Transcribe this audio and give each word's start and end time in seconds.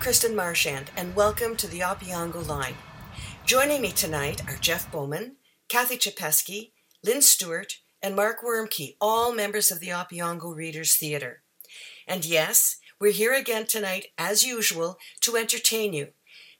Kristen 0.00 0.36
Marchand, 0.36 0.92
and 0.96 1.16
welcome 1.16 1.56
to 1.56 1.66
the 1.66 1.80
Opeongo 1.80 2.46
Line. 2.46 2.76
Joining 3.44 3.82
me 3.82 3.90
tonight 3.90 4.40
are 4.48 4.56
Jeff 4.56 4.90
Bowman, 4.92 5.36
Cathy 5.68 5.96
Chapeskie, 5.96 6.70
Lynn 7.02 7.20
Stewart, 7.20 7.78
and 8.00 8.14
Mark 8.14 8.40
Woermke, 8.40 8.94
all 9.00 9.34
members 9.34 9.72
of 9.72 9.80
the 9.80 9.88
Opeongo 9.88 10.54
Readers 10.54 10.94
Theatre. 10.94 11.42
And 12.06 12.24
yes, 12.24 12.76
we're 13.00 13.10
here 13.10 13.34
again 13.34 13.66
tonight, 13.66 14.06
as 14.16 14.46
usual, 14.46 14.98
to 15.22 15.36
entertain 15.36 15.92
you. 15.92 16.08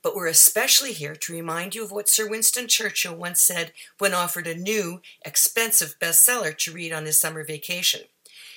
But 0.02 0.16
we're 0.16 0.26
especially 0.26 0.92
here 0.92 1.14
to 1.14 1.32
remind 1.32 1.76
you 1.76 1.84
of 1.84 1.92
what 1.92 2.08
Sir 2.08 2.28
Winston 2.28 2.66
Churchill 2.66 3.14
once 3.14 3.40
said 3.40 3.72
when 3.98 4.14
offered 4.14 4.48
a 4.48 4.54
new, 4.54 5.00
expensive 5.24 5.94
bestseller 6.00 6.56
to 6.58 6.72
read 6.72 6.92
on 6.92 7.06
his 7.06 7.20
summer 7.20 7.44
vacation. 7.44 8.00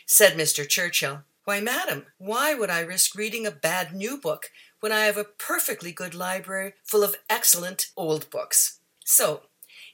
Said 0.07 0.33
Mr. 0.33 0.67
Churchill, 0.67 1.21
Why, 1.45 1.61
madam, 1.61 2.07
why 2.17 2.55
would 2.55 2.71
I 2.71 2.81
risk 2.81 3.15
reading 3.15 3.45
a 3.45 3.51
bad 3.51 3.93
new 3.93 4.17
book 4.17 4.49
when 4.81 4.91
I 4.91 5.05
have 5.05 5.17
a 5.17 5.23
perfectly 5.23 5.93
good 5.93 6.13
library 6.13 6.73
full 6.83 7.03
of 7.03 7.15
excellent 7.29 7.91
old 7.95 8.29
books? 8.29 8.79
So, 9.05 9.43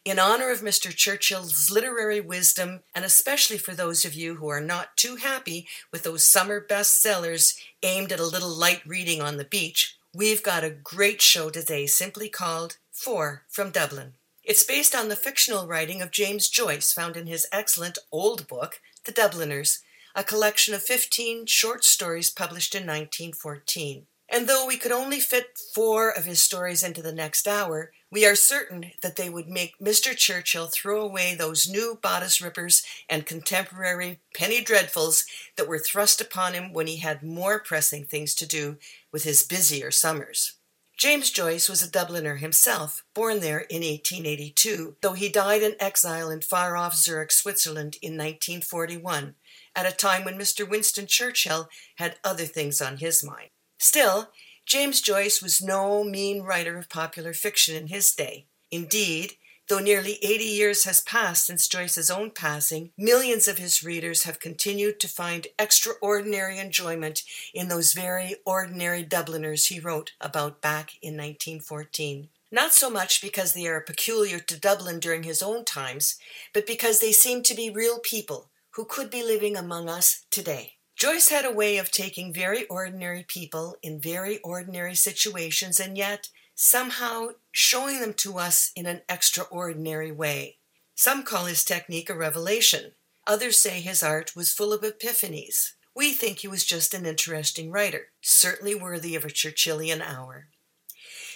in 0.04 0.18
honor 0.18 0.50
of 0.50 0.62
Mr. 0.62 0.96
Churchill's 0.96 1.70
literary 1.70 2.22
wisdom, 2.22 2.80
and 2.96 3.04
especially 3.04 3.58
for 3.58 3.74
those 3.74 4.06
of 4.06 4.14
you 4.14 4.36
who 4.36 4.48
are 4.48 4.62
not 4.62 4.96
too 4.96 5.18
happy 5.18 5.68
with 5.92 6.04
those 6.04 6.26
summer 6.26 6.66
bestsellers 6.66 7.58
aimed 7.84 8.14
at 8.14 8.20
a 8.20 8.26
little 8.26 8.50
light 8.50 8.82
reading 8.88 9.22
on 9.22 9.36
the 9.36 9.44
beach, 9.44 9.98
we've 10.14 10.42
got 10.42 10.64
a 10.64 10.70
great 10.70 11.22
show 11.22 11.50
today 11.50 11.86
simply 11.86 12.30
called 12.30 12.78
Four 12.90 13.44
from 13.50 13.70
Dublin. 13.70 14.14
It's 14.46 14.64
based 14.64 14.96
on 14.96 15.10
the 15.10 15.18
fictional 15.18 15.68
writing 15.68 16.02
of 16.02 16.12
James 16.12 16.48
Joyce, 16.48 16.94
found 16.94 17.18
in 17.18 17.28
his 17.28 17.46
excellent 17.52 17.98
old 18.10 18.48
book, 18.48 18.80
The 19.04 19.12
Dubliners, 19.12 19.82
a 20.16 20.24
collection 20.24 20.74
of 20.74 20.82
15 20.84 21.48
short 21.48 21.84
stories 21.84 22.30
published 22.30 22.74
in 22.74 22.84
1914. 22.84 24.08
And 24.30 24.48
though 24.48 24.66
we 24.66 24.78
could 24.78 24.92
only 24.92 25.22
fit 25.22 25.58
four 25.74 26.10
of 26.10 26.26
his 26.26 26.44
stories 26.44 26.84
into 26.84 27.02
the 27.02 27.14
next 27.14 27.48
hour, 27.48 27.92
we 28.12 28.26
are 28.26 28.36
certain 28.36 28.92
that 29.02 29.16
they 29.16 29.30
would 29.30 29.48
make 29.48 29.80
Mr. 29.80 30.16
Churchill 30.16 30.68
throw 30.68 31.02
away 31.02 31.34
those 31.34 31.70
new 31.70 31.98
bodice 32.02 32.42
rippers 32.42 32.84
and 33.10 33.26
contemporary 33.26 34.20
penny 34.36 34.62
dreadfuls 34.62 35.26
that 35.56 35.68
were 35.68 35.80
thrust 35.80 36.20
upon 36.20 36.54
him 36.54 36.74
when 36.74 36.88
he 36.88 36.98
had 36.98 37.24
more 37.24 37.60
pressing 37.60 38.04
things 38.04 38.36
to 38.36 38.46
do 38.46 38.78
with 39.14 39.24
his 39.24 39.44
busier 39.44 39.92
summers. 39.92 40.58
James 40.98 41.30
Joyce 41.30 41.70
was 41.70 41.84
a 41.84 41.90
Dubliner 41.90 42.40
himself, 42.40 43.04
born 43.14 43.40
there 43.40 43.60
in 43.60 43.84
1882, 43.84 44.96
though 45.02 45.14
he 45.14 45.30
died 45.30 45.62
in 45.62 45.76
exile 45.80 46.32
in 46.32 46.42
far 46.42 46.76
off 46.76 46.96
Zurich, 46.96 47.32
Switzerland 47.32 47.98
in 48.02 48.14
1941, 48.14 49.36
at 49.76 49.86
a 49.86 49.96
time 49.96 50.26
when 50.26 50.40
Mr. 50.40 50.68
Winston 50.68 51.06
Churchill 51.06 51.70
had 51.98 52.18
other 52.24 52.46
things 52.46 52.82
on 52.82 52.98
his 52.98 53.24
mind. 53.24 53.50
Still, 53.78 54.30
James 54.66 55.02
Joyce 55.02 55.42
was 55.42 55.62
no 55.62 56.04
mean 56.04 56.42
writer 56.42 56.78
of 56.78 56.90
popular 56.90 57.34
fiction 57.34 57.76
in 57.76 57.88
his 57.88 58.12
day. 58.14 58.48
Indeed, 58.70 59.34
though 59.70 59.80
nearly 59.80 60.20
80 60.24 60.44
years 60.44 60.84
has 60.86 61.02
passed 61.02 61.46
since 61.46 61.68
Joyce's 61.68 62.10
own 62.10 62.32
passing, 62.32 62.92
millions 62.98 63.48
of 63.48 63.58
his 63.58 63.84
readers 63.84 64.24
have 64.24 64.40
continued 64.40 65.00
to 65.00 65.08
find 65.08 65.48
extraordinary 65.60 66.58
enjoyment 66.58 67.24
in 67.54 67.68
those 67.68 67.94
very 67.94 68.36
ordinary 68.46 69.04
Dubliners 69.04 69.68
he 69.68 69.80
wrote 69.80 70.14
about 70.20 70.62
back 70.62 70.92
in 71.02 71.16
1914. 71.16 72.30
Not 72.50 72.74
so 72.74 72.90
much 72.90 73.22
because 73.22 73.54
they 73.54 73.68
are 73.68 73.82
peculiar 73.82 74.40
to 74.40 74.60
Dublin 74.60 75.00
during 75.00 75.24
his 75.24 75.44
own 75.44 75.66
times, 75.66 76.18
but 76.54 76.66
because 76.66 77.00
they 77.00 77.12
seem 77.12 77.44
to 77.44 77.56
be 77.56 77.70
real 77.70 78.00
people 78.00 78.50
who 78.72 78.86
could 78.86 79.10
be 79.10 79.24
living 79.24 79.58
among 79.58 79.90
us 79.90 80.26
today. 80.32 80.77
Joyce 80.98 81.30
had 81.30 81.46
a 81.46 81.52
way 81.52 81.78
of 81.78 81.92
taking 81.92 82.34
very 82.34 82.66
ordinary 82.66 83.24
people 83.24 83.78
in 83.84 84.02
very 84.02 84.40
ordinary 84.40 84.96
situations 84.96 85.80
and 85.80 85.96
yet 85.96 86.30
somehow 86.56 87.28
showing 87.52 88.02
them 88.02 88.16
to 88.16 88.40
us 88.40 88.72
in 88.76 88.88
an 88.88 89.02
extraordinary 89.08 90.12
way. 90.12 90.58
Some 90.96 91.22
call 91.22 91.46
his 91.46 91.64
technique 91.64 92.10
a 92.10 92.16
revelation. 92.16 92.94
Others 93.28 93.60
say 93.60 93.80
his 93.80 94.02
art 94.02 94.36
was 94.36 94.52
full 94.52 94.74
of 94.74 94.82
epiphanies. 94.82 95.74
We 95.96 96.14
think 96.14 96.40
he 96.40 96.48
was 96.48 96.66
just 96.66 96.96
an 96.96 97.06
interesting 97.06 97.70
writer, 97.70 98.08
certainly 98.22 98.74
worthy 98.74 99.16
of 99.16 99.24
a 99.24 99.28
Churchillian 99.30 100.02
hour. 100.02 100.48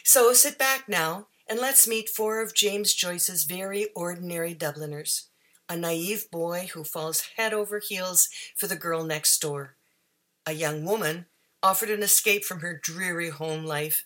So 0.03 0.33
sit 0.33 0.57
back 0.57 0.89
now 0.89 1.27
and 1.47 1.59
let's 1.59 1.87
meet 1.87 2.09
four 2.09 2.41
of 2.41 2.55
James 2.55 2.95
Joyce's 2.95 3.43
very 3.43 3.89
ordinary 3.93 4.55
Dubliners 4.55 5.27
a 5.71 5.77
naive 5.77 6.29
boy 6.29 6.69
who 6.73 6.83
falls 6.83 7.29
head 7.37 7.53
over 7.53 7.79
heels 7.79 8.27
for 8.57 8.67
the 8.67 8.75
girl 8.75 9.05
next 9.05 9.39
door, 9.39 9.77
a 10.45 10.51
young 10.51 10.83
woman 10.83 11.27
offered 11.63 11.89
an 11.89 12.03
escape 12.03 12.43
from 12.43 12.59
her 12.59 12.77
dreary 12.77 13.29
home 13.29 13.63
life, 13.63 14.05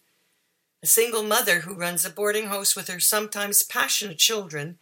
a 0.83 0.85
single 0.85 1.23
mother 1.23 1.61
who 1.61 1.73
runs 1.73 2.05
a 2.05 2.11
boarding 2.11 2.47
house 2.47 2.75
with 2.75 2.87
her 2.87 2.99
sometimes 2.99 3.63
passionate 3.63 4.19
children, 4.19 4.77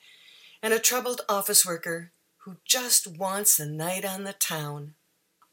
and 0.62 0.74
a 0.74 0.80
troubled 0.80 1.22
office 1.30 1.66
worker 1.66 2.12
who 2.40 2.58
just 2.66 3.08
wants 3.08 3.60
a 3.60 3.66
night 3.66 4.04
on 4.04 4.26
the 4.26 4.34
town. 4.34 4.96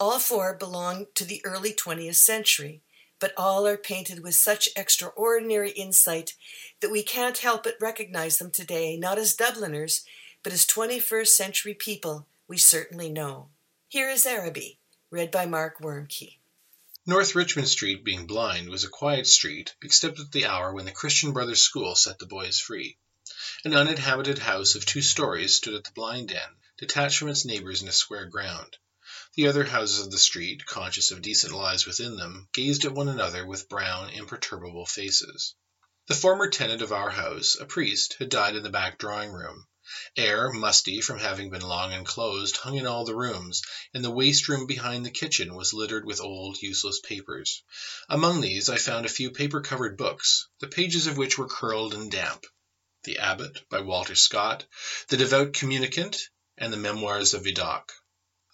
All 0.01 0.19
four 0.19 0.57
belong 0.57 1.07
to 1.15 1.25
the 1.25 1.41
early 1.45 1.73
20th 1.73 2.17
century, 2.17 2.83
but 3.21 3.33
all 3.37 3.69
are 3.69 3.77
painted 3.77 4.25
with 4.25 4.35
such 4.35 4.69
extraordinary 4.75 5.71
insight 5.71 6.35
that 6.81 6.91
we 6.91 7.05
can't 7.05 7.39
help 7.39 7.62
but 7.62 7.75
recognize 7.81 8.39
them 8.39 8.51
today 8.51 8.97
not 8.97 9.17
as 9.17 9.35
Dubliners, 9.35 10.05
but 10.43 10.53
as 10.53 10.67
21st 10.67 11.28
century 11.28 11.75
people 11.75 12.27
we 12.49 12.56
certainly 12.56 13.09
know. 13.09 13.49
Here 13.89 14.09
is 14.09 14.27
Araby, 14.27 14.78
read 15.11 15.31
by 15.31 15.47
Mark 15.47 15.81
Woermke. 15.81 16.39
North 17.06 17.34
Richmond 17.34 17.69
Street, 17.69 18.05
being 18.05 18.27
blind, 18.27 18.69
was 18.69 18.84
a 18.84 18.89
quiet 18.89 19.27
street, 19.27 19.75
except 19.83 20.21
at 20.21 20.33
the 20.33 20.47
hour 20.47 20.73
when 20.73 20.84
the 20.84 20.93
Christian 20.93 21.33
Brothers 21.33 21.62
School 21.62 21.95
set 21.95 22.19
the 22.19 22.27
boys 22.27 22.59
free. 22.59 22.97
An 23.65 23.75
uninhabited 23.75 24.39
house 24.39 24.75
of 24.75 24.87
two 24.87 25.03
stories 25.03 25.56
stood 25.56 25.75
at 25.75 25.84
the 25.84 25.93
blind 25.93 26.31
end, 26.31 26.56
detached 26.79 27.19
from 27.19 27.29
its 27.29 27.45
neighbors 27.45 27.83
in 27.83 27.89
a 27.89 27.93
square 27.93 28.27
ground. 28.27 28.77
The 29.34 29.49
other 29.49 29.65
houses 29.65 30.05
of 30.05 30.11
the 30.11 30.19
street, 30.19 30.67
conscious 30.67 31.11
of 31.11 31.23
decent 31.23 31.53
lives 31.53 31.87
within 31.87 32.17
them, 32.17 32.49
gazed 32.53 32.84
at 32.84 32.93
one 32.93 33.09
another 33.09 33.47
with 33.47 33.69
brown, 33.69 34.11
imperturbable 34.11 34.87
faces. 34.87 35.55
The 36.06 36.15
former 36.15 36.49
tenant 36.49 36.83
of 36.83 36.93
our 36.93 37.11
house, 37.11 37.56
a 37.61 37.65
priest, 37.65 38.17
had 38.19 38.29
died 38.29 38.56
in 38.56 38.62
the 38.62 38.71
back 38.71 38.99
drawing 38.99 39.33
room. 39.33 39.67
Air, 40.17 40.53
musty 40.53 41.01
from 41.01 41.19
having 41.19 41.51
been 41.51 41.62
long 41.62 41.91
enclosed, 41.91 42.59
hung 42.59 42.77
in 42.77 42.87
all 42.87 43.05
the 43.05 43.12
rooms, 43.17 43.61
and 43.93 44.05
the 44.05 44.11
waste 44.12 44.47
room 44.47 44.69
behind 44.69 45.05
the 45.05 45.11
kitchen 45.11 45.53
was 45.56 45.73
littered 45.75 46.05
with 46.05 46.21
old, 46.21 46.62
useless 46.62 47.01
papers. 47.01 47.65
Among 48.09 48.41
these 48.41 48.69
I 48.69 48.77
found 48.79 49.05
a 49.05 49.09
few 49.09 49.33
paper 49.33 49.61
covered 49.61 49.97
books, 49.97 50.47
the 50.61 50.69
pages 50.69 51.09
of 51.09 51.17
which 51.17 51.37
were 51.37 51.49
curled 51.49 51.93
and 51.93 52.09
damp 52.09 52.47
The 53.03 53.19
Abbot, 53.19 53.69
by 53.69 53.81
Walter 53.81 54.15
Scott, 54.15 54.65
The 55.09 55.17
Devout 55.17 55.55
Communicant, 55.55 56.29
and 56.56 56.73
the 56.73 56.77
Memoirs 56.77 57.34
of 57.34 57.43
Vidocq. 57.43 57.91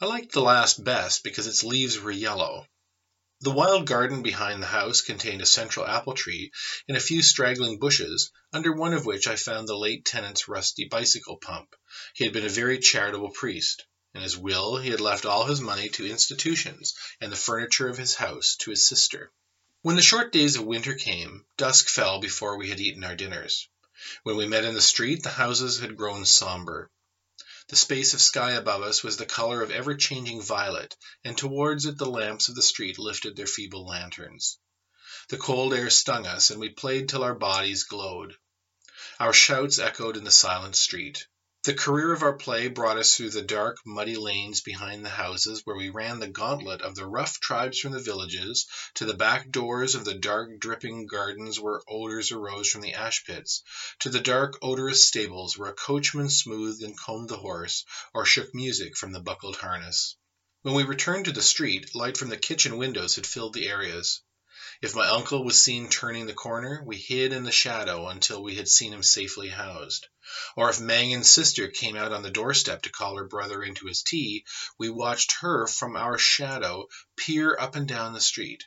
I 0.01 0.07
liked 0.07 0.33
the 0.33 0.41
last 0.41 0.83
best 0.83 1.23
because 1.23 1.47
its 1.47 1.63
leaves 1.63 1.99
were 1.99 2.11
yellow. 2.11 2.67
The 3.43 3.51
wild 3.51 3.87
garden 3.87 4.23
behind 4.23 4.63
the 4.63 4.67
house 4.67 5.03
contained 5.03 5.43
a 5.43 5.47
central 5.47 5.87
apple 5.87 6.15
tree 6.15 6.53
and 6.89 6.97
a 6.97 7.01
few 7.01 7.23
straggling 7.23 7.79
bushes, 7.79 8.31
under 8.51 8.73
one 8.73 8.95
of 8.95 9.05
which 9.05 9.27
I 9.27 9.37
found 9.37 9.69
the 9.69 9.77
late 9.77 10.07
tenant's 10.07 10.49
rusty 10.49 10.87
bicycle 10.87 11.37
pump. 11.37 11.77
He 12.15 12.25
had 12.25 12.33
been 12.33 12.47
a 12.47 12.49
very 12.49 12.79
charitable 12.79 13.33
priest. 13.33 13.85
In 14.15 14.23
his 14.23 14.39
will 14.39 14.79
he 14.79 14.89
had 14.89 15.03
left 15.03 15.27
all 15.27 15.45
his 15.45 15.61
money 15.61 15.91
to 15.91 16.09
institutions 16.11 16.95
and 17.21 17.31
the 17.31 17.37
furniture 17.37 17.91
of 17.91 17.99
his 17.99 18.15
house 18.15 18.57
to 18.61 18.71
his 18.71 18.89
sister. 18.89 19.31
When 19.83 19.97
the 19.97 20.03
short 20.03 20.33
days 20.33 20.57
of 20.57 20.65
winter 20.65 20.95
came, 20.95 21.45
dusk 21.59 21.91
fell 21.91 22.21
before 22.21 22.57
we 22.57 22.71
had 22.71 22.81
eaten 22.81 23.05
our 23.05 23.17
dinners. 23.17 23.69
When 24.23 24.39
we 24.39 24.47
met 24.47 24.65
in 24.65 24.73
the 24.73 24.81
street 24.81 25.23
the 25.23 25.29
houses 25.29 25.81
had 25.81 25.99
grown 25.99 26.25
sombre. 26.25 26.89
The 27.69 27.75
space 27.75 28.15
of 28.15 28.21
sky 28.21 28.53
above 28.53 28.83
us 28.83 29.03
was 29.03 29.17
the 29.17 29.27
color 29.27 29.61
of 29.61 29.73
ever 29.73 29.97
changing 29.97 30.41
violet, 30.41 30.95
and 31.25 31.37
towards 31.37 31.85
it 31.85 31.99
the 31.99 32.07
lamps 32.07 32.49
of 32.49 32.55
the 32.55 32.63
street 32.63 32.97
lifted 32.97 33.35
their 33.35 33.49
feeble 33.49 33.85
lanterns. 33.85 34.59
The 35.31 35.37
cold 35.37 35.75
air 35.75 35.91
stung 35.91 36.29
us, 36.29 36.51
and 36.51 36.61
we 36.61 36.69
played 36.69 37.09
till 37.09 37.25
our 37.25 37.35
bodies 37.35 37.83
glowed. 37.83 38.37
Our 39.19 39.33
shouts 39.33 39.81
echoed 39.81 40.17
in 40.17 40.23
the 40.23 40.31
silent 40.31 40.77
street. 40.77 41.27
The 41.67 41.75
career 41.75 42.13
of 42.13 42.23
our 42.23 42.33
play 42.35 42.69
brought 42.69 42.97
us 42.97 43.17
through 43.17 43.31
the 43.31 43.43
dark, 43.43 43.79
muddy 43.85 44.15
lanes 44.15 44.61
behind 44.61 45.05
the 45.05 45.09
houses, 45.11 45.63
where 45.65 45.75
we 45.75 45.89
ran 45.89 46.21
the 46.21 46.29
gauntlet 46.29 46.81
of 46.81 46.95
the 46.95 47.05
rough 47.05 47.41
tribes 47.41 47.81
from 47.81 47.91
the 47.91 47.99
villages, 47.99 48.67
to 48.95 49.05
the 49.05 49.15
back 49.15 49.51
doors 49.51 49.97
of 49.97 50.05
the 50.05 50.15
dark, 50.15 50.61
dripping 50.61 51.07
gardens 51.09 51.59
where 51.59 51.81
odours 51.89 52.31
arose 52.31 52.71
from 52.71 52.83
the 52.83 52.95
ash 52.95 53.25
pits, 53.25 53.63
to 53.99 54.11
the 54.11 54.21
dark, 54.21 54.57
odorous 54.63 55.05
stables 55.05 55.59
where 55.59 55.71
a 55.71 55.75
coachman 55.75 56.31
smoothed 56.31 56.85
and 56.85 56.97
combed 56.97 57.29
the 57.31 57.37
horse, 57.37 57.85
or 58.15 58.25
shook 58.25 58.55
music 58.55 58.97
from 58.97 59.11
the 59.11 59.19
buckled 59.19 59.57
harness. 59.57 60.15
When 60.63 60.77
we 60.77 60.85
returned 60.85 61.25
to 61.25 61.33
the 61.33 61.43
street, 61.43 61.97
light 61.97 62.17
from 62.17 62.29
the 62.29 62.37
kitchen 62.37 62.77
windows 62.77 63.17
had 63.17 63.27
filled 63.27 63.55
the 63.55 63.67
areas. 63.67 64.21
If 64.83 64.95
my 64.95 65.09
uncle 65.09 65.43
was 65.43 65.63
seen 65.63 65.89
turning 65.89 66.27
the 66.27 66.35
corner, 66.35 66.83
we 66.85 66.99
hid 66.99 67.33
in 67.33 67.45
the 67.45 67.51
shadow 67.51 68.09
until 68.09 68.43
we 68.43 68.57
had 68.57 68.69
seen 68.69 68.93
him 68.93 69.03
safely 69.03 69.49
housed. 69.49 70.07
Or 70.55 70.69
if 70.69 70.79
Mangan's 70.79 71.31
sister 71.31 71.69
came 71.69 71.97
out 71.97 72.13
on 72.13 72.23
the 72.23 72.31
doorstep 72.31 72.83
to 72.83 72.91
call 72.93 73.17
her 73.17 73.25
brother 73.25 73.63
into 73.63 73.87
his 73.87 74.03
tea, 74.03 74.45
we 74.79 74.91
watched 74.91 75.33
her 75.41 75.67
from 75.67 75.97
our 75.97 76.19
shadow 76.19 76.89
peer 77.17 77.57
up 77.59 77.75
and 77.75 77.89
down 77.89 78.13
the 78.13 78.21
street. 78.21 78.65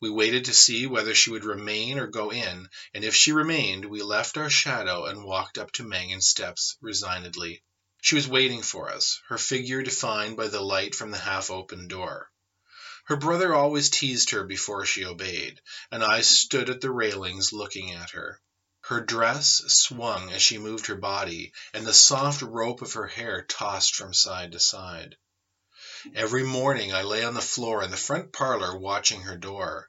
We 0.00 0.10
waited 0.10 0.46
to 0.46 0.54
see 0.54 0.88
whether 0.88 1.14
she 1.14 1.30
would 1.30 1.44
remain 1.44 2.00
or 2.00 2.08
go 2.08 2.32
in, 2.32 2.68
and 2.92 3.04
if 3.04 3.14
she 3.14 3.30
remained, 3.30 3.84
we 3.84 4.02
left 4.02 4.36
our 4.36 4.50
shadow 4.50 5.04
and 5.04 5.22
walked 5.22 5.56
up 5.56 5.70
to 5.74 5.84
Mangan's 5.84 6.28
steps 6.28 6.76
resignedly. 6.80 7.62
She 8.02 8.16
was 8.16 8.26
waiting 8.26 8.62
for 8.62 8.90
us, 8.90 9.20
her 9.28 9.38
figure 9.38 9.82
defined 9.82 10.36
by 10.36 10.48
the 10.48 10.60
light 10.60 10.96
from 10.96 11.12
the 11.12 11.18
half 11.18 11.48
open 11.48 11.86
door. 11.86 12.28
Her 13.08 13.16
brother 13.16 13.54
always 13.54 13.88
teased 13.88 14.28
her 14.32 14.44
before 14.44 14.84
she 14.84 15.06
obeyed, 15.06 15.62
and 15.90 16.04
I 16.04 16.20
stood 16.20 16.68
at 16.68 16.82
the 16.82 16.90
railings 16.90 17.54
looking 17.54 17.92
at 17.92 18.10
her. 18.10 18.38
Her 18.82 19.00
dress 19.00 19.62
swung 19.68 20.30
as 20.30 20.42
she 20.42 20.58
moved 20.58 20.88
her 20.88 20.94
body, 20.94 21.54
and 21.72 21.86
the 21.86 21.94
soft 21.94 22.42
rope 22.42 22.82
of 22.82 22.92
her 22.92 23.06
hair 23.06 23.46
tossed 23.48 23.94
from 23.94 24.12
side 24.12 24.52
to 24.52 24.60
side. 24.60 25.16
Every 26.14 26.42
morning 26.42 26.92
I 26.92 27.00
lay 27.00 27.24
on 27.24 27.32
the 27.32 27.40
floor 27.40 27.82
in 27.82 27.90
the 27.90 27.96
front 27.96 28.34
parlor 28.34 28.76
watching 28.76 29.22
her 29.22 29.38
door. 29.38 29.88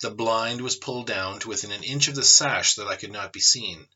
The 0.00 0.10
blind 0.10 0.60
was 0.60 0.74
pulled 0.74 1.06
down 1.06 1.38
to 1.38 1.48
within 1.48 1.70
an 1.70 1.84
inch 1.84 2.08
of 2.08 2.16
the 2.16 2.24
sash 2.24 2.74
that 2.74 2.88
I 2.88 2.96
could 2.96 3.12
not 3.12 3.32
be 3.32 3.38
seen. 3.38 3.86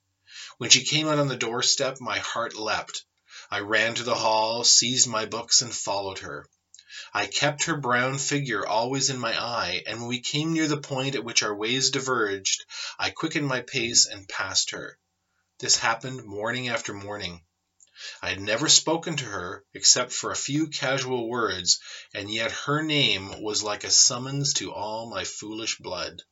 When 0.59 0.71
she 0.71 0.85
came 0.85 1.09
out 1.09 1.19
on 1.19 1.27
the 1.27 1.35
doorstep 1.35 2.01
my 2.01 2.21
heart 2.21 2.55
leapt. 2.55 3.05
I 3.51 3.59
ran 3.59 3.97
to 3.97 4.05
the 4.05 4.15
hall, 4.15 4.63
seized 4.63 5.09
my 5.09 5.27
books, 5.27 5.61
and 5.61 5.75
followed 5.75 6.21
her. 6.21 6.47
I 7.13 7.27
kept 7.27 7.65
her 7.65 7.77
brown 7.77 8.19
figure 8.19 8.65
always 8.65 9.11
in 9.11 9.19
my 9.19 9.37
eye, 9.37 9.83
and 9.85 9.99
when 9.99 10.09
we 10.09 10.21
came 10.21 10.53
near 10.53 10.69
the 10.69 10.81
point 10.81 11.17
at 11.17 11.25
which 11.25 11.43
our 11.43 11.55
ways 11.55 11.91
diverged, 11.91 12.65
I 13.01 13.11
quickened 13.11 13.49
my 13.49 13.63
pace 13.63 14.07
and 14.07 14.29
passed 14.29 14.71
her. 14.71 14.97
This 15.59 15.75
happened 15.75 16.25
morning 16.25 16.69
after 16.69 16.95
morning. 16.95 17.43
I 18.23 18.29
had 18.31 18.41
never 18.41 18.69
spoken 18.69 19.17
to 19.17 19.25
her 19.25 19.65
except 19.75 20.13
for 20.13 20.31
a 20.31 20.37
few 20.37 20.69
casual 20.69 21.29
words, 21.29 21.81
and 22.15 22.33
yet 22.33 22.53
her 22.53 22.81
name 22.81 23.43
was 23.43 23.63
like 23.63 23.83
a 23.83 23.91
summons 23.91 24.55
to 24.55 24.73
all 24.73 25.11
my 25.11 25.25
foolish 25.25 25.79
blood. 25.79 26.23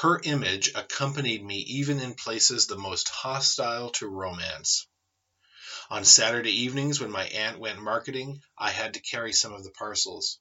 Her 0.00 0.20
image 0.24 0.70
accompanied 0.74 1.44
me 1.44 1.58
even 1.58 2.00
in 2.00 2.14
places 2.14 2.66
the 2.66 2.78
most 2.78 3.08
hostile 3.08 3.90
to 3.90 4.08
romance. 4.08 4.86
On 5.92 6.04
Saturday 6.04 6.52
evenings, 6.52 7.00
when 7.00 7.10
my 7.10 7.24
aunt 7.24 7.58
went 7.58 7.80
marketing, 7.80 8.44
I 8.56 8.70
had 8.70 8.94
to 8.94 9.00
carry 9.00 9.32
some 9.32 9.52
of 9.52 9.64
the 9.64 9.72
parcels. 9.72 10.38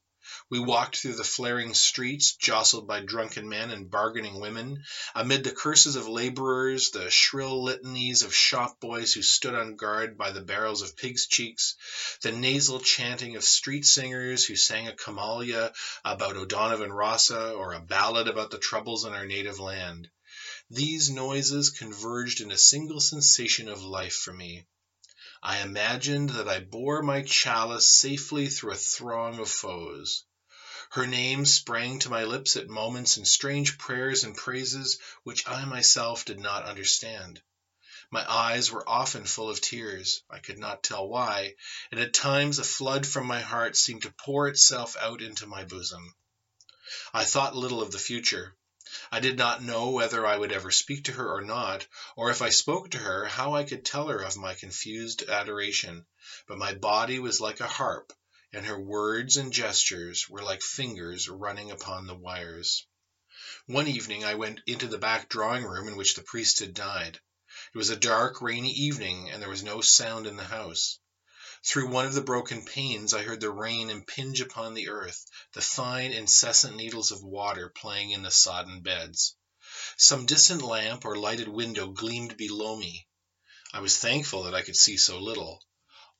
We 0.47 0.59
walked 0.59 0.97
through 0.97 1.15
the 1.15 1.23
flaring 1.23 1.73
streets, 1.73 2.35
jostled 2.35 2.85
by 2.85 2.99
drunken 2.99 3.49
men 3.49 3.71
and 3.71 3.89
bargaining 3.89 4.39
women, 4.39 4.83
amid 5.15 5.43
the 5.43 5.51
curses 5.51 5.95
of 5.95 6.07
laborers, 6.07 6.91
the 6.91 7.09
shrill 7.09 7.63
litanies 7.63 8.21
of 8.21 8.35
shop 8.35 8.79
boys 8.79 9.11
who 9.11 9.23
stood 9.23 9.55
on 9.55 9.75
guard 9.75 10.19
by 10.19 10.29
the 10.29 10.41
barrels 10.41 10.83
of 10.83 10.95
pigs' 10.95 11.25
cheeks, 11.25 11.73
the 12.21 12.31
nasal 12.31 12.79
chanting 12.79 13.35
of 13.35 13.43
street 13.43 13.87
singers 13.87 14.45
who 14.45 14.55
sang 14.55 14.87
a 14.87 14.93
come-all-you 14.93 15.69
about 16.05 16.37
O'Donovan 16.37 16.93
Rossa 16.93 17.53
or 17.53 17.73
a 17.73 17.81
ballad 17.81 18.27
about 18.27 18.51
the 18.51 18.59
troubles 18.59 19.03
in 19.03 19.13
our 19.13 19.25
native 19.25 19.59
land. 19.59 20.09
These 20.69 21.09
noises 21.09 21.71
converged 21.71 22.39
in 22.39 22.51
a 22.51 22.57
single 22.59 23.01
sensation 23.01 23.67
of 23.67 23.81
life 23.81 24.13
for 24.13 24.31
me. 24.31 24.67
I 25.41 25.59
imagined 25.59 26.31
that 26.31 26.49
I 26.49 26.59
bore 26.59 27.01
my 27.01 27.21
chalice 27.21 27.87
safely 27.87 28.49
through 28.49 28.73
a 28.73 28.75
throng 28.75 29.39
of 29.39 29.49
foes. 29.49 30.25
Her 30.89 31.07
name 31.07 31.45
sprang 31.45 31.99
to 31.99 32.09
my 32.09 32.25
lips 32.25 32.57
at 32.57 32.67
moments 32.67 33.15
in 33.15 33.23
strange 33.23 33.77
prayers 33.77 34.25
and 34.25 34.35
praises 34.35 34.97
which 35.23 35.47
I 35.47 35.63
myself 35.63 36.25
did 36.25 36.39
not 36.39 36.65
understand. 36.65 37.41
My 38.11 38.29
eyes 38.29 38.69
were 38.69 38.83
often 38.89 39.23
full 39.23 39.49
of 39.49 39.61
tears, 39.61 40.23
I 40.29 40.39
could 40.39 40.57
not 40.57 40.83
tell 40.83 41.07
why, 41.07 41.55
and 41.89 42.01
at 42.01 42.13
times 42.13 42.59
a 42.59 42.63
flood 42.65 43.07
from 43.07 43.25
my 43.25 43.39
heart 43.39 43.77
seemed 43.77 44.01
to 44.01 44.11
pour 44.11 44.49
itself 44.49 44.97
out 44.97 45.21
into 45.21 45.47
my 45.47 45.63
bosom. 45.63 46.15
I 47.13 47.23
thought 47.23 47.55
little 47.55 47.81
of 47.81 47.91
the 47.91 47.99
future. 47.99 48.57
I 49.11 49.19
did 49.19 49.37
not 49.37 49.61
know 49.61 49.91
whether 49.91 50.25
I 50.25 50.35
would 50.35 50.51
ever 50.51 50.71
speak 50.71 51.03
to 51.03 51.11
her 51.11 51.31
or 51.31 51.41
not, 51.41 51.85
or 52.15 52.31
if 52.31 52.41
I 52.41 52.49
spoke 52.49 52.89
to 52.89 52.97
her 52.97 53.25
how 53.25 53.53
I 53.53 53.63
could 53.63 53.85
tell 53.85 54.07
her 54.07 54.17
of 54.17 54.35
my 54.35 54.55
confused 54.55 55.21
adoration, 55.29 56.07
but 56.47 56.57
my 56.57 56.73
body 56.73 57.19
was 57.19 57.39
like 57.39 57.59
a 57.59 57.67
harp, 57.67 58.11
and 58.51 58.65
her 58.65 58.79
words 58.79 59.37
and 59.37 59.53
gestures 59.53 60.27
were 60.27 60.41
like 60.41 60.63
fingers 60.63 61.29
running 61.29 61.69
upon 61.69 62.07
the 62.07 62.15
wires. 62.15 62.87
One 63.67 63.87
evening 63.87 64.25
I 64.25 64.33
went 64.33 64.61
into 64.65 64.87
the 64.87 64.97
back 64.97 65.29
drawing 65.29 65.65
room 65.65 65.87
in 65.87 65.95
which 65.95 66.15
the 66.15 66.23
priest 66.23 66.57
had 66.57 66.73
died. 66.73 67.19
It 67.71 67.77
was 67.77 67.91
a 67.91 67.95
dark, 67.95 68.41
rainy 68.41 68.71
evening, 68.71 69.29
and 69.29 69.39
there 69.39 69.49
was 69.49 69.61
no 69.61 69.81
sound 69.81 70.25
in 70.25 70.35
the 70.35 70.45
house. 70.45 70.97
Through 71.61 71.89
one 71.89 72.05
of 72.05 72.13
the 72.13 72.21
broken 72.21 72.63
panes 72.63 73.13
I 73.13 73.23
heard 73.23 73.41
the 73.41 73.51
rain 73.51 73.89
impinge 73.89 74.39
upon 74.39 74.75
the 74.75 74.87
earth, 74.87 75.25
the 75.51 75.61
fine, 75.61 76.13
incessant 76.13 76.77
needles 76.77 77.11
of 77.11 77.21
water 77.21 77.67
playing 77.67 78.11
in 78.11 78.23
the 78.23 78.31
sodden 78.31 78.79
beds. 78.79 79.35
Some 79.97 80.25
distant 80.25 80.61
lamp 80.61 81.03
or 81.03 81.17
lighted 81.17 81.49
window 81.49 81.87
gleamed 81.89 82.37
below 82.37 82.77
me. 82.77 83.07
I 83.73 83.81
was 83.81 83.97
thankful 83.97 84.43
that 84.43 84.55
I 84.55 84.61
could 84.61 84.77
see 84.77 84.95
so 84.95 85.19
little. 85.19 85.61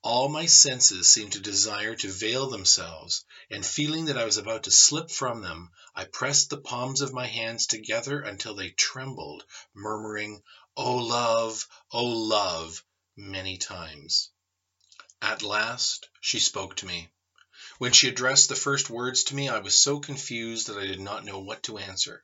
All 0.02 0.28
my 0.28 0.46
senses 0.46 1.08
seemed 1.08 1.32
to 1.32 1.40
desire 1.40 1.96
to 1.96 2.12
veil 2.12 2.50
themselves, 2.50 3.24
and 3.50 3.66
feeling 3.66 4.04
that 4.08 4.18
I 4.18 4.26
was 4.26 4.36
about 4.36 4.64
to 4.64 4.72
slip 4.72 5.10
from 5.10 5.42
them, 5.42 5.72
I 5.96 6.04
pressed 6.04 6.50
the 6.50 6.58
palms 6.58 7.00
of 7.00 7.14
my 7.14 7.28
hands 7.28 7.66
together 7.66 8.20
until 8.20 8.56
they 8.56 8.72
trembled, 8.72 9.46
murmuring, 9.74 10.44
"O 10.76 10.96
love, 10.98 11.66
O 11.94 12.04
love," 12.04 12.84
many 13.16 13.58
times. 13.58 14.32
At 15.22 15.42
last 15.42 16.08
she 16.22 16.40
spoke 16.40 16.78
to 16.78 16.86
me. 16.86 17.10
When 17.78 17.92
she 17.92 18.08
addressed 18.08 18.48
the 18.48 18.56
first 18.56 18.90
words 18.90 19.26
to 19.26 19.36
me 19.36 19.50
I 19.50 19.60
was 19.60 19.78
so 19.78 20.00
confused 20.00 20.68
that 20.68 20.78
I 20.78 20.88
did 20.88 21.02
not 21.02 21.26
know 21.26 21.40
what 21.40 21.62
to 21.64 21.78
answer. 21.78 22.24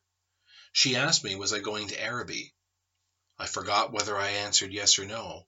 She 0.72 0.96
asked 0.96 1.22
me 1.22 1.36
was 1.36 1.52
I 1.52 1.60
going 1.60 1.90
to 1.90 2.02
Araby. 2.02 2.54
I 3.38 3.48
forgot 3.48 3.92
whether 3.92 4.18
I 4.18 4.30
answered 4.30 4.72
yes 4.72 4.98
or 4.98 5.04
no. 5.04 5.46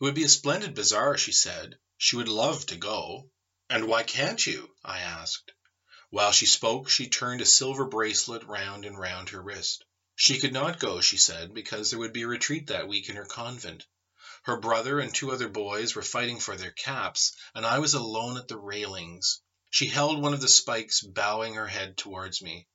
It 0.00 0.04
would 0.04 0.16
be 0.16 0.24
a 0.24 0.28
splendid 0.28 0.74
bazaar, 0.74 1.16
she 1.16 1.30
said. 1.30 1.78
She 1.98 2.16
would 2.16 2.26
love 2.26 2.66
to 2.66 2.76
go. 2.76 3.30
And 3.70 3.86
why 3.86 4.02
can't 4.02 4.44
you? 4.44 4.74
I 4.84 4.98
asked. 4.98 5.52
While 6.10 6.32
she 6.32 6.46
spoke 6.46 6.90
she 6.90 7.08
turned 7.08 7.42
a 7.42 7.46
silver 7.46 7.84
bracelet 7.84 8.42
round 8.42 8.84
and 8.84 8.98
round 8.98 9.28
her 9.28 9.40
wrist. 9.40 9.84
She 10.16 10.40
could 10.40 10.52
not 10.52 10.80
go, 10.80 11.00
she 11.00 11.16
said, 11.16 11.54
because 11.54 11.90
there 11.90 12.00
would 12.00 12.12
be 12.12 12.22
a 12.22 12.26
retreat 12.26 12.66
that 12.66 12.88
week 12.88 13.08
in 13.08 13.14
her 13.14 13.24
convent. 13.24 13.86
Her 14.44 14.56
brother 14.56 14.98
and 14.98 15.14
two 15.14 15.30
other 15.30 15.48
boys 15.48 15.94
were 15.94 16.02
fighting 16.02 16.40
for 16.40 16.56
their 16.56 16.72
caps, 16.72 17.32
and 17.54 17.64
I 17.64 17.78
was 17.78 17.94
alone 17.94 18.36
at 18.36 18.48
the 18.48 18.58
railings. 18.58 19.40
She 19.70 19.86
held 19.86 20.20
one 20.20 20.34
of 20.34 20.40
the 20.40 20.48
spikes, 20.48 21.00
bowing 21.00 21.54
her 21.54 21.68
head 21.68 21.96
towards 21.96 22.42
me. 22.42 22.66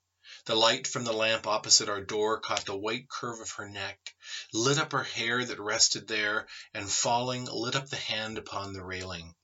The 0.46 0.56
light 0.56 0.88
from 0.88 1.04
the 1.04 1.12
lamp 1.12 1.46
opposite 1.46 1.90
our 1.90 2.00
door 2.00 2.40
caught 2.40 2.64
the 2.66 2.78
white 2.78 3.10
curve 3.10 3.42
of 3.42 3.52
her 3.52 3.68
neck, 3.68 4.16
lit 4.54 4.78
up 4.78 4.94
her 4.94 5.04
hair 5.04 5.44
that 5.44 5.60
rested 5.60 6.08
there, 6.08 6.48
and 6.74 6.90
falling, 6.90 7.44
lit 7.44 7.76
up 7.76 7.90
the 7.90 7.98
hand 7.98 8.38
upon 8.38 8.72
the 8.72 8.82
railing. 8.82 9.36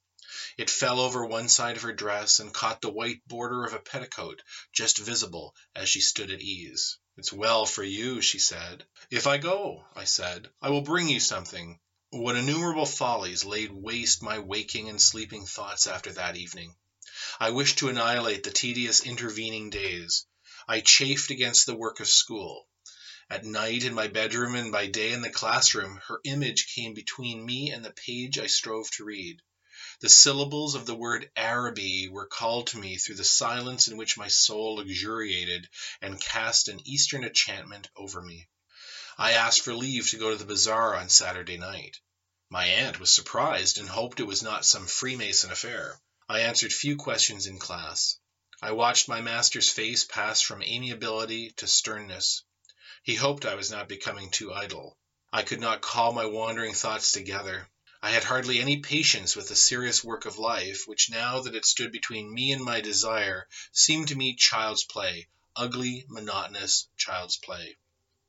It 0.58 0.70
fell 0.70 1.02
over 1.02 1.26
one 1.26 1.50
side 1.50 1.76
of 1.76 1.84
her 1.84 1.92
dress 1.92 2.40
and 2.40 2.54
caught 2.54 2.80
the 2.80 2.90
white 2.90 3.28
border 3.28 3.66
of 3.66 3.74
a 3.74 3.80
petticoat, 3.80 4.42
just 4.72 4.98
visible 4.98 5.56
as 5.76 5.90
she 5.90 6.00
stood 6.00 6.32
at 6.32 6.40
ease. 6.40 6.98
It's 7.18 7.34
well 7.34 7.66
for 7.66 7.84
you, 7.84 8.22
she 8.22 8.40
said. 8.40 8.86
If 9.12 9.28
I 9.28 9.40
go, 9.40 9.86
I 9.94 10.06
said, 10.06 10.50
I 10.62 10.70
will 10.70 10.82
bring 10.82 11.10
you 11.10 11.20
something. 11.20 11.82
What 12.16 12.36
innumerable 12.36 12.86
follies 12.86 13.44
laid 13.44 13.72
waste 13.72 14.22
my 14.22 14.38
waking 14.38 14.88
and 14.88 15.02
sleeping 15.02 15.48
thoughts 15.48 15.88
after 15.88 16.14
that 16.14 16.36
evening! 16.38 16.76
I 17.40 17.50
wished 17.50 17.80
to 17.80 17.90
annihilate 17.90 18.44
the 18.44 18.52
tedious 18.52 19.02
intervening 19.02 19.72
days. 19.72 20.24
I 20.68 20.82
chafed 20.82 21.32
against 21.32 21.66
the 21.66 21.74
work 21.74 22.00
of 22.00 22.08
school. 22.08 22.68
At 23.32 23.46
night 23.46 23.84
in 23.84 23.96
my 23.96 24.06
bedroom 24.06 24.54
and 24.54 24.72
by 24.72 24.86
day 24.86 25.12
in 25.12 25.24
the 25.24 25.32
classroom 25.32 26.02
her 26.08 26.22
image 26.24 26.68
came 26.76 26.94
between 26.94 27.44
me 27.44 27.72
and 27.72 27.84
the 27.84 27.90
page 27.94 28.38
I 28.38 28.46
strove 28.46 28.92
to 28.92 29.06
read. 29.06 29.42
The 30.02 30.10
syllables 30.10 30.76
of 30.76 30.86
the 30.86 30.94
word 30.94 31.32
Araby 31.36 32.10
were 32.10 32.28
called 32.28 32.68
to 32.68 32.78
me 32.78 33.00
through 33.00 33.16
the 33.16 33.24
silence 33.24 33.88
in 33.88 33.98
which 33.98 34.18
my 34.18 34.28
soul 34.28 34.76
luxuriated 34.76 35.68
and 36.00 36.22
cast 36.22 36.68
an 36.68 36.88
Eastern 36.88 37.24
enchantment 37.24 37.90
over 37.96 38.22
me. 38.22 38.48
I 39.18 39.34
asked 39.34 39.62
for 39.62 39.76
leave 39.76 40.10
to 40.10 40.18
go 40.18 40.32
to 40.32 40.36
the 40.36 40.44
bazaar 40.44 40.96
on 40.96 41.08
Saturday 41.08 41.58
night. 41.58 42.00
My 42.50 42.66
aunt 42.66 43.00
was 43.00 43.12
surprised 43.12 43.78
and 43.78 43.88
hoped 43.88 44.20
it 44.20 44.24
was 44.24 44.42
not 44.42 44.66
some 44.66 44.88
Freemason 44.88 45.52
affair. 45.52 46.00
I 46.28 46.40
answered 46.40 46.74
few 46.74 46.96
questions 46.96 47.46
in 47.46 47.60
class. 47.60 48.18
I 48.60 48.72
watched 48.72 49.08
my 49.08 49.22
master's 49.22 49.70
face 49.70 50.04
pass 50.04 50.42
from 50.42 50.64
amiability 50.64 51.52
to 51.58 51.68
sternness. 51.68 52.42
He 53.04 53.14
hoped 53.14 53.46
I 53.46 53.54
was 53.54 53.70
not 53.70 53.88
becoming 53.88 54.32
too 54.32 54.52
idle. 54.52 54.98
I 55.32 55.44
could 55.44 55.60
not 55.60 55.82
call 55.82 56.12
my 56.12 56.26
wandering 56.26 56.74
thoughts 56.74 57.12
together. 57.12 57.70
I 58.02 58.10
had 58.10 58.24
hardly 58.24 58.60
any 58.62 58.78
patience 58.80 59.36
with 59.36 59.48
the 59.48 59.56
serious 59.56 60.04
work 60.04 60.26
of 60.26 60.40
life, 60.40 60.88
which 60.88 61.12
now 61.12 61.42
that 61.42 61.56
it 61.56 61.66
stood 61.66 61.92
between 61.92 62.34
me 62.34 62.52
and 62.52 62.64
my 62.64 62.82
desire, 62.82 63.48
seemed 63.72 64.08
to 64.08 64.16
me 64.16 64.36
child's 64.36 64.86
play, 64.86 65.28
ugly, 65.56 66.06
monotonous 66.08 66.88
child's 66.98 67.38
play. 67.38 67.78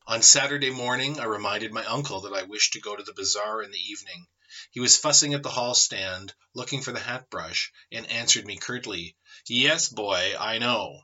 On 0.07 0.21
Saturday 0.21 0.71
morning 0.71 1.19
I 1.19 1.25
reminded 1.25 1.73
my 1.73 1.85
uncle 1.87 2.21
that 2.21 2.35
I 2.35 2.43
wished 2.43 2.75
to 2.75 2.81
go 2.81 2.95
to 2.95 3.03
the 3.03 3.15
bazaar 3.15 3.63
in 3.63 3.71
the 3.71 3.91
evening. 3.91 4.29
He 4.71 4.79
was 4.79 4.99
fussing 4.99 5.33
at 5.33 5.43
the 5.43 5.51
hall 5.51 5.75
stand, 5.75 6.35
looking 6.53 6.83
for 6.83 6.93
the 6.93 7.01
hat 7.01 7.31
brush, 7.31 7.73
and 7.91 8.07
answered 8.09 8.47
me 8.47 8.59
curtly, 8.59 9.17
"Yes, 9.49 9.89
boy, 9.89 10.37
I 10.39 10.59
know." 10.59 11.01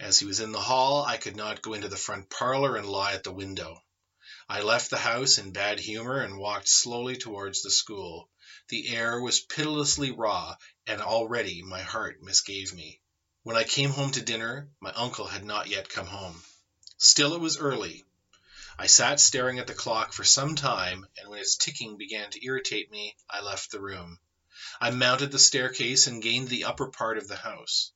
As 0.00 0.18
he 0.18 0.24
was 0.24 0.40
in 0.40 0.52
the 0.52 0.60
hall, 0.60 1.04
I 1.04 1.18
could 1.18 1.36
not 1.36 1.60
go 1.60 1.74
into 1.74 1.88
the 1.88 1.98
front 1.98 2.30
parlor 2.30 2.76
and 2.76 2.88
lie 2.88 3.12
at 3.12 3.24
the 3.24 3.30
window. 3.30 3.84
I 4.48 4.62
left 4.62 4.88
the 4.88 4.96
house 4.96 5.36
in 5.36 5.52
bad 5.52 5.78
humor 5.78 6.20
and 6.20 6.38
walked 6.38 6.68
slowly 6.68 7.16
towards 7.16 7.62
the 7.62 7.70
school. 7.70 8.30
The 8.68 8.88
air 8.88 9.20
was 9.20 9.40
pitilessly 9.40 10.12
raw, 10.12 10.56
and 10.86 11.02
already 11.02 11.62
my 11.62 11.82
heart 11.82 12.22
misgave 12.22 12.72
me. 12.72 13.00
When 13.42 13.56
I 13.56 13.64
came 13.64 13.90
home 13.90 14.12
to 14.12 14.22
dinner, 14.22 14.70
my 14.80 14.92
uncle 14.92 15.26
had 15.26 15.44
not 15.44 15.68
yet 15.68 15.90
come 15.90 16.06
home. 16.06 16.42
Still 16.96 17.34
it 17.34 17.40
was 17.40 17.58
early. 17.58 18.02
I 18.76 18.88
sat 18.88 19.20
staring 19.20 19.60
at 19.60 19.68
the 19.68 19.72
clock 19.72 20.12
for 20.12 20.24
some 20.24 20.56
time, 20.56 21.06
and 21.16 21.28
when 21.28 21.38
its 21.38 21.54
ticking 21.54 21.96
began 21.96 22.32
to 22.32 22.44
irritate 22.44 22.90
me, 22.90 23.14
I 23.30 23.40
left 23.40 23.70
the 23.70 23.80
room. 23.80 24.18
I 24.80 24.90
mounted 24.90 25.30
the 25.30 25.38
staircase 25.38 26.08
and 26.08 26.20
gained 26.20 26.48
the 26.48 26.64
upper 26.64 26.88
part 26.88 27.16
of 27.16 27.28
the 27.28 27.36
house. 27.36 27.92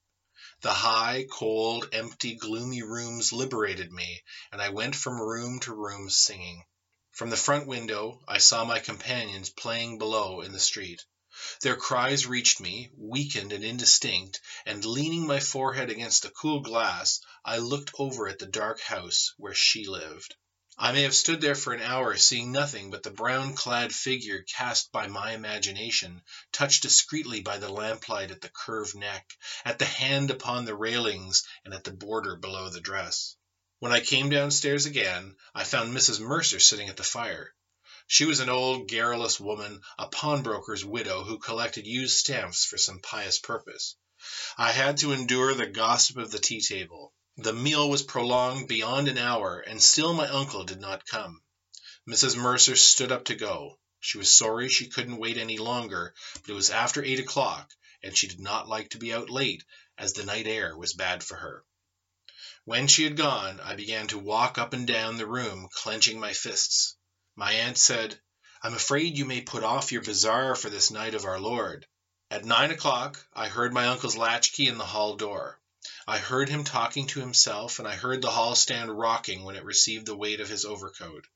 The 0.61 0.73
high, 0.73 1.27
cold, 1.29 1.89
empty, 1.91 2.37
gloomy 2.37 2.85
rooms 2.85 3.33
liberated 3.33 3.91
me, 3.91 4.23
and 4.53 4.63
I 4.63 4.69
went 4.69 4.95
from 4.95 5.21
room 5.21 5.59
to 5.63 5.75
room 5.75 6.11
singing. 6.11 6.65
From 7.11 7.31
the 7.31 7.37
front 7.37 7.67
window 7.67 8.23
I 8.29 8.39
saw 8.39 8.65
my 8.65 8.79
companions 8.79 9.51
playing 9.51 9.99
below 9.99 10.43
in 10.43 10.53
the 10.53 10.61
street. 10.61 11.05
Their 11.61 11.75
cries 11.75 12.25
reached 12.25 12.61
me, 12.61 12.93
weakened 12.97 13.53
and 13.53 13.65
indistinct, 13.65 14.41
and 14.65 14.85
leaning 14.85 15.27
my 15.27 15.41
forehead 15.41 15.91
against 15.91 16.23
the 16.23 16.31
cool 16.31 16.61
glass, 16.61 17.21
I 17.45 17.59
looked 17.59 17.91
over 17.99 18.29
at 18.29 18.39
the 18.39 18.47
dark 18.47 18.81
house 18.81 19.35
where 19.39 19.55
she 19.55 19.85
lived. 19.85 20.37
I 20.81 20.93
may 20.93 21.03
have 21.03 21.15
stood 21.17 21.41
there 21.41 21.57
for 21.57 21.73
an 21.73 21.83
hour 21.83 22.17
seeing 22.17 22.53
nothing 22.53 22.91
but 22.93 23.03
the 23.03 23.11
brown 23.11 23.57
clad 23.57 23.93
figure 23.93 24.43
cast 24.43 24.93
by 24.93 25.09
my 25.09 25.33
imagination, 25.33 26.23
touched 26.53 26.83
discreetly 26.83 27.41
by 27.41 27.59
the 27.59 27.69
lamplight 27.69 28.31
at 28.31 28.41
the 28.41 28.49
curved 28.49 28.95
neck, 28.95 29.37
at 29.65 29.81
the 29.81 29.85
hand 29.85 30.31
upon 30.31 30.65
the 30.67 30.77
railings, 30.77 31.43
and 31.65 31.75
at 31.75 31.83
the 31.83 31.91
border 31.91 32.37
below 32.37 32.69
the 32.71 32.79
dress. 32.79 33.35
When 33.81 33.91
I 33.91 33.99
came 33.99 34.29
downstairs 34.29 34.87
again, 34.87 35.35
I 35.53 35.65
found 35.65 35.93
Mrs. 35.93 36.21
Mercer 36.21 36.61
sitting 36.61 36.89
at 36.89 36.97
the 36.97 37.03
fire. 37.03 37.53
She 38.07 38.25
was 38.25 38.39
an 38.39 38.49
old, 38.49 38.87
garrulous 38.87 39.41
woman, 39.41 39.83
a 39.99 40.07
pawnbroker's 40.07 40.85
widow 40.85 41.25
who 41.25 41.41
collected 41.41 41.89
used 41.89 42.19
stamps 42.19 42.65
for 42.65 42.79
some 42.79 43.01
pious 43.01 43.41
purpose. 43.41 43.97
I 44.57 44.71
had 44.71 44.99
to 44.99 45.11
endure 45.11 45.55
the 45.55 45.67
gossip 45.67 46.19
of 46.19 46.31
the 46.31 46.39
tea 46.39 46.61
table. 46.61 47.13
The 47.41 47.53
meal 47.53 47.89
was 47.89 48.03
prolonged 48.03 48.67
beyond 48.67 49.07
an 49.07 49.17
hour, 49.17 49.61
and 49.61 49.81
still 49.81 50.13
my 50.13 50.27
uncle 50.27 50.65
did 50.65 50.81
not 50.81 51.07
come. 51.07 51.41
Mrs. 52.05 52.35
Mercer 52.35 52.75
stood 52.75 53.13
up 53.13 53.27
to 53.27 53.37
go. 53.37 53.79
She 54.01 54.19
was 54.19 54.35
sorry 54.35 54.69
she 54.69 54.89
couldn't 54.89 55.19
wait 55.19 55.37
any 55.37 55.57
longer, 55.57 56.15
but 56.35 56.51
it 56.51 56.55
was 56.55 56.71
after 56.71 57.01
eight 57.05 57.21
o'clock, 57.21 57.73
and 58.03 58.19
she 58.19 58.27
did 58.27 58.41
not 58.41 58.67
like 58.67 58.91
to 58.91 58.99
be 58.99 59.15
out 59.15 59.31
late, 59.31 59.63
as 59.97 60.15
the 60.15 60.25
night 60.25 60.49
air 60.49 60.77
was 60.77 60.95
bad 60.95 61.23
for 61.23 61.37
her. 61.37 61.65
When 62.65 62.89
she 62.89 63.05
had 63.05 63.17
gone, 63.17 63.61
I 63.61 63.77
began 63.77 64.09
to 64.09 64.19
walk 64.19 64.59
up 64.59 64.73
and 64.73 64.85
down 64.85 65.17
the 65.17 65.25
room, 65.25 65.69
clenching 65.73 66.19
my 66.19 66.33
fists. 66.33 66.97
My 67.37 67.53
aunt 67.53 67.79
said, 67.79 68.21
I'm 68.65 68.75
afraid 68.75 69.17
you 69.17 69.25
may 69.25 69.43
put 69.43 69.63
off 69.63 69.93
your 69.93 70.03
bazaar 70.03 70.57
for 70.57 70.71
this 70.71 70.91
night 70.91 71.15
of 71.15 71.25
our 71.25 71.39
Lord. 71.39 71.87
At 72.33 72.45
nine 72.45 72.73
o'clock 72.73 73.25
I 73.33 73.47
heard 73.47 73.73
my 73.73 73.87
uncle's 73.87 74.17
latchkey 74.17 74.67
in 74.67 74.77
the 74.77 74.85
hall 74.85 75.15
door. 75.15 75.58
I 76.09 76.19
heard 76.19 76.49
him 76.49 76.65
talking 76.65 77.07
to 77.07 77.21
himself, 77.21 77.79
and 77.79 77.87
I 77.87 77.95
heard 77.95 78.21
the 78.21 78.33
hall 78.33 78.57
stand 78.57 78.99
rocking 78.99 79.45
when 79.45 79.55
it 79.55 79.63
received 79.63 80.07
the 80.07 80.17
weight 80.17 80.41
of 80.41 80.49
his 80.49 80.65
overcoat. 80.65 81.29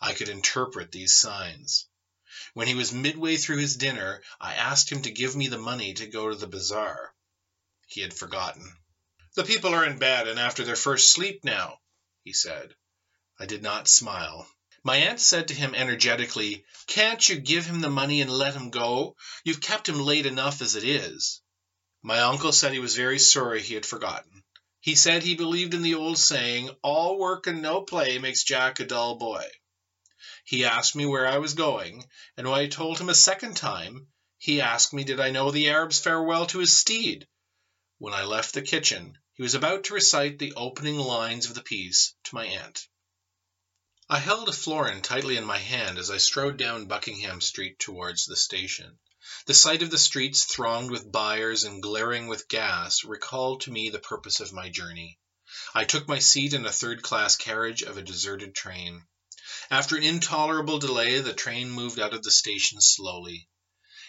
I 0.00 0.14
could 0.14 0.30
interpret 0.30 0.90
these 0.90 1.14
signs. 1.14 1.84
When 2.54 2.66
he 2.66 2.74
was 2.74 2.92
midway 2.92 3.36
through 3.36 3.58
his 3.58 3.76
dinner, 3.76 4.22
I 4.40 4.54
asked 4.54 4.90
him 4.90 5.02
to 5.02 5.10
give 5.10 5.36
me 5.36 5.48
the 5.48 5.58
money 5.58 5.92
to 5.94 6.06
go 6.06 6.30
to 6.30 6.34
the 6.34 6.46
bazaar. 6.46 7.14
He 7.86 8.00
had 8.00 8.14
forgotten. 8.14 8.74
The 9.34 9.44
people 9.44 9.74
are 9.74 9.84
in 9.84 9.98
bed 9.98 10.28
and 10.28 10.38
after 10.40 10.64
their 10.64 10.76
first 10.76 11.12
sleep 11.12 11.44
now, 11.44 11.80
he 12.22 12.32
said. 12.32 12.74
I 13.38 13.44
did 13.44 13.62
not 13.62 13.86
smile. 13.86 14.48
My 14.82 14.96
aunt 14.96 15.20
said 15.20 15.48
to 15.48 15.54
him 15.54 15.74
energetically, 15.74 16.64
Can't 16.86 17.28
you 17.28 17.36
give 17.36 17.66
him 17.66 17.82
the 17.82 17.90
money 17.90 18.22
and 18.22 18.30
let 18.30 18.54
him 18.54 18.70
go? 18.70 19.16
You've 19.44 19.60
kept 19.60 19.90
him 19.90 20.00
late 20.00 20.24
enough 20.24 20.62
as 20.62 20.74
it 20.74 20.84
is. 20.84 21.42
My 22.06 22.20
uncle 22.20 22.52
said 22.52 22.74
he 22.74 22.80
was 22.80 22.96
very 22.96 23.18
sorry 23.18 23.62
he 23.62 23.72
had 23.72 23.86
forgotten. 23.86 24.44
He 24.78 24.94
said 24.94 25.22
he 25.22 25.36
believed 25.36 25.72
in 25.72 25.80
the 25.80 25.94
old 25.94 26.18
saying, 26.18 26.68
All 26.82 27.16
work 27.16 27.46
and 27.46 27.62
no 27.62 27.80
play 27.80 28.18
makes 28.18 28.44
Jack 28.44 28.78
a 28.78 28.84
dull 28.84 29.14
boy. 29.14 29.50
He 30.44 30.66
asked 30.66 30.94
me 30.94 31.06
where 31.06 31.26
I 31.26 31.38
was 31.38 31.54
going, 31.54 32.06
and 32.36 32.46
when 32.46 32.60
I 32.60 32.66
told 32.66 32.98
him 32.98 33.08
a 33.08 33.14
second 33.14 33.56
time, 33.56 34.08
he 34.36 34.60
asked 34.60 34.92
me 34.92 35.02
did 35.02 35.18
I 35.18 35.30
know 35.30 35.50
the 35.50 35.66
Arab's 35.70 35.98
farewell 35.98 36.44
to 36.48 36.58
his 36.58 36.76
steed. 36.76 37.26
When 37.96 38.12
I 38.12 38.24
left 38.24 38.52
the 38.52 38.60
kitchen, 38.60 39.16
he 39.32 39.42
was 39.42 39.54
about 39.54 39.84
to 39.84 39.94
recite 39.94 40.38
the 40.38 40.52
opening 40.56 40.98
lines 40.98 41.46
of 41.46 41.54
the 41.54 41.62
piece 41.62 42.12
to 42.24 42.34
my 42.34 42.44
aunt. 42.44 42.86
I 44.10 44.18
held 44.18 44.50
a 44.50 44.52
florin 44.52 45.00
tightly 45.00 45.38
in 45.38 45.46
my 45.46 45.58
hand 45.58 45.96
as 45.96 46.10
I 46.10 46.18
strode 46.18 46.58
down 46.58 46.84
Buckingham 46.84 47.40
Street 47.40 47.78
towards 47.78 48.26
the 48.26 48.36
station. 48.36 48.98
The 49.46 49.52
sight 49.52 49.82
of 49.82 49.90
the 49.90 49.98
streets 49.98 50.44
thronged 50.44 50.90
with 50.90 51.12
buyers 51.12 51.64
and 51.64 51.82
glaring 51.82 52.28
with 52.28 52.48
gas 52.48 53.04
recalled 53.04 53.60
to 53.62 53.70
me 53.70 53.90
the 53.90 53.98
purpose 53.98 54.40
of 54.40 54.54
my 54.54 54.70
journey. 54.70 55.18
I 55.74 55.84
took 55.84 56.08
my 56.08 56.18
seat 56.18 56.54
in 56.54 56.64
a 56.64 56.72
third 56.72 57.02
class 57.02 57.36
carriage 57.36 57.82
of 57.82 57.98
a 57.98 58.02
deserted 58.02 58.54
train. 58.54 59.04
After 59.70 59.98
an 59.98 60.02
intolerable 60.02 60.78
delay 60.78 61.20
the 61.20 61.34
train 61.34 61.68
moved 61.68 62.00
out 62.00 62.14
of 62.14 62.22
the 62.22 62.30
station 62.30 62.80
slowly. 62.80 63.46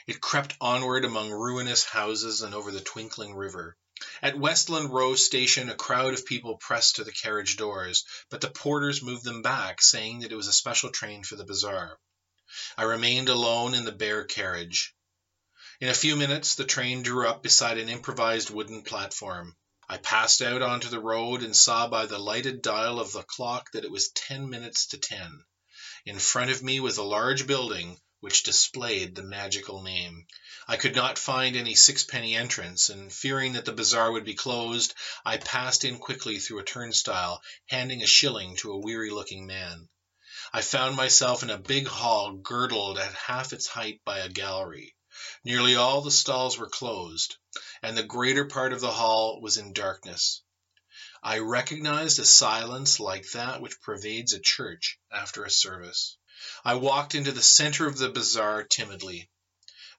It 0.08 0.22
crept 0.22 0.56
onward 0.62 1.04
among 1.04 1.32
ruinous 1.32 1.84
houses 1.84 2.42
and 2.42 2.56
over 2.56 2.72
the 2.72 2.80
twinkling 2.80 3.36
river. 3.36 3.76
At 4.22 4.40
Westland 4.40 4.94
Row 4.94 5.16
station 5.16 5.70
a 5.70 5.76
crowd 5.76 6.14
of 6.14 6.26
people 6.26 6.56
pressed 6.60 6.96
to 6.96 7.04
the 7.04 7.12
carriage 7.12 7.58
doors, 7.58 8.06
but 8.30 8.40
the 8.40 8.50
porters 8.50 9.02
moved 9.02 9.26
them 9.26 9.42
back, 9.42 9.82
saying 9.82 10.20
that 10.20 10.32
it 10.32 10.38
was 10.38 10.48
a 10.48 10.54
special 10.54 10.92
train 10.92 11.26
for 11.26 11.36
the 11.36 11.44
bazaar. 11.44 12.00
I 12.78 12.84
remained 12.84 13.28
alone 13.28 13.74
in 13.74 13.84
the 13.84 13.92
bare 13.92 14.24
carriage. 14.24 14.94
In 15.82 15.90
a 15.90 15.94
few 15.94 16.16
minutes 16.16 16.56
the 16.56 16.64
train 16.64 17.04
drew 17.04 17.28
up 17.28 17.44
beside 17.44 17.78
an 17.78 17.90
improvised 17.90 18.50
wooden 18.50 18.84
platform. 18.84 19.58
I 19.90 19.98
passed 19.98 20.42
out 20.42 20.62
onto 20.62 20.88
the 20.88 21.02
road 21.02 21.44
and 21.44 21.54
saw 21.54 21.90
by 21.90 22.06
the 22.06 22.18
lighted 22.18 22.62
dial 22.62 22.98
of 22.98 23.12
the 23.12 23.24
clock 23.24 23.74
that 23.74 23.84
it 23.84 23.92
was 23.92 24.08
ten 24.08 24.50
minutes 24.50 24.86
to 24.88 24.98
ten. 24.98 25.44
In 26.06 26.18
front 26.18 26.50
of 26.50 26.64
me 26.64 26.80
was 26.80 26.98
a 26.98 27.04
large 27.04 27.46
building 27.46 28.00
which 28.22 28.44
displayed 28.44 29.16
the 29.16 29.24
magical 29.24 29.82
name. 29.82 30.26
I 30.66 30.78
could 30.78 30.96
not 30.96 31.20
find 31.20 31.58
any 31.58 31.76
sixpenny 31.76 32.38
entrance, 32.38 32.90
and 32.90 33.12
fearing 33.14 33.52
that 33.54 33.66
the 33.66 33.74
bazaar 33.74 34.14
would 34.14 34.24
be 34.24 34.34
closed, 34.34 34.94
I 35.26 35.36
passed 35.36 35.84
in 35.84 36.00
quickly 36.00 36.40
through 36.40 36.60
a 36.60 36.64
turnstile, 36.64 37.44
handing 37.66 38.02
a 38.02 38.08
shilling 38.08 38.56
to 38.58 38.72
a 38.72 38.80
weary 38.80 39.12
looking 39.12 39.46
man. 39.46 39.90
I 40.54 40.62
found 40.62 40.96
myself 40.96 41.44
in 41.44 41.50
a 41.50 41.58
big 41.58 41.86
hall 41.86 42.32
girdled 42.32 42.98
at 42.98 43.14
half 43.14 43.52
its 43.52 43.68
height 43.68 44.00
by 44.06 44.20
a 44.20 44.30
gallery. 44.30 44.95
Nearly 45.44 45.76
all 45.76 46.04
the 46.04 46.12
stalls 46.12 46.56
were 46.56 46.70
closed, 46.70 47.36
and 47.82 47.98
the 47.98 48.04
greater 48.04 48.46
part 48.46 48.74
of 48.74 48.80
the 48.80 48.92
hall 48.92 49.42
was 49.42 49.58
in 49.58 49.74
darkness. 49.74 50.44
I 51.24 51.40
recognized 51.40 52.20
a 52.20 52.26
silence 52.26 53.00
like 53.00 53.32
that 53.32 53.60
which 53.60 53.82
pervades 53.82 54.34
a 54.34 54.40
church 54.40 55.00
after 55.12 55.44
a 55.44 55.50
service. 55.50 56.16
I 56.64 56.76
walked 56.76 57.16
into 57.16 57.32
the 57.32 57.42
center 57.42 57.88
of 57.88 57.98
the 57.98 58.10
bazaar 58.10 58.66
timidly. 58.66 59.32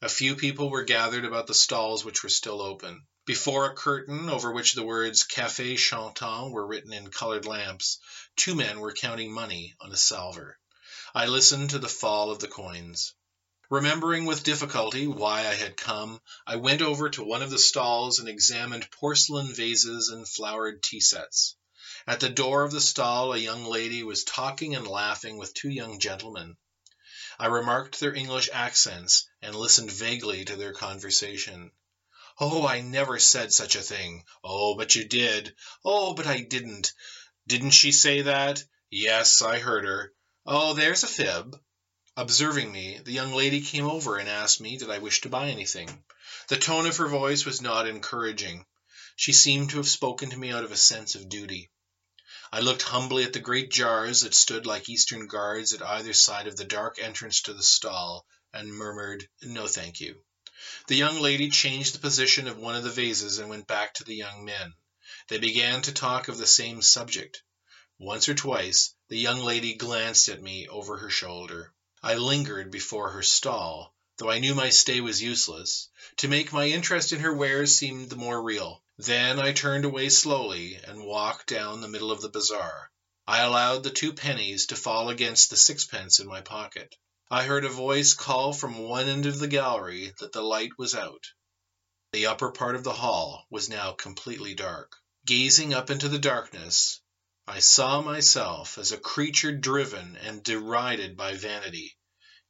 A 0.01 0.09
few 0.09 0.37
people 0.37 0.71
were 0.71 0.85
gathered 0.85 1.25
about 1.25 1.49
the 1.49 1.55
stalls 1.55 2.05
which 2.05 2.23
were 2.23 2.29
still 2.29 2.63
open. 2.63 3.05
Before 3.25 3.69
a 3.69 3.75
curtain 3.75 4.31
over 4.31 4.53
which 4.53 4.75
the 4.75 4.85
words 4.85 5.27
Café 5.27 5.77
Chantant 5.77 6.53
were 6.53 6.69
written 6.69 6.93
in 6.93 7.11
colored 7.11 7.47
lamps, 7.47 7.99
two 8.37 8.55
men 8.55 8.79
were 8.79 8.93
counting 8.93 9.33
money 9.33 9.75
on 9.81 9.91
a 9.91 9.97
salver. 9.97 10.57
I 11.17 11.27
listened 11.27 11.71
to 11.71 11.81
the 11.81 11.89
fall 11.89 12.31
of 12.31 12.39
the 12.39 12.47
coins. 12.47 13.13
Remembering 13.69 14.27
with 14.27 14.45
difficulty 14.45 15.09
why 15.09 15.41
I 15.41 15.55
had 15.55 15.77
come, 15.77 16.21
I 16.47 16.55
went 16.55 16.83
over 16.83 17.11
to 17.11 17.25
one 17.25 17.43
of 17.43 17.51
the 17.51 17.59
stalls 17.59 18.21
and 18.21 18.29
examined 18.29 18.89
porcelain 18.93 19.53
vases 19.53 20.09
and 20.09 20.29
flowered 20.29 20.85
tea 20.85 21.01
sets. 21.01 21.57
At 22.07 22.21
the 22.21 22.29
door 22.29 22.63
of 22.63 22.71
the 22.71 22.81
stall 22.81 23.33
a 23.33 23.39
young 23.39 23.65
lady 23.65 24.05
was 24.05 24.23
talking 24.23 24.77
and 24.77 24.87
laughing 24.87 25.37
with 25.37 25.53
two 25.53 25.69
young 25.69 25.99
gentlemen. 25.99 26.57
I 27.41 27.47
remarked 27.47 27.99
their 27.99 28.15
English 28.15 28.49
accents 28.53 29.29
and 29.43 29.57
listened 29.57 29.91
vaguely 29.91 30.45
to 30.45 30.55
their 30.55 30.73
conversation. 30.73 31.73
"Oh, 32.39 32.65
I 32.65 32.83
never 32.83 33.19
said 33.19 33.53
such 33.53 33.75
a 33.75 33.83
thing." 33.83 34.23
"Oh, 34.45 34.77
but 34.77 34.95
you 34.95 35.09
did." 35.09 35.57
"Oh, 35.85 36.15
but 36.15 36.29
I 36.29 36.39
didn't." 36.43 36.93
"Didn't 37.49 37.73
she 37.73 37.91
say 37.91 38.23
that?" 38.23 38.63
"Yes, 38.91 39.43
I 39.43 39.59
heard 39.59 39.85
her." 39.85 40.15
"Oh, 40.47 40.75
there's 40.75 41.03
a 41.03 41.09
fib." 41.09 41.61
Observing 42.19 42.73
me, 42.73 42.99
the 43.05 43.13
young 43.13 43.35
lady 43.35 43.61
came 43.61 43.85
over 43.85 44.17
and 44.17 44.27
asked 44.27 44.59
me 44.59 44.79
did 44.79 44.89
I 44.89 44.97
wish 44.97 45.21
to 45.21 45.29
buy 45.29 45.51
anything. 45.51 46.03
The 46.49 46.57
tone 46.57 46.87
of 46.87 46.97
her 46.97 47.09
voice 47.09 47.45
was 47.45 47.61
not 47.61 47.87
encouraging. 47.87 48.65
She 49.17 49.35
seemed 49.35 49.69
to 49.69 49.77
have 49.77 49.87
spoken 49.87 50.31
to 50.31 50.39
me 50.39 50.51
out 50.51 50.65
of 50.65 50.73
a 50.73 50.79
sense 50.79 51.15
of 51.15 51.29
duty. 51.29 51.71
I 52.51 52.61
looked 52.61 52.81
humbly 52.81 53.25
at 53.25 53.35
the 53.35 53.39
great 53.39 53.71
jars 53.71 54.23
that 54.23 54.35
stood 54.35 54.65
like 54.65 54.89
Eastern 54.89 55.27
guards 55.27 55.75
at 55.75 55.83
either 55.83 56.15
side 56.15 56.47
of 56.47 56.57
the 56.57 56.65
dark 56.65 56.99
entrance 56.99 57.43
to 57.43 57.53
the 57.53 57.63
stall, 57.63 58.27
and 58.51 58.73
murmured, 58.73 59.29
"No, 59.43 59.69
thank 59.69 60.01
you." 60.01 60.25
The 60.87 60.97
young 60.97 61.21
lady 61.21 61.51
changed 61.51 61.95
the 61.95 61.99
position 61.99 62.49
of 62.49 62.57
one 62.57 62.77
of 62.77 62.83
the 62.83 62.89
vases 62.89 63.39
and 63.39 63.51
went 63.51 63.67
back 63.67 63.93
to 63.93 64.05
the 64.05 64.17
young 64.17 64.43
men. 64.47 64.73
They 65.29 65.37
began 65.37 65.83
to 65.83 65.93
talk 65.93 66.29
of 66.29 66.39
the 66.39 66.47
same 66.47 66.81
subject. 66.81 67.43
Once 67.99 68.27
or 68.27 68.35
twice 68.35 68.95
the 69.09 69.19
young 69.19 69.41
lady 69.41 69.75
glanced 69.75 70.31
at 70.31 70.41
me 70.41 70.67
over 70.69 70.97
her 70.97 71.11
shoulder. 71.11 71.75
I 72.03 72.15
lingered 72.17 72.71
before 72.71 73.13
her 73.13 73.23
stall, 73.23 73.95
though 74.19 74.31
I 74.31 74.39
knew 74.39 74.55
my 74.55 74.69
stay 74.69 75.01
was 75.01 75.23
useless, 75.23 75.89
to 76.19 76.29
make 76.29 76.53
my 76.53 76.67
interest 76.67 77.13
in 77.13 77.21
her 77.21 77.33
wares 77.33 77.75
seem 77.75 78.09
the 78.09 78.17
more 78.17 78.43
real. 78.43 78.83
Then 78.99 79.41
I 79.41 79.53
turned 79.53 79.87
away 79.87 80.11
slowly 80.11 80.75
and 80.75 81.07
walked 81.07 81.47
down 81.47 81.81
the 81.81 81.89
middle 81.89 82.11
of 82.11 82.21
the 82.21 82.29
bazaar. 82.29 82.91
I 83.27 83.39
allowed 83.41 83.83
the 83.83 83.91
two 83.91 84.13
pennies 84.13 84.67
to 84.67 84.77
fall 84.77 85.09
against 85.09 85.49
the 85.49 85.57
sixpence 85.57 86.21
in 86.21 86.27
my 86.27 86.43
pocket. 86.43 86.95
I 87.31 87.45
heard 87.45 87.65
a 87.65 87.71
voice 87.71 88.13
call 88.13 88.53
from 88.53 88.79
one 88.79 89.09
end 89.09 89.25
of 89.25 89.39
the 89.39 89.49
gallery 89.49 90.13
that 90.21 90.33
the 90.33 90.43
light 90.43 90.77
was 90.79 90.95
out. 90.95 91.25
The 92.13 92.27
upper 92.27 92.53
part 92.53 92.77
of 92.77 92.85
the 92.85 92.93
hall 92.93 93.47
was 93.51 93.71
now 93.71 93.93
completely 93.93 94.55
dark. 94.55 94.97
Gazing 95.25 95.75
up 95.75 95.91
into 95.91 96.09
the 96.09 96.19
darkness, 96.19 97.01
I 97.49 97.61
saw 97.61 98.03
myself 98.03 98.77
as 98.77 98.91
a 98.91 98.99
creature 98.99 99.53
driven 99.53 100.17
and 100.17 100.43
derided 100.43 101.17
by 101.17 101.35
vanity, 101.35 101.97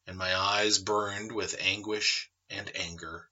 and 0.06 0.16
my 0.16 0.34
eyes 0.34 0.78
burned 0.78 1.32
with 1.32 1.54
anguish 1.60 2.30
and 2.48 2.74
anger. 2.74 3.28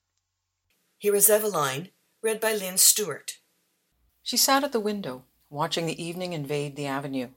Here 0.99 1.14
is 1.14 1.30
Eveline, 1.30 1.90
read 2.21 2.38
by 2.38 2.52
Lynn 2.52 2.76
Stewart. 2.76 3.38
She 4.23 4.37
sat 4.37 4.62
at 4.62 4.73
the 4.73 4.80
window, 4.80 5.25
watching 5.49 5.87
the 5.87 6.02
evening 6.02 6.35
invade 6.35 6.76
the 6.76 6.87
avenue. 6.87 7.28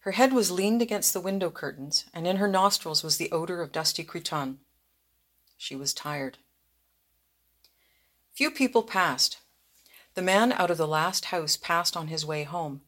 Her 0.00 0.12
head 0.12 0.32
was 0.32 0.50
leaned 0.50 0.82
against 0.82 1.12
the 1.12 1.20
window 1.20 1.48
curtains, 1.48 2.06
and 2.12 2.26
in 2.26 2.38
her 2.38 2.48
nostrils 2.48 3.04
was 3.04 3.18
the 3.18 3.30
odor 3.30 3.62
of 3.62 3.70
dusty 3.70 4.02
cretonne. 4.02 4.58
She 5.56 5.76
was 5.76 5.94
tired. 5.94 6.38
Few 8.34 8.50
people 8.50 8.82
passed. 8.82 9.38
The 10.14 10.22
man 10.22 10.50
out 10.52 10.72
of 10.72 10.76
the 10.76 10.88
last 10.88 11.26
house 11.26 11.56
passed 11.56 11.96
on 11.96 12.08
his 12.08 12.26
way 12.26 12.42
home. 12.42 12.82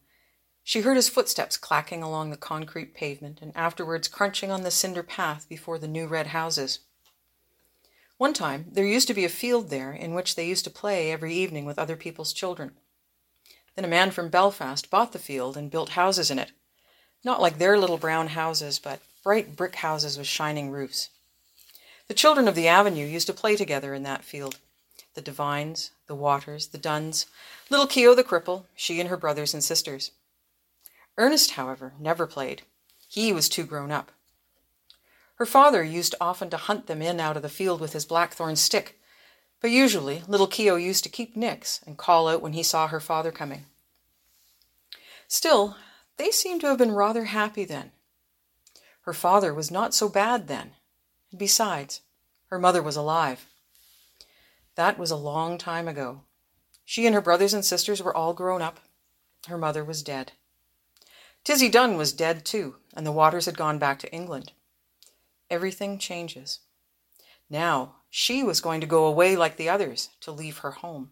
She 0.67 0.81
heard 0.81 0.97
his 0.97 1.11
footsteps 1.11 1.59
clacking 1.59 2.03
along 2.03 2.31
the 2.31 2.39
concrete 2.39 2.95
pavement 2.95 3.43
and 3.43 3.53
afterwards 3.55 4.09
crunching 4.09 4.51
on 4.51 4.63
the 4.63 4.71
cinder 4.71 5.03
path 5.03 5.47
before 5.47 5.79
the 5.79 5.87
new 5.87 6.07
red 6.07 6.29
houses. 6.29 6.79
One 8.17 8.33
time 8.33 8.67
there 8.73 8.87
used 8.87 9.07
to 9.09 9.15
be 9.15 9.27
a 9.27 9.29
field 9.29 9.69
there 9.69 9.93
in 9.93 10.15
which 10.15 10.35
they 10.35 10.49
used 10.49 10.65
to 10.65 10.71
play 10.71 11.13
every 11.13 11.35
evening 11.35 11.67
with 11.67 11.79
other 11.79 11.97
people's 11.97 12.33
children. 12.33 12.73
Then 13.77 13.85
a 13.85 13.89
man 13.89 14.11
from 14.11 14.31
Belfast 14.31 14.89
bought 14.89 15.13
the 15.13 15.19
field 15.19 15.59
and 15.59 15.71
built 15.71 15.91
houses 15.91 16.31
in 16.31 16.39
it. 16.39 16.53
Not 17.23 17.43
like 17.43 17.59
their 17.59 17.79
little 17.79 17.99
brown 17.99 18.29
houses, 18.29 18.79
but 18.79 19.01
bright 19.23 19.57
brick 19.57 19.77
houses 19.77 20.17
with 20.17 20.27
shining 20.27 20.71
roofs. 20.71 21.11
The 22.09 22.15
children 22.15 22.49
of 22.49 22.55
the 22.55 22.69
avenue 22.69 23.07
used 23.07 23.27
to 23.27 23.35
play 23.35 23.57
together 23.57 23.93
in 23.93 24.03
that 24.05 24.25
field 24.25 24.59
the 25.15 25.21
Devines, 25.21 25.91
the 26.07 26.15
Waters, 26.15 26.69
the 26.69 26.79
Dunns, 26.79 27.27
little 27.69 27.87
Keogh 27.87 28.15
the 28.15 28.25
cripple, 28.25 28.65
she 28.75 28.99
and 28.99 29.11
her 29.11 29.17
brothers 29.17 29.53
and 29.53 29.63
sisters. 29.63 30.11
Ernest, 31.17 31.53
however, 31.53 31.95
never 31.99 32.27
played. 32.27 32.63
He 33.09 33.33
was 33.33 33.49
too 33.49 33.65
grown 33.65 33.93
up. 33.93 34.11
Her 35.37 35.47
father 35.47 35.83
used 35.83 36.15
often 36.21 36.51
to 36.51 36.57
hunt 36.57 36.87
them 36.87 37.03
in 37.03 37.21
out 37.21 37.37
of 37.37 37.43
the 37.43 37.49
field 37.49 37.81
with 37.81 37.93
his 37.93 38.05
blackthorn 38.05 38.57
stick, 38.57 39.01
but 39.61 39.71
usually 39.71 40.23
little 40.29 40.47
Keogh 40.47 40.77
used 40.77 41.05
to 41.05 41.11
keep 41.11 41.37
nix 41.37 41.81
and 41.87 41.97
call 41.97 42.29
out 42.29 42.43
when 42.43 42.53
he 42.53 42.63
saw 42.63 42.89
her 42.89 43.01
father 43.01 43.33
coming. 43.33 43.67
Still, 45.27 45.77
they 46.17 46.31
seemed 46.31 46.61
to 46.61 46.69
have 46.69 46.79
been 46.79 46.93
rather 46.93 47.25
happy 47.25 47.65
then. 47.65 47.93
Her 49.03 49.13
father 49.13 49.53
was 49.53 49.71
not 49.71 49.95
so 49.95 50.09
bad 50.09 50.49
then, 50.49 50.73
and 51.31 51.39
besides, 51.39 52.01
her 52.47 52.59
mother 52.59 52.83
was 52.83 52.97
alive. 52.97 53.47
That 54.77 54.99
was 54.99 55.11
a 55.11 55.17
long 55.17 55.59
time 55.59 55.89
ago. 55.89 56.23
She 56.85 57.07
and 57.07 57.15
her 57.15 57.21
brothers 57.21 57.55
and 57.55 57.65
sisters 57.65 58.03
were 58.03 58.17
all 58.17 58.35
grown 58.35 58.63
up. 58.63 58.81
Her 59.49 59.59
mother 59.59 59.85
was 59.85 60.03
dead. 60.03 60.33
Tizzie 61.45 61.69
Dunn 61.69 61.99
was 61.99 62.15
dead 62.15 62.47
too, 62.47 62.77
and 62.95 63.07
the 63.07 63.13
Waters 63.13 63.45
had 63.45 63.59
gone 63.59 63.79
back 63.79 63.99
to 63.99 64.13
England. 64.13 64.53
Everything 65.51 65.99
changes. 65.99 66.61
Now 67.51 67.97
she 68.09 68.43
was 68.43 68.63
going 68.63 68.81
to 68.81 68.87
go 68.87 69.05
away 69.05 69.37
like 69.37 69.57
the 69.57 69.69
others, 69.69 70.09
to 70.21 70.33
leave 70.33 70.59
her 70.59 70.71
home. 70.71 71.11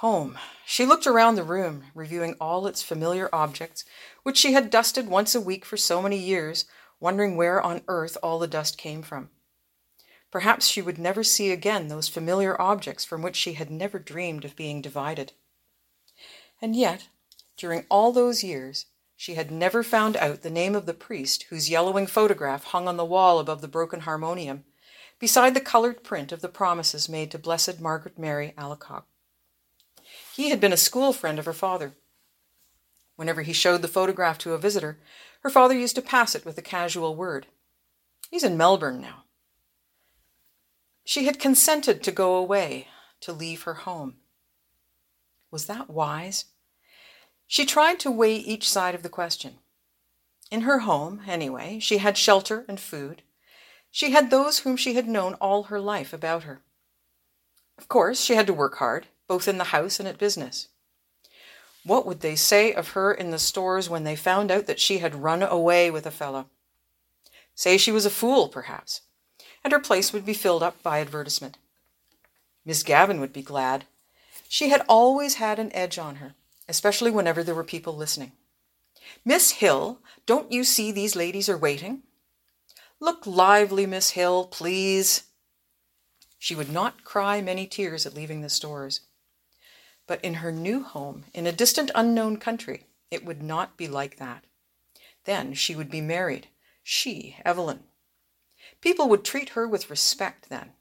Home. 0.00 0.36
She 0.66 0.84
looked 0.84 1.06
around 1.06 1.36
the 1.36 1.42
room, 1.42 1.84
reviewing 1.94 2.34
all 2.38 2.66
its 2.66 2.82
familiar 2.82 3.30
objects, 3.32 3.86
which 4.22 4.36
she 4.36 4.52
had 4.52 4.68
dusted 4.68 5.08
once 5.08 5.34
a 5.34 5.40
week 5.40 5.64
for 5.64 5.78
so 5.78 6.02
many 6.02 6.18
years, 6.18 6.66
wondering 7.00 7.36
where 7.36 7.62
on 7.62 7.80
earth 7.88 8.18
all 8.22 8.38
the 8.38 8.46
dust 8.46 8.76
came 8.76 9.00
from. 9.00 9.30
Perhaps 10.30 10.66
she 10.66 10.82
would 10.82 10.98
never 10.98 11.24
see 11.24 11.50
again 11.50 11.88
those 11.88 12.08
familiar 12.10 12.60
objects 12.60 13.06
from 13.06 13.22
which 13.22 13.36
she 13.36 13.54
had 13.54 13.70
never 13.70 13.98
dreamed 13.98 14.44
of 14.44 14.54
being 14.54 14.82
divided. 14.82 15.32
And 16.60 16.76
yet, 16.76 17.08
during 17.56 17.84
all 17.90 18.12
those 18.12 18.44
years, 18.44 18.86
she 19.16 19.34
had 19.34 19.50
never 19.50 19.82
found 19.82 20.16
out 20.16 20.42
the 20.42 20.50
name 20.50 20.74
of 20.74 20.84
the 20.84 20.94
priest 20.94 21.46
whose 21.48 21.70
yellowing 21.70 22.06
photograph 22.06 22.64
hung 22.64 22.86
on 22.86 22.96
the 22.96 23.04
wall 23.04 23.38
above 23.38 23.62
the 23.62 23.68
broken 23.68 24.00
harmonium, 24.00 24.64
beside 25.18 25.54
the 25.54 25.60
colored 25.60 26.04
print 26.04 26.32
of 26.32 26.42
the 26.42 26.48
promises 26.48 27.08
made 27.08 27.30
to 27.30 27.38
Blessed 27.38 27.80
Margaret 27.80 28.18
Mary 28.18 28.52
Alacoque. 28.58 29.06
He 30.34 30.50
had 30.50 30.60
been 30.60 30.72
a 30.72 30.76
school 30.76 31.14
friend 31.14 31.38
of 31.38 31.46
her 31.46 31.54
father. 31.54 31.94
Whenever 33.16 33.40
he 33.40 33.54
showed 33.54 33.80
the 33.80 33.88
photograph 33.88 34.36
to 34.38 34.52
a 34.52 34.58
visitor, 34.58 34.98
her 35.40 35.48
father 35.48 35.74
used 35.74 35.94
to 35.94 36.02
pass 36.02 36.34
it 36.34 36.44
with 36.44 36.58
a 36.58 36.62
casual 36.62 37.16
word. 37.16 37.46
He's 38.30 38.44
in 38.44 38.58
Melbourne 38.58 39.00
now. 39.00 39.24
She 41.04 41.24
had 41.24 41.38
consented 41.38 42.02
to 42.02 42.12
go 42.12 42.34
away, 42.34 42.88
to 43.20 43.32
leave 43.32 43.62
her 43.62 43.74
home. 43.74 44.16
Was 45.50 45.66
that 45.66 45.88
wise? 45.88 46.46
She 47.46 47.64
tried 47.64 48.00
to 48.00 48.10
weigh 48.10 48.36
each 48.36 48.68
side 48.68 48.94
of 48.94 49.02
the 49.02 49.08
question. 49.08 49.58
In 50.50 50.62
her 50.62 50.80
home, 50.80 51.22
anyway, 51.26 51.78
she 51.78 51.98
had 51.98 52.16
shelter 52.16 52.64
and 52.68 52.78
food. 52.78 53.22
She 53.90 54.10
had 54.10 54.30
those 54.30 54.60
whom 54.60 54.76
she 54.76 54.94
had 54.94 55.08
known 55.08 55.34
all 55.34 55.64
her 55.64 55.80
life 55.80 56.12
about 56.12 56.44
her. 56.44 56.60
Of 57.78 57.88
course, 57.88 58.20
she 58.20 58.34
had 58.34 58.46
to 58.46 58.54
work 58.54 58.76
hard, 58.76 59.06
both 59.26 59.48
in 59.48 59.58
the 59.58 59.64
house 59.64 59.98
and 59.98 60.08
at 60.08 60.18
business. 60.18 60.68
What 61.84 62.06
would 62.06 62.20
they 62.20 62.36
say 62.36 62.72
of 62.72 62.90
her 62.90 63.12
in 63.12 63.30
the 63.30 63.38
stores 63.38 63.88
when 63.88 64.04
they 64.04 64.16
found 64.16 64.50
out 64.50 64.66
that 64.66 64.80
she 64.80 64.98
had 64.98 65.14
run 65.14 65.42
away 65.42 65.90
with 65.90 66.06
a 66.06 66.10
fellow? 66.10 66.46
Say 67.54 67.76
she 67.76 67.92
was 67.92 68.06
a 68.06 68.10
fool, 68.10 68.48
perhaps 68.48 69.02
and 69.66 69.72
her 69.72 69.80
place 69.80 70.12
would 70.12 70.24
be 70.24 70.32
filled 70.32 70.62
up 70.62 70.80
by 70.84 71.00
advertisement. 71.00 71.58
Miss 72.64 72.84
Gavin 72.84 73.18
would 73.18 73.32
be 73.32 73.42
glad. 73.42 73.84
She 74.48 74.68
had 74.68 74.84
always 74.88 75.34
had 75.34 75.58
an 75.58 75.74
edge 75.74 75.98
on 75.98 76.16
her, 76.16 76.34
especially 76.68 77.10
whenever 77.10 77.42
there 77.42 77.54
were 77.54 77.64
people 77.64 77.96
listening. 77.96 78.32
Miss 79.24 79.52
Hill, 79.52 80.00
don't 80.26 80.52
you 80.52 80.64
see 80.64 80.90
these 80.90 81.16
ladies 81.16 81.48
are 81.48 81.58
waiting? 81.58 82.02
Look 83.00 83.26
lively, 83.26 83.86
Miss 83.86 84.10
Hill, 84.10 84.46
please. 84.46 85.24
She 86.38 86.54
would 86.54 86.70
not 86.70 87.04
cry 87.04 87.40
many 87.40 87.66
tears 87.66 88.06
at 88.06 88.14
leaving 88.14 88.40
the 88.40 88.48
stores. 88.48 89.00
But 90.06 90.24
in 90.24 90.34
her 90.34 90.52
new 90.52 90.82
home, 90.82 91.24
in 91.34 91.46
a 91.46 91.52
distant 91.52 91.90
unknown 91.94 92.38
country, 92.38 92.86
it 93.10 93.24
would 93.24 93.42
not 93.42 93.76
be 93.76 93.88
like 93.88 94.16
that. 94.18 94.44
Then 95.24 95.54
she 95.54 95.74
would 95.74 95.90
be 95.90 96.00
married, 96.00 96.48
she, 96.82 97.36
Eveline. 97.44 97.80
People 98.80 99.08
would 99.08 99.24
treat 99.24 99.50
her 99.50 99.66
with 99.66 99.90
respect 99.90 100.48
then. 100.48 100.72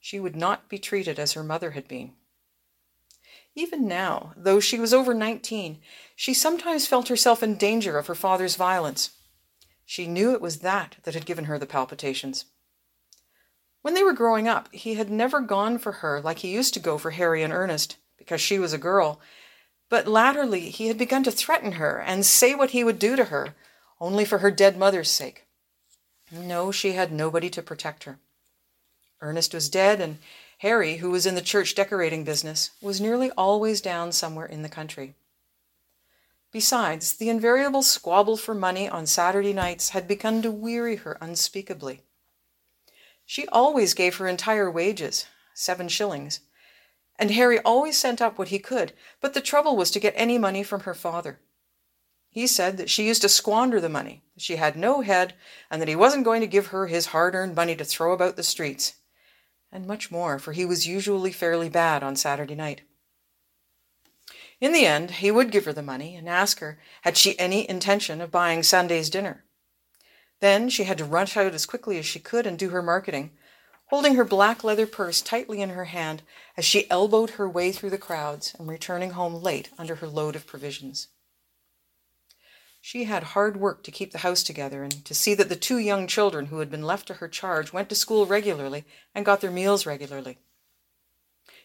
She 0.00 0.18
would 0.18 0.36
not 0.36 0.68
be 0.68 0.78
treated 0.78 1.18
as 1.18 1.32
her 1.32 1.42
mother 1.42 1.72
had 1.72 1.86
been. 1.86 2.12
Even 3.58 3.88
now, 3.88 4.34
though 4.36 4.60
she 4.60 4.78
was 4.78 4.94
over 4.94 5.12
nineteen, 5.12 5.80
she 6.14 6.32
sometimes 6.32 6.86
felt 6.86 7.08
herself 7.08 7.42
in 7.42 7.56
danger 7.56 7.98
of 7.98 8.06
her 8.06 8.14
father's 8.14 8.54
violence. 8.54 9.10
She 9.84 10.06
knew 10.06 10.30
it 10.30 10.40
was 10.40 10.58
that 10.58 10.94
that 11.02 11.14
had 11.14 11.26
given 11.26 11.46
her 11.46 11.58
the 11.58 11.66
palpitations. 11.66 12.44
When 13.82 13.94
they 13.94 14.04
were 14.04 14.12
growing 14.12 14.46
up, 14.46 14.72
he 14.72 14.94
had 14.94 15.10
never 15.10 15.40
gone 15.40 15.78
for 15.78 15.90
her 15.90 16.20
like 16.20 16.38
he 16.38 16.54
used 16.54 16.72
to 16.74 16.80
go 16.80 16.98
for 16.98 17.10
Harry 17.10 17.42
and 17.42 17.52
Ernest, 17.52 17.96
because 18.16 18.40
she 18.40 18.60
was 18.60 18.72
a 18.72 18.78
girl, 18.78 19.20
but 19.88 20.06
latterly 20.06 20.70
he 20.70 20.86
had 20.86 20.96
begun 20.96 21.24
to 21.24 21.32
threaten 21.32 21.72
her 21.72 21.98
and 21.98 22.24
say 22.24 22.54
what 22.54 22.70
he 22.70 22.84
would 22.84 23.00
do 23.00 23.16
to 23.16 23.24
her, 23.24 23.56
only 23.98 24.24
for 24.24 24.38
her 24.38 24.52
dead 24.52 24.78
mother's 24.78 25.10
sake. 25.10 25.48
No, 26.30 26.70
she 26.70 26.92
had 26.92 27.10
nobody 27.10 27.50
to 27.50 27.62
protect 27.62 28.04
her. 28.04 28.20
Ernest 29.20 29.52
was 29.52 29.68
dead, 29.68 30.00
and 30.00 30.18
Harry, 30.58 30.96
who 30.96 31.10
was 31.10 31.24
in 31.24 31.36
the 31.36 31.40
church 31.40 31.74
decorating 31.74 32.24
business, 32.24 32.70
was 32.80 33.00
nearly 33.00 33.30
always 33.32 33.80
down 33.80 34.10
somewhere 34.10 34.46
in 34.46 34.62
the 34.62 34.68
country. 34.68 35.14
Besides, 36.50 37.12
the 37.14 37.28
invariable 37.28 37.82
squabble 37.82 38.36
for 38.36 38.54
money 38.54 38.88
on 38.88 39.06
Saturday 39.06 39.52
nights 39.52 39.90
had 39.90 40.08
begun 40.08 40.42
to 40.42 40.50
weary 40.50 40.96
her 40.96 41.16
unspeakably. 41.20 42.02
She 43.24 43.46
always 43.48 43.94
gave 43.94 44.16
her 44.16 44.26
entire 44.26 44.70
wages, 44.70 45.26
seven 45.54 45.88
shillings, 45.88 46.40
and 47.18 47.30
Harry 47.32 47.58
always 47.60 47.98
sent 47.98 48.22
up 48.22 48.38
what 48.38 48.48
he 48.48 48.58
could, 48.58 48.92
but 49.20 49.34
the 49.34 49.40
trouble 49.40 49.76
was 49.76 49.90
to 49.92 50.00
get 50.00 50.14
any 50.16 50.38
money 50.38 50.62
from 50.62 50.80
her 50.80 50.94
father. 50.94 51.38
He 52.30 52.46
said 52.46 52.76
that 52.78 52.90
she 52.90 53.06
used 53.06 53.22
to 53.22 53.28
squander 53.28 53.80
the 53.80 53.88
money, 53.88 54.22
that 54.34 54.42
she 54.42 54.56
had 54.56 54.76
no 54.76 55.02
head, 55.02 55.34
and 55.70 55.80
that 55.80 55.88
he 55.88 55.96
wasn't 55.96 56.24
going 56.24 56.40
to 56.40 56.46
give 56.46 56.68
her 56.68 56.86
his 56.86 57.06
hard 57.06 57.34
earned 57.34 57.54
money 57.54 57.76
to 57.76 57.84
throw 57.84 58.12
about 58.12 58.36
the 58.36 58.42
streets. 58.42 58.94
And 59.70 59.86
much 59.86 60.10
more, 60.10 60.38
for 60.38 60.52
he 60.52 60.64
was 60.64 60.86
usually 60.86 61.32
fairly 61.32 61.68
bad 61.68 62.02
on 62.02 62.16
Saturday 62.16 62.54
night. 62.54 62.82
In 64.60 64.72
the 64.72 64.86
end, 64.86 65.12
he 65.12 65.30
would 65.30 65.52
give 65.52 65.66
her 65.66 65.72
the 65.72 65.82
money 65.82 66.16
and 66.16 66.28
ask 66.28 66.58
her 66.60 66.78
had 67.02 67.16
she 67.16 67.38
any 67.38 67.68
intention 67.68 68.20
of 68.20 68.30
buying 68.30 68.62
Sunday's 68.62 69.10
dinner. 69.10 69.44
Then 70.40 70.68
she 70.68 70.84
had 70.84 70.98
to 70.98 71.04
rush 71.04 71.36
out 71.36 71.54
as 71.54 71.66
quickly 71.66 71.98
as 71.98 72.06
she 72.06 72.18
could 72.18 72.46
and 72.46 72.58
do 72.58 72.70
her 72.70 72.82
marketing, 72.82 73.32
holding 73.86 74.14
her 74.14 74.24
black 74.24 74.64
leather 74.64 74.86
purse 74.86 75.20
tightly 75.20 75.60
in 75.60 75.70
her 75.70 75.86
hand 75.86 76.22
as 76.56 76.64
she 76.64 76.90
elbowed 76.90 77.30
her 77.30 77.48
way 77.48 77.72
through 77.72 77.90
the 77.90 77.98
crowds 77.98 78.54
and 78.58 78.68
returning 78.68 79.10
home 79.10 79.34
late 79.34 79.70
under 79.78 79.96
her 79.96 80.08
load 80.08 80.36
of 80.36 80.46
provisions. 80.46 81.08
She 82.90 83.04
had 83.04 83.22
hard 83.22 83.60
work 83.60 83.82
to 83.82 83.90
keep 83.90 84.12
the 84.12 84.24
house 84.24 84.42
together 84.42 84.82
and 84.82 85.04
to 85.04 85.14
see 85.14 85.34
that 85.34 85.50
the 85.50 85.56
two 85.56 85.76
young 85.76 86.06
children 86.06 86.46
who 86.46 86.60
had 86.60 86.70
been 86.70 86.84
left 86.84 87.06
to 87.08 87.14
her 87.20 87.28
charge 87.28 87.70
went 87.70 87.90
to 87.90 87.94
school 87.94 88.24
regularly 88.24 88.86
and 89.14 89.26
got 89.26 89.42
their 89.42 89.50
meals 89.50 89.84
regularly. 89.84 90.38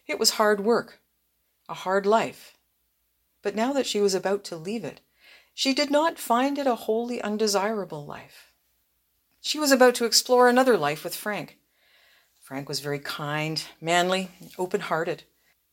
It 0.05 0.19
was 0.19 0.31
hard 0.31 0.65
work, 0.65 0.99
a 1.69 1.75
hard 1.75 2.05
life. 2.05 2.57
But 3.41 3.55
now 3.55 3.71
that 3.71 3.85
she 3.85 4.01
was 4.01 4.13
about 4.13 4.43
to 4.43 4.57
leave 4.57 4.83
it, 4.83 4.99
she 5.53 5.73
did 5.73 5.89
not 5.89 6.19
find 6.19 6.59
it 6.59 6.67
a 6.67 6.75
wholly 6.75 7.21
undesirable 7.21 8.05
life. 8.05 8.51
She 9.39 9.57
was 9.57 9.71
about 9.71 9.95
to 9.95 10.05
explore 10.05 10.49
another 10.49 10.75
life 10.75 11.05
with 11.05 11.15
Frank. 11.15 11.57
Frank 12.41 12.67
was 12.67 12.81
very 12.81 12.99
kind, 12.99 13.63
manly, 13.79 14.29
open 14.57 14.81
hearted. 14.81 15.23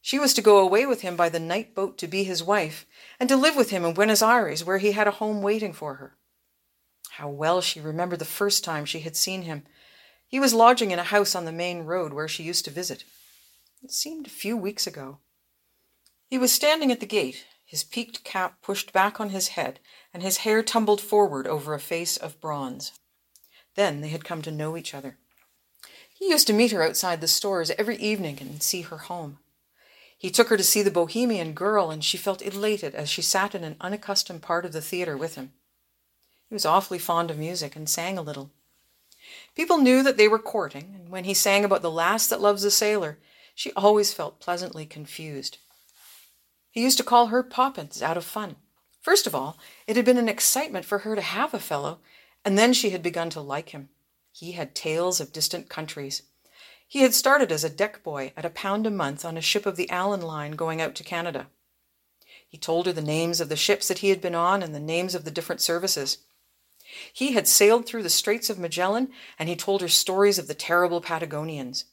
She 0.02 0.18
was 0.18 0.32
to 0.34 0.42
go 0.42 0.58
away 0.58 0.86
with 0.86 1.02
him 1.02 1.16
by 1.16 1.28
the 1.28 1.38
night 1.38 1.74
boat 1.74 1.98
to 1.98 2.08
be 2.08 2.24
his 2.24 2.42
wife, 2.42 2.86
and 3.18 3.28
to 3.28 3.36
live 3.36 3.56
with 3.56 3.70
him 3.70 3.84
in 3.84 3.94
Buenos 3.94 4.22
Aires, 4.22 4.64
where 4.64 4.78
he 4.78 4.92
had 4.92 5.06
a 5.06 5.12
home 5.12 5.42
waiting 5.42 5.72
for 5.72 5.96
her. 5.96 6.16
How 7.12 7.28
well 7.28 7.60
she 7.60 7.80
remembered 7.80 8.18
the 8.18 8.24
first 8.24 8.64
time 8.64 8.84
she 8.84 9.00
had 9.00 9.16
seen 9.16 9.42
him. 9.42 9.64
He 10.26 10.40
was 10.40 10.54
lodging 10.54 10.90
in 10.90 10.98
a 10.98 11.04
house 11.04 11.34
on 11.34 11.44
the 11.44 11.52
main 11.52 11.82
road 11.82 12.12
where 12.12 12.28
she 12.28 12.42
used 12.42 12.64
to 12.64 12.70
visit. 12.70 13.04
It 13.82 13.90
seemed 13.90 14.26
a 14.26 14.30
few 14.30 14.56
weeks 14.56 14.86
ago. 14.86 15.18
He 16.28 16.38
was 16.38 16.52
standing 16.52 16.90
at 16.92 17.00
the 17.00 17.06
gate, 17.06 17.44
his 17.64 17.84
peaked 17.84 18.24
cap 18.24 18.62
pushed 18.62 18.92
back 18.92 19.20
on 19.20 19.30
his 19.30 19.48
head, 19.48 19.80
and 20.14 20.22
his 20.22 20.38
hair 20.38 20.62
tumbled 20.62 21.00
forward 21.00 21.46
over 21.46 21.74
a 21.74 21.80
face 21.80 22.16
of 22.16 22.40
bronze. 22.40 22.92
Then 23.74 24.00
they 24.00 24.08
had 24.08 24.24
come 24.24 24.42
to 24.42 24.50
know 24.50 24.76
each 24.76 24.94
other. 24.94 25.18
He 26.12 26.30
used 26.30 26.46
to 26.46 26.52
meet 26.52 26.72
her 26.72 26.82
outside 26.82 27.20
the 27.20 27.28
stores 27.28 27.70
every 27.72 27.96
evening 27.96 28.38
and 28.40 28.62
see 28.62 28.82
her 28.82 28.98
home. 28.98 29.38
He 30.20 30.30
took 30.30 30.50
her 30.50 30.58
to 30.58 30.62
see 30.62 30.82
the 30.82 30.90
Bohemian 30.90 31.54
Girl, 31.54 31.90
and 31.90 32.04
she 32.04 32.18
felt 32.18 32.42
elated 32.42 32.94
as 32.94 33.08
she 33.08 33.22
sat 33.22 33.54
in 33.54 33.64
an 33.64 33.76
unaccustomed 33.80 34.42
part 34.42 34.66
of 34.66 34.72
the 34.72 34.82
theater 34.82 35.16
with 35.16 35.36
him. 35.36 35.54
He 36.46 36.54
was 36.54 36.66
awfully 36.66 36.98
fond 36.98 37.30
of 37.30 37.38
music 37.38 37.74
and 37.74 37.88
sang 37.88 38.18
a 38.18 38.22
little. 38.22 38.50
People 39.56 39.78
knew 39.78 40.02
that 40.02 40.18
they 40.18 40.28
were 40.28 40.38
courting, 40.38 40.92
and 40.94 41.08
when 41.08 41.24
he 41.24 41.32
sang 41.32 41.64
about 41.64 41.80
the 41.80 41.90
lass 41.90 42.26
that 42.26 42.42
loves 42.42 42.64
a 42.64 42.70
sailor, 42.70 43.18
she 43.54 43.72
always 43.72 44.12
felt 44.12 44.40
pleasantly 44.40 44.84
confused. 44.84 45.56
He 46.70 46.82
used 46.82 46.98
to 46.98 47.04
call 47.04 47.28
her 47.28 47.42
Poppins 47.42 48.02
out 48.02 48.18
of 48.18 48.24
fun. 48.24 48.56
First 49.00 49.26
of 49.26 49.34
all, 49.34 49.56
it 49.86 49.96
had 49.96 50.04
been 50.04 50.18
an 50.18 50.28
excitement 50.28 50.84
for 50.84 50.98
her 50.98 51.16
to 51.16 51.22
have 51.22 51.54
a 51.54 51.58
fellow, 51.58 52.00
and 52.44 52.58
then 52.58 52.74
she 52.74 52.90
had 52.90 53.02
begun 53.02 53.30
to 53.30 53.40
like 53.40 53.70
him. 53.70 53.88
He 54.32 54.52
had 54.52 54.74
tales 54.74 55.18
of 55.18 55.32
distant 55.32 55.70
countries. 55.70 56.24
He 56.90 57.02
had 57.02 57.14
started 57.14 57.52
as 57.52 57.62
a 57.62 57.70
deck 57.70 58.02
boy 58.02 58.32
at 58.36 58.44
a 58.44 58.50
pound 58.50 58.84
a 58.84 58.90
month 58.90 59.24
on 59.24 59.36
a 59.36 59.40
ship 59.40 59.64
of 59.64 59.76
the 59.76 59.88
Allan 59.90 60.22
line 60.22 60.56
going 60.56 60.80
out 60.80 60.96
to 60.96 61.04
Canada. 61.04 61.46
He 62.48 62.58
told 62.58 62.86
her 62.86 62.92
the 62.92 63.00
names 63.00 63.40
of 63.40 63.48
the 63.48 63.54
ships 63.54 63.86
that 63.86 63.98
he 63.98 64.08
had 64.08 64.20
been 64.20 64.34
on 64.34 64.60
and 64.60 64.74
the 64.74 64.80
names 64.80 65.14
of 65.14 65.24
the 65.24 65.30
different 65.30 65.60
services. 65.60 66.18
He 67.12 67.30
had 67.30 67.46
sailed 67.46 67.86
through 67.86 68.02
the 68.02 68.10
Straits 68.10 68.50
of 68.50 68.58
Magellan, 68.58 69.12
and 69.38 69.48
he 69.48 69.54
told 69.54 69.82
her 69.82 69.88
stories 69.88 70.36
of 70.36 70.48
the 70.48 70.54
terrible 70.54 71.00
Patagonians. 71.00 71.84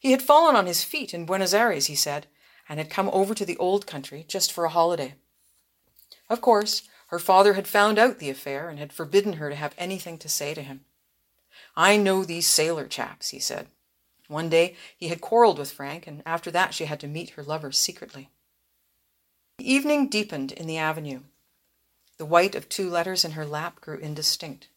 He 0.00 0.10
had 0.10 0.20
fallen 0.20 0.56
on 0.56 0.66
his 0.66 0.82
feet 0.82 1.14
in 1.14 1.24
Buenos 1.24 1.54
Aires, 1.54 1.86
he 1.86 1.94
said, 1.94 2.26
and 2.68 2.80
had 2.80 2.90
come 2.90 3.08
over 3.12 3.36
to 3.36 3.44
the 3.44 3.56
old 3.58 3.86
country 3.86 4.24
just 4.26 4.52
for 4.52 4.64
a 4.64 4.70
holiday. 4.70 5.14
Of 6.28 6.40
course, 6.40 6.82
her 7.10 7.20
father 7.20 7.52
had 7.52 7.68
found 7.68 8.00
out 8.00 8.18
the 8.18 8.30
affair 8.30 8.68
and 8.68 8.80
had 8.80 8.92
forbidden 8.92 9.34
her 9.34 9.48
to 9.48 9.54
have 9.54 9.76
anything 9.78 10.18
to 10.18 10.28
say 10.28 10.54
to 10.54 10.62
him. 10.62 10.80
I 11.76 11.96
know 11.96 12.24
these 12.24 12.48
sailor 12.48 12.88
chaps, 12.88 13.28
he 13.28 13.38
said. 13.38 13.68
One 14.28 14.48
day 14.48 14.76
he 14.96 15.08
had 15.08 15.20
quarrelled 15.20 15.58
with 15.58 15.72
Frank, 15.72 16.06
and 16.06 16.22
after 16.26 16.50
that 16.50 16.74
she 16.74 16.86
had 16.86 17.00
to 17.00 17.06
meet 17.06 17.30
her 17.30 17.42
lover 17.42 17.72
secretly. 17.72 18.30
The 19.58 19.72
evening 19.72 20.08
deepened 20.08 20.52
in 20.52 20.66
the 20.66 20.78
avenue. 20.78 21.22
The 22.18 22.26
white 22.26 22.54
of 22.54 22.68
two 22.68 22.88
letters 22.88 23.24
in 23.24 23.32
her 23.32 23.46
lap 23.46 23.80
grew 23.80 23.98
indistinct. 23.98 24.68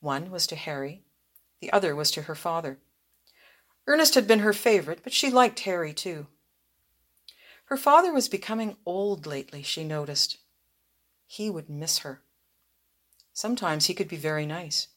One 0.00 0.30
was 0.30 0.46
to 0.48 0.56
Harry, 0.56 1.02
the 1.60 1.72
other 1.72 1.94
was 1.94 2.10
to 2.12 2.22
her 2.22 2.34
father. 2.34 2.78
Ernest 3.86 4.14
had 4.14 4.26
been 4.26 4.40
her 4.40 4.52
favorite, 4.52 5.00
but 5.02 5.12
she 5.12 5.30
liked 5.30 5.60
Harry 5.60 5.92
too. 5.92 6.26
Her 7.66 7.76
father 7.76 8.12
was 8.12 8.28
becoming 8.28 8.76
old 8.84 9.26
lately, 9.26 9.62
she 9.62 9.84
noticed. 9.84 10.38
He 11.26 11.48
would 11.48 11.70
miss 11.70 11.98
her. 11.98 12.22
Sometimes 13.32 13.86
he 13.86 13.94
could 13.94 14.08
be 14.08 14.16
very 14.16 14.44
nice. 14.44 14.88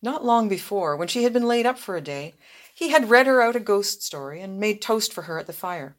Not 0.00 0.24
long 0.24 0.48
before, 0.48 0.96
when 0.96 1.08
she 1.08 1.24
had 1.24 1.32
been 1.32 1.46
laid 1.46 1.66
up 1.66 1.78
for 1.78 1.96
a 1.96 2.00
day, 2.00 2.34
he 2.80 2.88
had 2.88 3.10
read 3.10 3.26
her 3.26 3.42
out 3.42 3.54
a 3.54 3.60
ghost 3.60 4.02
story 4.02 4.40
and 4.40 4.58
made 4.58 4.80
toast 4.80 5.12
for 5.12 5.22
her 5.22 5.38
at 5.38 5.46
the 5.46 5.52
fire. 5.52 5.96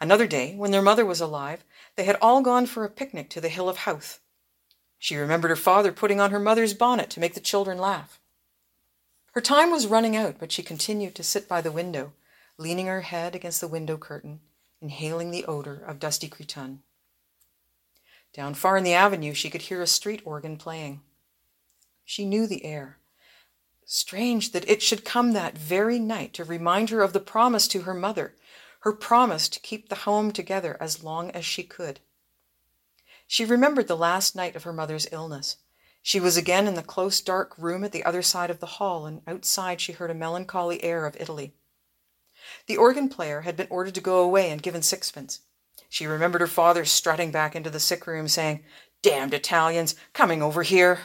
Another 0.00 0.28
day, 0.28 0.54
when 0.54 0.70
their 0.70 0.80
mother 0.80 1.04
was 1.04 1.20
alive, 1.20 1.64
they 1.96 2.04
had 2.04 2.16
all 2.22 2.42
gone 2.42 2.66
for 2.66 2.84
a 2.84 2.88
picnic 2.88 3.28
to 3.30 3.40
the 3.40 3.48
Hill 3.48 3.68
of 3.68 3.78
Howth. 3.78 4.20
She 5.00 5.16
remembered 5.16 5.48
her 5.48 5.56
father 5.56 5.90
putting 5.90 6.20
on 6.20 6.30
her 6.30 6.38
mother's 6.38 6.74
bonnet 6.74 7.10
to 7.10 7.18
make 7.18 7.34
the 7.34 7.40
children 7.40 7.76
laugh. 7.76 8.20
Her 9.32 9.40
time 9.40 9.72
was 9.72 9.88
running 9.88 10.14
out, 10.14 10.36
but 10.38 10.52
she 10.52 10.62
continued 10.62 11.16
to 11.16 11.24
sit 11.24 11.48
by 11.48 11.60
the 11.60 11.72
window, 11.72 12.12
leaning 12.56 12.86
her 12.86 13.00
head 13.00 13.34
against 13.34 13.60
the 13.60 13.66
window 13.66 13.96
curtain, 13.96 14.38
inhaling 14.80 15.32
the 15.32 15.44
odor 15.46 15.82
of 15.84 15.98
dusty 15.98 16.28
cretonne. 16.28 16.82
Down 18.32 18.54
far 18.54 18.76
in 18.76 18.84
the 18.84 18.94
avenue, 18.94 19.34
she 19.34 19.50
could 19.50 19.62
hear 19.62 19.82
a 19.82 19.88
street 19.88 20.22
organ 20.24 20.56
playing. 20.56 21.00
She 22.04 22.24
knew 22.24 22.46
the 22.46 22.64
air. 22.64 22.98
Strange 23.88 24.50
that 24.50 24.68
it 24.68 24.82
should 24.82 25.04
come 25.04 25.32
that 25.32 25.56
very 25.56 26.00
night 26.00 26.34
to 26.34 26.42
remind 26.42 26.90
her 26.90 27.02
of 27.02 27.12
the 27.12 27.20
promise 27.20 27.68
to 27.68 27.82
her 27.82 27.94
mother, 27.94 28.34
her 28.80 28.92
promise 28.92 29.48
to 29.48 29.60
keep 29.60 29.88
the 29.88 29.94
home 29.94 30.32
together 30.32 30.76
as 30.80 31.04
long 31.04 31.30
as 31.30 31.44
she 31.44 31.62
could. 31.62 32.00
She 33.28 33.44
remembered 33.44 33.86
the 33.86 33.96
last 33.96 34.34
night 34.34 34.56
of 34.56 34.64
her 34.64 34.72
mother's 34.72 35.06
illness. 35.12 35.58
She 36.02 36.18
was 36.18 36.36
again 36.36 36.66
in 36.66 36.74
the 36.74 36.82
close 36.82 37.20
dark 37.20 37.56
room 37.56 37.84
at 37.84 37.92
the 37.92 38.04
other 38.04 38.22
side 38.22 38.50
of 38.50 38.58
the 38.58 38.66
hall, 38.66 39.06
and 39.06 39.22
outside 39.26 39.80
she 39.80 39.92
heard 39.92 40.10
a 40.10 40.14
melancholy 40.14 40.82
air 40.82 41.06
of 41.06 41.16
Italy. 41.20 41.54
The 42.66 42.76
organ 42.76 43.08
player 43.08 43.42
had 43.42 43.56
been 43.56 43.68
ordered 43.70 43.94
to 43.94 44.00
go 44.00 44.20
away 44.20 44.50
and 44.50 44.62
given 44.62 44.82
sixpence. 44.82 45.40
She 45.88 46.06
remembered 46.06 46.40
her 46.40 46.46
father 46.48 46.84
strutting 46.84 47.30
back 47.30 47.54
into 47.54 47.70
the 47.70 47.80
sick 47.80 48.06
room, 48.06 48.26
saying, 48.26 48.64
Damned 49.02 49.34
Italians, 49.34 49.94
coming 50.12 50.42
over 50.42 50.64
here. 50.64 51.00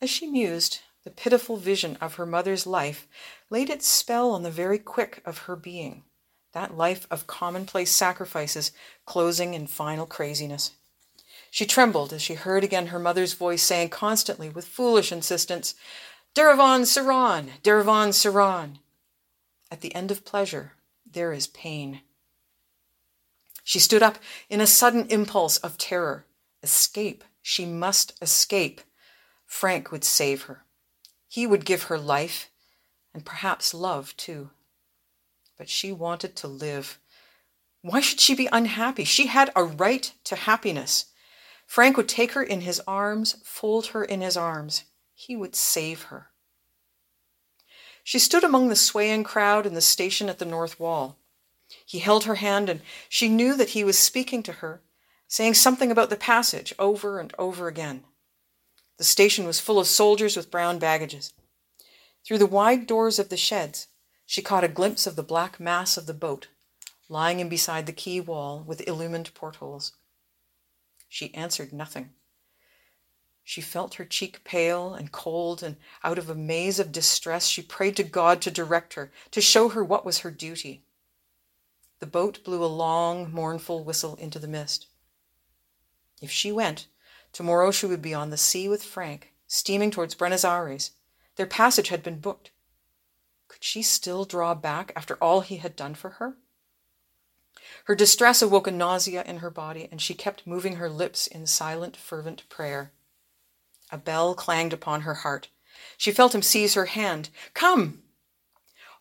As 0.00 0.08
she 0.08 0.28
mused, 0.28 0.80
the 1.04 1.10
pitiful 1.10 1.56
vision 1.56 1.96
of 2.00 2.14
her 2.14 2.26
mother's 2.26 2.66
life 2.66 3.06
laid 3.50 3.70
its 3.70 3.86
spell 3.86 4.30
on 4.30 4.42
the 4.42 4.50
very 4.50 4.78
quick 4.78 5.22
of 5.24 5.38
her 5.38 5.56
being, 5.56 6.04
that 6.52 6.76
life 6.76 7.06
of 7.10 7.26
commonplace 7.26 7.90
sacrifices 7.90 8.72
closing 9.06 9.54
in 9.54 9.66
final 9.66 10.06
craziness. 10.06 10.72
She 11.50 11.66
trembled 11.66 12.12
as 12.12 12.20
she 12.20 12.34
heard 12.34 12.64
again 12.64 12.88
her 12.88 12.98
mother's 12.98 13.32
voice 13.32 13.62
saying 13.62 13.88
constantly, 13.90 14.48
with 14.48 14.66
foolish 14.66 15.12
insistence, 15.12 15.74
Derevaun 16.34 16.86
Seraun, 16.86 17.52
Derevaun 17.62 18.12
Seraun. 18.12 18.78
At 19.70 19.80
the 19.80 19.94
end 19.94 20.10
of 20.10 20.24
pleasure, 20.24 20.72
there 21.10 21.32
is 21.32 21.46
pain. 21.46 22.02
She 23.64 23.78
stood 23.78 24.02
up 24.02 24.18
in 24.48 24.60
a 24.60 24.66
sudden 24.66 25.06
impulse 25.08 25.58
of 25.58 25.78
terror. 25.78 26.26
Escape. 26.62 27.24
She 27.42 27.64
must 27.64 28.14
escape. 28.22 28.80
Frank 29.46 29.90
would 29.90 30.04
save 30.04 30.42
her. 30.42 30.64
He 31.28 31.46
would 31.46 31.64
give 31.64 31.84
her 31.84 31.98
life 31.98 32.50
and 33.14 33.24
perhaps 33.24 33.74
love 33.74 34.16
too. 34.16 34.50
But 35.56 35.68
she 35.68 35.92
wanted 35.92 36.34
to 36.36 36.48
live. 36.48 36.98
Why 37.82 38.00
should 38.00 38.20
she 38.20 38.34
be 38.34 38.48
unhappy? 38.50 39.04
She 39.04 39.26
had 39.26 39.52
a 39.54 39.64
right 39.64 40.12
to 40.24 40.36
happiness. 40.36 41.06
Frank 41.66 41.96
would 41.96 42.08
take 42.08 42.32
her 42.32 42.42
in 42.42 42.62
his 42.62 42.80
arms, 42.86 43.36
fold 43.44 43.88
her 43.88 44.04
in 44.04 44.20
his 44.20 44.36
arms. 44.36 44.84
He 45.14 45.36
would 45.36 45.54
save 45.54 46.04
her. 46.04 46.30
She 48.02 48.18
stood 48.18 48.42
among 48.42 48.68
the 48.68 48.76
swaying 48.76 49.24
crowd 49.24 49.66
in 49.66 49.74
the 49.74 49.82
station 49.82 50.30
at 50.30 50.38
the 50.38 50.46
north 50.46 50.80
wall. 50.80 51.18
He 51.84 51.98
held 51.98 52.24
her 52.24 52.36
hand, 52.36 52.70
and 52.70 52.80
she 53.08 53.28
knew 53.28 53.54
that 53.54 53.70
he 53.70 53.84
was 53.84 53.98
speaking 53.98 54.42
to 54.44 54.52
her, 54.54 54.80
saying 55.26 55.54
something 55.54 55.90
about 55.90 56.08
the 56.08 56.16
passage 56.16 56.72
over 56.78 57.20
and 57.20 57.34
over 57.38 57.68
again. 57.68 58.04
The 58.98 59.04
station 59.04 59.46
was 59.46 59.60
full 59.60 59.78
of 59.78 59.86
soldiers 59.86 60.36
with 60.36 60.50
brown 60.50 60.78
baggages. 60.78 61.32
Through 62.24 62.38
the 62.38 62.46
wide 62.46 62.86
doors 62.86 63.18
of 63.18 63.28
the 63.28 63.36
sheds, 63.36 63.86
she 64.26 64.42
caught 64.42 64.64
a 64.64 64.68
glimpse 64.68 65.06
of 65.06 65.16
the 65.16 65.22
black 65.22 65.58
mass 65.58 65.96
of 65.96 66.06
the 66.06 66.14
boat, 66.14 66.48
lying 67.08 67.40
in 67.40 67.48
beside 67.48 67.86
the 67.86 67.92
quay 67.92 68.20
wall 68.20 68.62
with 68.66 68.86
illumined 68.86 69.32
portholes. 69.34 69.92
She 71.08 71.32
answered 71.32 71.72
nothing. 71.72 72.10
She 73.44 73.62
felt 73.62 73.94
her 73.94 74.04
cheek 74.04 74.44
pale 74.44 74.92
and 74.92 75.10
cold, 75.10 75.62
and 75.62 75.76
out 76.04 76.18
of 76.18 76.28
a 76.28 76.34
maze 76.34 76.78
of 76.78 76.92
distress, 76.92 77.46
she 77.46 77.62
prayed 77.62 77.96
to 77.96 78.02
God 78.02 78.42
to 78.42 78.50
direct 78.50 78.94
her, 78.94 79.10
to 79.30 79.40
show 79.40 79.70
her 79.70 79.82
what 79.82 80.04
was 80.04 80.18
her 80.18 80.30
duty. 80.30 80.82
The 82.00 82.06
boat 82.06 82.44
blew 82.44 82.62
a 82.62 82.66
long, 82.66 83.32
mournful 83.32 83.84
whistle 83.84 84.16
into 84.16 84.38
the 84.38 84.48
mist. 84.48 84.88
If 86.20 86.30
she 86.30 86.52
went, 86.52 86.88
tomorrow 87.32 87.70
she 87.70 87.86
would 87.86 88.02
be 88.02 88.14
on 88.14 88.30
the 88.30 88.36
sea 88.36 88.68
with 88.68 88.82
Frank, 88.82 89.32
steaming 89.46 89.90
towards 89.90 90.14
Buenos 90.14 90.44
Aires. 90.44 90.92
Their 91.36 91.46
passage 91.46 91.88
had 91.88 92.02
been 92.02 92.18
booked. 92.18 92.50
Could 93.48 93.64
she 93.64 93.82
still 93.82 94.24
draw 94.24 94.54
back 94.54 94.92
after 94.94 95.16
all 95.16 95.40
he 95.40 95.56
had 95.56 95.76
done 95.76 95.94
for 95.94 96.10
her? 96.10 96.36
Her 97.84 97.94
distress 97.94 98.42
awoke 98.42 98.66
a 98.66 98.70
nausea 98.70 99.22
in 99.24 99.38
her 99.38 99.50
body, 99.50 99.88
and 99.90 100.00
she 100.00 100.14
kept 100.14 100.46
moving 100.46 100.76
her 100.76 100.90
lips 100.90 101.26
in 101.26 101.46
silent, 101.46 101.96
fervent 101.96 102.48
prayer. 102.48 102.92
A 103.90 103.98
bell 103.98 104.34
clanged 104.34 104.72
upon 104.72 105.02
her 105.02 105.14
heart. 105.14 105.48
She 105.96 106.12
felt 106.12 106.34
him 106.34 106.42
seize 106.42 106.74
her 106.74 106.86
hand. 106.86 107.30
Come! 107.54 108.02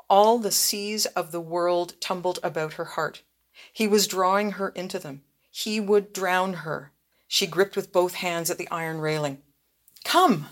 All 0.10 0.40
the 0.40 0.52
seas 0.52 1.06
of 1.08 1.32
the 1.32 1.42
world 1.42 2.00
tumbled 2.00 2.40
about 2.42 2.74
her 2.74 2.86
heart. 2.86 3.24
He 3.74 3.88
was 3.88 4.08
drawing 4.08 4.52
her 4.52 4.70
into 4.70 5.00
them. 5.00 5.24
He 5.52 5.80
would 5.80 6.13
drown 6.13 6.54
her. 6.54 6.92
She 7.28 7.48
gripped 7.48 7.76
with 7.76 7.92
both 7.92 8.16
hands 8.16 8.50
at 8.50 8.58
the 8.58 8.70
iron 8.70 9.00
railing. 9.00 9.42
Come! 10.04 10.48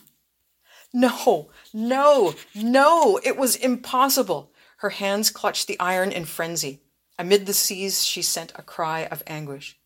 No, 0.94 1.50
no, 1.74 2.36
no! 2.54 3.20
It 3.24 3.38
was 3.38 3.56
impossible. 3.56 4.52
Her 4.78 4.92
hands 4.92 5.30
clutched 5.30 5.68
the 5.68 5.80
iron 5.80 6.12
in 6.12 6.26
frenzy. 6.26 6.82
Amid 7.18 7.46
the 7.46 7.54
seas, 7.54 8.06
she 8.06 8.22
sent 8.22 8.52
a 8.56 8.62
cry 8.62 9.06
of 9.06 9.24
anguish. 9.26 9.80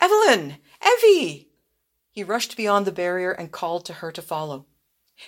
Eveline! 0.00 0.58
Evie! 0.84 1.48
He 2.10 2.24
rushed 2.24 2.56
beyond 2.56 2.86
the 2.86 2.92
barrier 2.92 3.32
and 3.32 3.52
called 3.52 3.84
to 3.86 3.94
her 3.94 4.10
to 4.12 4.22
follow. 4.22 4.66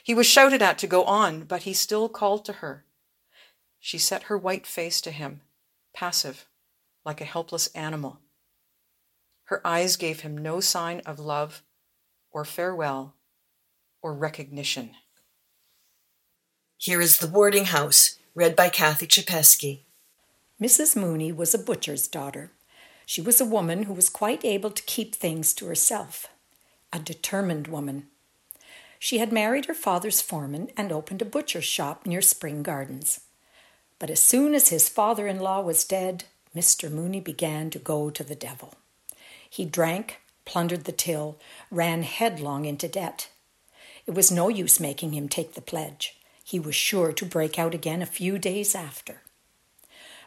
He 0.03 0.15
was 0.15 0.27
shouted 0.27 0.63
at 0.63 0.79
to 0.79 0.87
go 0.87 1.05
on, 1.05 1.45
but 1.45 1.63
he 1.63 1.73
still 1.73 2.09
called 2.09 2.45
to 2.45 2.55
her. 2.55 2.85
She 3.79 3.99
set 3.99 4.25
her 4.25 4.37
white 4.39 4.67
face 4.67 5.01
to 5.01 5.11
him, 5.11 5.41
passive, 5.93 6.47
like 7.05 7.21
a 7.21 7.25
helpless 7.25 7.69
animal. 7.69 8.21
Her 9.51 9.67
eyes 9.67 9.97
gave 9.97 10.21
him 10.21 10.39
no 10.39 10.61
sign 10.61 11.01
of 11.01 11.19
love 11.19 11.65
or 12.31 12.45
farewell 12.45 13.17
or 14.01 14.15
recognition. 14.15 14.93
Here 16.79 17.01
is 17.01 17.19
The 17.19 17.27
Boarding 17.27 17.65
House, 17.65 18.17
read 18.33 18.55
by 18.55 18.69
Cathy 18.69 19.09
Chapeskie. 19.09 19.81
Mrs. 20.63 20.95
Mooney 20.95 21.33
was 21.33 21.53
a 21.53 21.59
butcher's 21.59 22.07
daughter. 22.07 22.53
She 23.05 23.21
was 23.21 23.41
a 23.41 23.45
woman 23.45 23.83
who 23.83 23.93
was 23.93 24.09
quite 24.09 24.45
able 24.45 24.71
to 24.71 24.85
keep 24.85 25.17
things 25.17 25.53
to 25.55 25.67
herself, 25.67 26.29
a 26.93 27.01
determined 27.01 27.67
woman. 27.67 28.07
She 29.01 29.19
had 29.19 29.33
married 29.33 29.67
her 29.67 29.75
father's 29.75 30.21
foreman 30.21 30.71
and 30.77 30.93
opened 30.93 31.23
a 31.23 31.25
butcher's 31.25 31.65
shop 31.65 32.07
near 32.07 32.23
Spring 32.23 32.63
Gardens. 32.63 33.23
But 33.99 34.11
as 34.11 34.21
soon 34.21 34.55
as 34.55 34.69
his 34.69 34.89
father 34.89 35.27
in 35.27 35.41
law 35.41 35.61
was 35.61 35.83
dead, 35.83 36.27
Mr. 36.55 36.89
Mooney 36.89 37.21
began 37.21 37.69
to 37.71 37.81
go 37.81 38.11
to 38.11 38.23
the 38.23 38.37
devil. 38.37 38.75
He 39.51 39.65
drank, 39.65 40.21
plundered 40.45 40.85
the 40.85 40.93
till, 40.93 41.39
ran 41.71 42.05
headlong 42.05 42.65
into 42.65 42.89
debt. 42.89 43.29
It 44.07 44.13
was 44.13 44.31
no 44.31 44.49
use 44.49 44.81
making 44.81 45.13
him 45.13 45.29
take 45.29 45.55
the 45.55 45.61
pledge. 45.61 46.17
He 46.43 46.59
was 46.59 46.75
sure 46.75 47.13
to 47.13 47.27
break 47.27 47.59
out 47.59 47.75
again 47.75 48.01
a 48.01 48.07
few 48.07 48.39
days 48.39 48.75
after. 48.75 49.23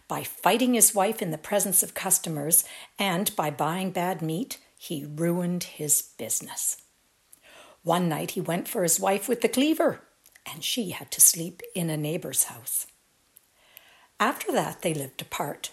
By 0.08 0.24
fighting 0.24 0.74
his 0.74 0.94
wife 0.94 1.22
in 1.22 1.32
the 1.32 1.38
presence 1.38 1.82
of 1.82 1.94
customers 1.94 2.66
and 3.00 3.34
by 3.36 3.50
buying 3.50 3.92
bad 3.92 4.22
meat, 4.22 4.60
he 4.78 5.06
ruined 5.06 5.64
his 5.64 6.02
business. 6.02 6.78
One 7.84 8.10
night 8.10 8.32
he 8.32 8.42
went 8.42 8.68
for 8.68 8.84
his 8.84 9.00
wife 9.00 9.30
with 9.30 9.42
the 9.42 9.50
cleaver, 9.50 10.02
and 10.46 10.64
she 10.64 10.90
had 10.90 11.12
to 11.12 11.22
sleep 11.22 11.62
in 11.74 11.90
a 11.90 11.98
neighbor's 11.98 12.46
house. 12.46 12.88
After 14.20 14.52
that, 14.52 14.82
they 14.82 14.94
lived 14.94 15.22
apart. 15.22 15.72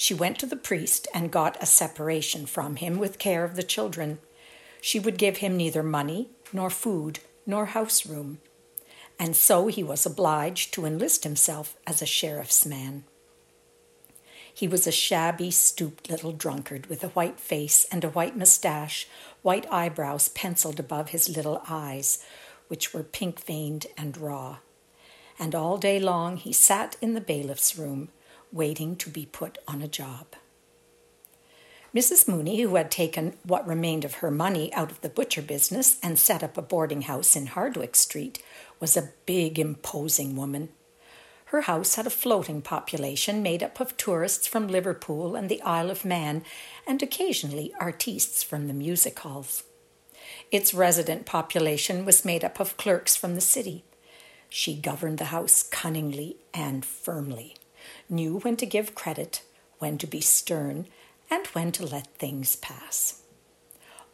She 0.00 0.14
went 0.14 0.38
to 0.38 0.46
the 0.46 0.56
priest 0.56 1.08
and 1.12 1.30
got 1.30 1.62
a 1.62 1.66
separation 1.66 2.46
from 2.46 2.76
him 2.76 2.98
with 2.98 3.18
care 3.18 3.44
of 3.44 3.54
the 3.54 3.62
children. 3.62 4.18
She 4.80 4.98
would 4.98 5.18
give 5.18 5.36
him 5.36 5.58
neither 5.58 5.82
money, 5.82 6.30
nor 6.54 6.70
food, 6.70 7.18
nor 7.44 7.66
house 7.66 8.06
room. 8.06 8.38
And 9.18 9.36
so 9.36 9.66
he 9.66 9.82
was 9.82 10.06
obliged 10.06 10.72
to 10.72 10.86
enlist 10.86 11.24
himself 11.24 11.76
as 11.86 12.00
a 12.00 12.06
sheriff's 12.06 12.64
man. 12.64 13.04
He 14.54 14.66
was 14.66 14.86
a 14.86 14.90
shabby, 14.90 15.50
stooped 15.50 16.08
little 16.08 16.32
drunkard 16.32 16.86
with 16.86 17.04
a 17.04 17.08
white 17.08 17.38
face 17.38 17.86
and 17.92 18.02
a 18.02 18.08
white 18.08 18.38
mustache, 18.38 19.06
white 19.42 19.70
eyebrows 19.70 20.30
penciled 20.30 20.80
above 20.80 21.10
his 21.10 21.28
little 21.28 21.62
eyes, 21.68 22.24
which 22.68 22.94
were 22.94 23.02
pink 23.02 23.38
veined 23.44 23.86
and 23.98 24.16
raw. 24.16 24.60
And 25.38 25.54
all 25.54 25.76
day 25.76 26.00
long 26.00 26.38
he 26.38 26.54
sat 26.54 26.96
in 27.02 27.12
the 27.12 27.20
bailiff's 27.20 27.76
room, 27.76 28.08
waiting 28.52 28.96
to 28.96 29.10
be 29.10 29.26
put 29.26 29.58
on 29.66 29.82
a 29.82 29.88
job. 29.88 30.26
Mrs. 31.94 32.28
Mooney, 32.28 32.60
who 32.60 32.76
had 32.76 32.90
taken 32.90 33.36
what 33.42 33.66
remained 33.66 34.04
of 34.04 34.14
her 34.14 34.30
money 34.30 34.72
out 34.74 34.92
of 34.92 35.00
the 35.00 35.08
butcher 35.08 35.42
business 35.42 35.98
and 36.02 36.18
set 36.18 36.44
up 36.44 36.56
a 36.56 36.62
boarding 36.62 37.02
house 37.02 37.34
in 37.34 37.48
Hardwicke 37.48 37.96
Street, 37.96 38.40
was 38.78 38.96
a 38.96 39.10
big, 39.26 39.58
imposing 39.58 40.36
woman. 40.36 40.68
Her 41.46 41.62
house 41.62 41.96
had 41.96 42.06
a 42.06 42.10
floating 42.10 42.62
population 42.62 43.42
made 43.42 43.60
up 43.60 43.80
of 43.80 43.96
tourists 43.96 44.46
from 44.46 44.68
Liverpool 44.68 45.34
and 45.34 45.48
the 45.48 45.60
Isle 45.62 45.90
of 45.90 46.04
Man, 46.04 46.44
and 46.86 47.02
occasionally 47.02 47.72
artistes 47.80 48.44
from 48.44 48.68
the 48.68 48.72
music 48.72 49.18
halls. 49.18 49.64
Its 50.52 50.72
resident 50.72 51.26
population 51.26 52.04
was 52.04 52.24
made 52.24 52.44
up 52.44 52.60
of 52.60 52.76
clerks 52.76 53.16
from 53.16 53.34
the 53.34 53.40
city. 53.40 53.82
She 54.48 54.76
governed 54.76 55.18
the 55.18 55.26
house 55.26 55.64
cunningly 55.64 56.36
and 56.54 56.84
firmly, 56.84 57.56
knew 58.08 58.38
when 58.38 58.56
to 58.56 58.66
give 58.66 58.94
credit, 58.94 59.42
when 59.78 59.98
to 59.98 60.06
be 60.06 60.20
stern, 60.20 60.86
and 61.30 61.46
when 61.48 61.72
to 61.72 61.86
let 61.86 62.06
things 62.18 62.56
pass. 62.56 63.22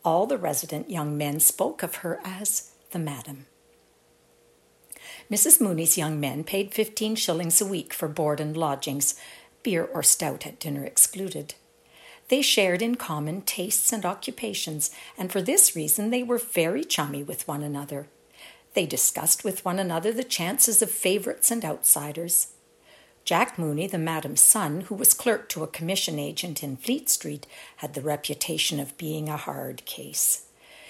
All 0.04 0.26
the 0.26 0.38
resident 0.38 0.90
young 0.90 1.16
men 1.16 1.40
spoke 1.40 1.82
of 1.82 1.96
her 1.96 2.20
as 2.24 2.72
the 2.92 2.98
madam. 2.98 3.46
Mrs. 5.30 5.60
Mooney's 5.60 5.98
young 5.98 6.20
men 6.20 6.44
paid 6.44 6.72
fifteen 6.72 7.16
shillings 7.16 7.60
a 7.60 7.66
week 7.66 7.92
for 7.92 8.06
board 8.06 8.40
and 8.40 8.56
lodgings, 8.56 9.16
beer 9.62 9.84
or 9.84 10.02
stout 10.02 10.46
at 10.46 10.60
dinner 10.60 10.84
excluded. 10.84 11.54
They 12.28 12.42
shared 12.42 12.82
in 12.82 12.96
common 12.96 13.42
tastes 13.42 13.92
and 13.92 14.04
occupations, 14.04 14.90
and 15.18 15.32
for 15.32 15.42
this 15.42 15.74
reason 15.74 16.10
they 16.10 16.22
were 16.22 16.38
very 16.38 16.84
chummy 16.84 17.22
with 17.22 17.46
one 17.48 17.62
another. 17.62 18.08
They 18.74 18.86
discussed 18.86 19.42
with 19.42 19.64
one 19.64 19.78
another 19.78 20.12
the 20.12 20.22
chances 20.22 20.82
of 20.82 20.90
favourites 20.90 21.50
and 21.50 21.64
outsiders. 21.64 22.48
Jack 23.26 23.58
Mooney, 23.58 23.88
the 23.88 23.98
madam's 23.98 24.40
son, 24.40 24.82
who 24.82 24.94
was 24.94 25.12
clerk 25.12 25.48
to 25.48 25.64
a 25.64 25.66
commission 25.66 26.16
agent 26.16 26.62
in 26.62 26.76
Fleet 26.76 27.10
Street, 27.10 27.44
had 27.78 27.94
the 27.94 28.00
reputation 28.00 28.78
of 28.78 28.96
being 28.96 29.28
a 29.28 29.36
hard 29.36 29.84
case. 29.84 30.46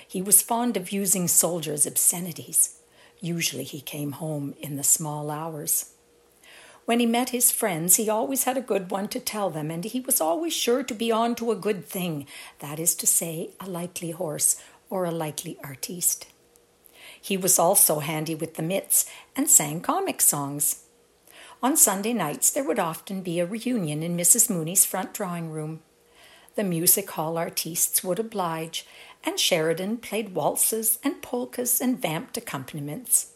He 0.07 0.21
was 0.21 0.43
fond 0.43 0.77
of 0.77 0.93
using 0.93 1.29
soldiers' 1.29 1.87
obscenities. 1.87 2.79
Usually 3.23 3.65
he 3.65 3.81
came 3.81 4.13
home 4.13 4.55
in 4.61 4.77
the 4.77 4.85
small 4.85 5.31
hours. 5.31 5.95
When 6.85 7.01
he 7.01 7.07
met 7.07 7.31
his 7.31 7.51
friends, 7.51 7.97
he 7.97 8.11
always 8.11 8.45
had 8.45 8.59
a 8.59 8.61
good 8.61 8.91
one 8.91 9.09
to 9.09 9.19
tell 9.19 9.49
them, 9.49 9.71
and 9.71 9.83
he 9.83 10.01
was 10.01 10.21
always 10.21 10.53
sure 10.53 10.83
to 10.83 10.95
be 10.95 11.11
on 11.11 11.37
to 11.37 11.51
a 11.51 11.57
good 11.57 11.87
thing 11.87 12.27
that 12.59 12.79
is 12.79 12.95
to 12.97 13.07
say, 13.07 13.53
a 13.61 13.67
likely 13.67 14.11
horse 14.11 14.61
or 14.91 15.07
a 15.07 15.11
likely 15.11 15.57
artiste. 15.65 16.27
He 17.19 17.39
was 17.39 17.59
also 17.59 18.01
handy 18.01 18.35
with 18.35 18.57
the 18.57 18.63
mitts 18.63 19.07
and 19.35 19.49
sang 19.49 19.81
comic 19.81 20.21
songs. 20.21 20.83
On 21.63 21.77
Sunday 21.77 22.13
nights, 22.13 22.51
there 22.51 22.65
would 22.65 22.79
often 22.79 23.23
be 23.23 23.41
a 23.41 23.47
reunion 23.47 24.03
in 24.03 24.17
Mrs. 24.17 24.51
Mooney's 24.51 24.85
front 24.85 25.15
drawing 25.15 25.51
room. 25.51 25.81
The 26.55 26.65
music 26.65 27.11
hall 27.11 27.39
artistes 27.39 28.05
would 28.05 28.19
oblige, 28.19 28.87
and 29.25 29.41
Sheridan 29.41 29.99
played 29.99 30.35
waltzes 30.35 30.99
and 31.03 31.23
polkas 31.23 31.81
and 31.81 32.01
vamped 32.01 32.37
accompaniments. 32.37 33.33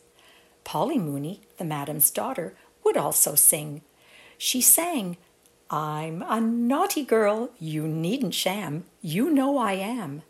Polly 0.65 0.99
Mooney, 0.99 1.41
the 1.57 1.65
madam's 1.65 2.11
daughter, 2.11 2.55
would 2.85 2.97
also 2.97 3.35
sing. 3.35 3.83
She 4.39 4.61
sang, 4.61 5.17
I'm 5.71 6.23
a 6.23 6.41
naughty 6.41 7.05
girl, 7.05 7.51
you 7.59 7.87
needn't 7.87 8.35
sham, 8.35 8.85
you 9.01 9.31
know 9.31 9.59
I 9.59 9.73
am. 9.73 10.23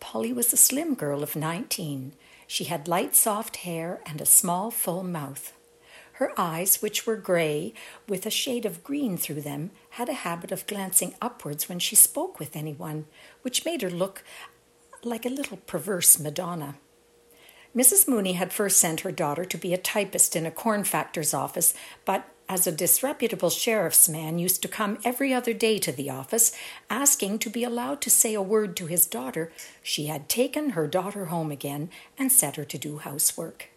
Polly 0.00 0.32
was 0.32 0.52
a 0.52 0.56
slim 0.56 0.94
girl 0.94 1.22
of 1.22 1.36
nineteen. 1.36 2.12
She 2.46 2.64
had 2.64 2.88
light 2.88 3.14
soft 3.14 3.56
hair 3.58 4.00
and 4.06 4.20
a 4.20 4.26
small 4.26 4.70
full 4.70 5.02
mouth. 5.02 5.52
Her 6.20 6.38
eyes, 6.38 6.82
which 6.82 7.06
were 7.06 7.16
gray, 7.16 7.72
with 8.06 8.26
a 8.26 8.30
shade 8.30 8.66
of 8.66 8.84
green 8.84 9.16
through 9.16 9.40
them, 9.40 9.70
had 9.92 10.10
a 10.10 10.12
habit 10.12 10.52
of 10.52 10.66
glancing 10.66 11.14
upwards 11.22 11.66
when 11.66 11.78
she 11.78 11.96
spoke 11.96 12.38
with 12.38 12.54
anyone, 12.54 13.06
which 13.40 13.64
made 13.64 13.80
her 13.80 13.88
look 13.88 14.22
like 15.02 15.24
a 15.24 15.30
little 15.30 15.56
perverse 15.56 16.20
Madonna. 16.20 16.76
Mrs. 17.74 18.06
Mooney 18.06 18.34
had 18.34 18.52
first 18.52 18.76
sent 18.76 19.00
her 19.00 19.10
daughter 19.10 19.46
to 19.46 19.56
be 19.56 19.72
a 19.72 19.78
typist 19.78 20.36
in 20.36 20.44
a 20.44 20.50
corn 20.50 20.84
factor's 20.84 21.32
office, 21.32 21.72
but 22.04 22.28
as 22.50 22.66
a 22.66 22.72
disreputable 22.72 23.48
sheriff's 23.48 24.06
man 24.06 24.38
used 24.38 24.60
to 24.60 24.68
come 24.68 24.98
every 25.02 25.32
other 25.32 25.54
day 25.54 25.78
to 25.78 25.90
the 25.90 26.10
office, 26.10 26.52
asking 26.90 27.38
to 27.38 27.48
be 27.48 27.64
allowed 27.64 28.02
to 28.02 28.10
say 28.10 28.34
a 28.34 28.42
word 28.42 28.76
to 28.76 28.84
his 28.84 29.06
daughter, 29.06 29.50
she 29.82 30.08
had 30.08 30.28
taken 30.28 30.70
her 30.70 30.86
daughter 30.86 31.26
home 31.26 31.50
again 31.50 31.88
and 32.18 32.30
set 32.30 32.56
her 32.56 32.64
to 32.66 32.76
do 32.76 32.98
housework. 32.98 33.69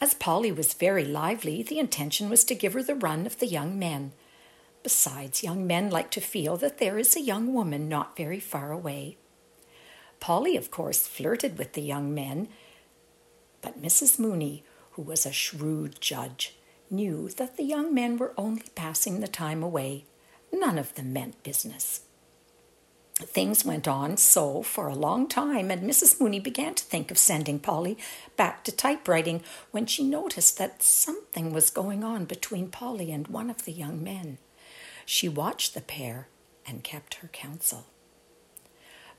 As 0.00 0.14
Polly 0.14 0.52
was 0.52 0.74
very 0.74 1.04
lively, 1.04 1.62
the 1.62 1.78
intention 1.78 2.28
was 2.28 2.44
to 2.44 2.54
give 2.54 2.74
her 2.74 2.82
the 2.82 2.94
run 2.94 3.26
of 3.26 3.38
the 3.38 3.46
young 3.46 3.78
men. 3.78 4.12
Besides, 4.82 5.42
young 5.42 5.66
men 5.66 5.90
like 5.90 6.10
to 6.12 6.20
feel 6.20 6.56
that 6.58 6.78
there 6.78 6.98
is 6.98 7.16
a 7.16 7.20
young 7.20 7.54
woman 7.54 7.88
not 7.88 8.16
very 8.16 8.38
far 8.38 8.72
away. 8.72 9.16
Polly, 10.20 10.56
of 10.56 10.70
course, 10.70 11.06
flirted 11.06 11.58
with 11.58 11.72
the 11.72 11.82
young 11.82 12.14
men, 12.14 12.48
but 13.62 13.80
Mrs. 13.80 14.18
Mooney, 14.18 14.64
who 14.92 15.02
was 15.02 15.26
a 15.26 15.32
shrewd 15.32 16.00
judge, 16.00 16.56
knew 16.90 17.28
that 17.30 17.56
the 17.56 17.64
young 17.64 17.92
men 17.92 18.16
were 18.16 18.32
only 18.36 18.64
passing 18.74 19.20
the 19.20 19.28
time 19.28 19.62
away. 19.62 20.04
None 20.52 20.78
of 20.78 20.94
them 20.94 21.12
meant 21.12 21.42
business. 21.42 22.02
Things 23.18 23.64
went 23.64 23.88
on 23.88 24.18
so 24.18 24.62
for 24.62 24.88
a 24.88 24.94
long 24.94 25.26
time, 25.26 25.70
and 25.70 25.82
Mrs. 25.82 26.20
Mooney 26.20 26.38
began 26.38 26.74
to 26.74 26.84
think 26.84 27.10
of 27.10 27.16
sending 27.16 27.58
Polly 27.58 27.96
back 28.36 28.62
to 28.64 28.72
typewriting 28.72 29.42
when 29.70 29.86
she 29.86 30.04
noticed 30.04 30.58
that 30.58 30.82
something 30.82 31.50
was 31.50 31.70
going 31.70 32.04
on 32.04 32.26
between 32.26 32.68
Polly 32.68 33.10
and 33.10 33.28
one 33.28 33.48
of 33.48 33.64
the 33.64 33.72
young 33.72 34.04
men. 34.04 34.36
She 35.06 35.30
watched 35.30 35.72
the 35.72 35.80
pair 35.80 36.28
and 36.66 36.84
kept 36.84 37.14
her 37.14 37.28
counsel. 37.28 37.86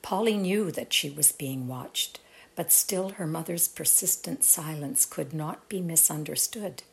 Polly 0.03 0.37
knew 0.37 0.69
that 0.71 0.93
she 0.93 1.09
was 1.09 1.31
being 1.31 1.67
watched, 1.67 2.19
but 2.55 2.71
still 2.71 3.09
her 3.09 3.25
mother's 3.25 3.67
persistent 3.67 4.43
silence 4.43 5.07
could 5.07 5.33
not 5.33 5.67
be 5.69 5.81
misunderstood. 5.81 6.83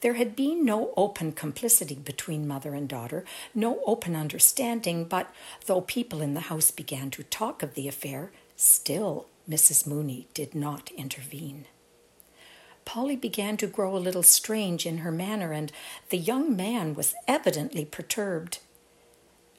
There 0.00 0.14
had 0.14 0.36
been 0.36 0.64
no 0.64 0.92
open 0.96 1.32
complicity 1.32 1.94
between 1.94 2.48
mother 2.48 2.74
and 2.74 2.88
daughter, 2.88 3.24
no 3.54 3.80
open 3.86 4.16
understanding, 4.16 5.04
but 5.04 5.32
though 5.66 5.80
people 5.80 6.22
in 6.22 6.34
the 6.34 6.40
house 6.40 6.70
began 6.70 7.10
to 7.12 7.22
talk 7.24 7.62
of 7.62 7.74
the 7.74 7.88
affair, 7.88 8.32
still 8.56 9.26
Mrs. 9.48 9.86
Mooney 9.86 10.28
did 10.34 10.54
not 10.54 10.90
intervene. 10.96 11.66
Polly 12.84 13.16
began 13.16 13.56
to 13.56 13.66
grow 13.66 13.96
a 13.96 13.98
little 13.98 14.22
strange 14.22 14.86
in 14.86 14.98
her 14.98 15.10
manner, 15.10 15.52
and 15.52 15.72
the 16.10 16.16
young 16.18 16.54
man 16.54 16.94
was 16.94 17.14
evidently 17.26 17.84
perturbed. 17.84 18.58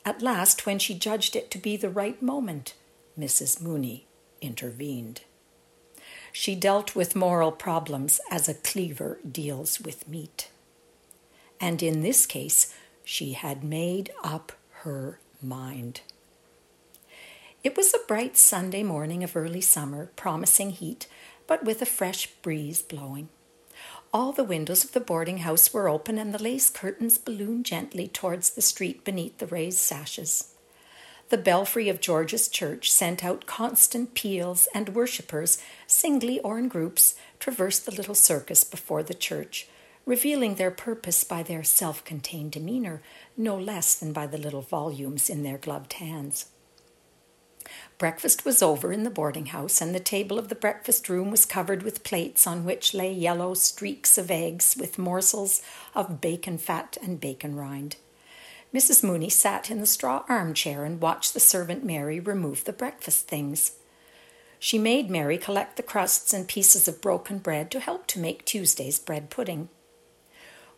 At 0.05 0.21
last, 0.21 0.65
when 0.65 0.79
she 0.79 0.93
judged 0.93 1.35
it 1.35 1.51
to 1.51 1.57
be 1.57 1.75
the 1.75 1.89
right 1.89 2.21
moment, 2.21 2.73
Mrs. 3.19 3.61
Mooney 3.61 4.07
intervened. 4.41 5.21
She 6.39 6.53
dealt 6.53 6.95
with 6.95 7.15
moral 7.15 7.51
problems 7.51 8.21
as 8.29 8.47
a 8.47 8.53
cleaver 8.53 9.17
deals 9.27 9.81
with 9.81 10.07
meat. 10.07 10.51
And 11.59 11.81
in 11.81 12.03
this 12.03 12.27
case, 12.27 12.75
she 13.03 13.33
had 13.33 13.63
made 13.63 14.11
up 14.23 14.51
her 14.83 15.19
mind. 15.41 16.01
It 17.63 17.75
was 17.75 17.91
a 17.91 18.05
bright 18.07 18.37
Sunday 18.37 18.83
morning 18.83 19.23
of 19.23 19.35
early 19.35 19.61
summer, 19.61 20.11
promising 20.15 20.69
heat, 20.69 21.07
but 21.47 21.65
with 21.65 21.81
a 21.81 21.87
fresh 21.87 22.27
breeze 22.43 22.83
blowing. 22.83 23.29
All 24.13 24.31
the 24.31 24.43
windows 24.43 24.83
of 24.83 24.91
the 24.91 24.99
boarding 24.99 25.39
house 25.39 25.73
were 25.73 25.89
open, 25.89 26.19
and 26.19 26.35
the 26.35 26.43
lace 26.43 26.69
curtains 26.69 27.17
ballooned 27.17 27.65
gently 27.65 28.07
towards 28.07 28.51
the 28.51 28.61
street 28.61 29.03
beneath 29.03 29.39
the 29.39 29.47
raised 29.47 29.79
sashes 29.79 30.53
the 31.29 31.37
belfry 31.37 31.89
of 31.89 31.99
George's 31.99 32.47
church 32.47 32.91
sent 32.91 33.23
out 33.23 33.45
constant 33.45 34.13
peals, 34.13 34.67
and 34.73 34.95
worshippers, 34.95 35.57
singly 35.85 36.39
or 36.39 36.57
in 36.57 36.69
groups, 36.69 37.15
traversed 37.39 37.85
the 37.85 37.95
little 37.95 38.15
circus 38.15 38.63
before 38.63 39.03
the 39.03 39.13
church, 39.13 39.67
revealing 40.05 40.55
their 40.55 40.71
purpose 40.71 41.23
by 41.25 41.43
their 41.43 41.63
self 41.63 42.03
contained 42.05 42.51
demeanor, 42.51 43.01
no 43.35 43.57
less 43.57 43.93
than 43.93 44.13
by 44.13 44.25
the 44.25 44.37
little 44.37 44.61
volumes 44.61 45.29
in 45.29 45.43
their 45.43 45.57
gloved 45.57 45.93
hands. 45.93 46.45
Breakfast 47.97 48.45
was 48.45 48.61
over 48.61 48.93
in 48.93 49.03
the 49.03 49.09
boarding 49.09 49.47
house, 49.47 49.81
and 49.81 49.93
the 49.93 49.99
table 49.99 50.39
of 50.39 50.47
the 50.47 50.55
breakfast 50.55 51.09
room 51.09 51.29
was 51.29 51.45
covered 51.45 51.83
with 51.83 52.05
plates 52.05 52.47
on 52.47 52.63
which 52.63 52.93
lay 52.93 53.11
yellow 53.11 53.53
streaks 53.53 54.17
of 54.17 54.31
eggs 54.31 54.77
with 54.79 54.97
morsels 54.97 55.61
of 55.93 56.21
bacon 56.21 56.57
fat 56.57 56.97
and 57.01 57.19
bacon 57.19 57.55
rind. 57.55 57.97
Mrs. 58.73 59.03
Mooney 59.03 59.29
sat 59.29 59.71
in 59.71 59.79
the 59.79 59.85
straw 59.85 60.23
armchair 60.27 60.83
and 60.83 61.01
watched 61.01 61.33
the 61.33 61.39
servant 61.39 61.85
Mary 61.85 62.19
remove 62.19 62.65
the 62.65 62.73
breakfast 62.73 63.27
things. 63.27 63.73
She 64.59 64.77
made 64.77 65.09
Mary 65.09 65.37
collect 65.37 65.77
the 65.77 65.83
crusts 65.83 66.33
and 66.33 66.47
pieces 66.47 66.87
of 66.87 67.01
broken 67.01 67.37
bread 67.37 67.71
to 67.71 67.79
help 67.79 68.07
to 68.07 68.19
make 68.19 68.43
Tuesday's 68.43 68.99
bread 68.99 69.29
pudding. 69.29 69.69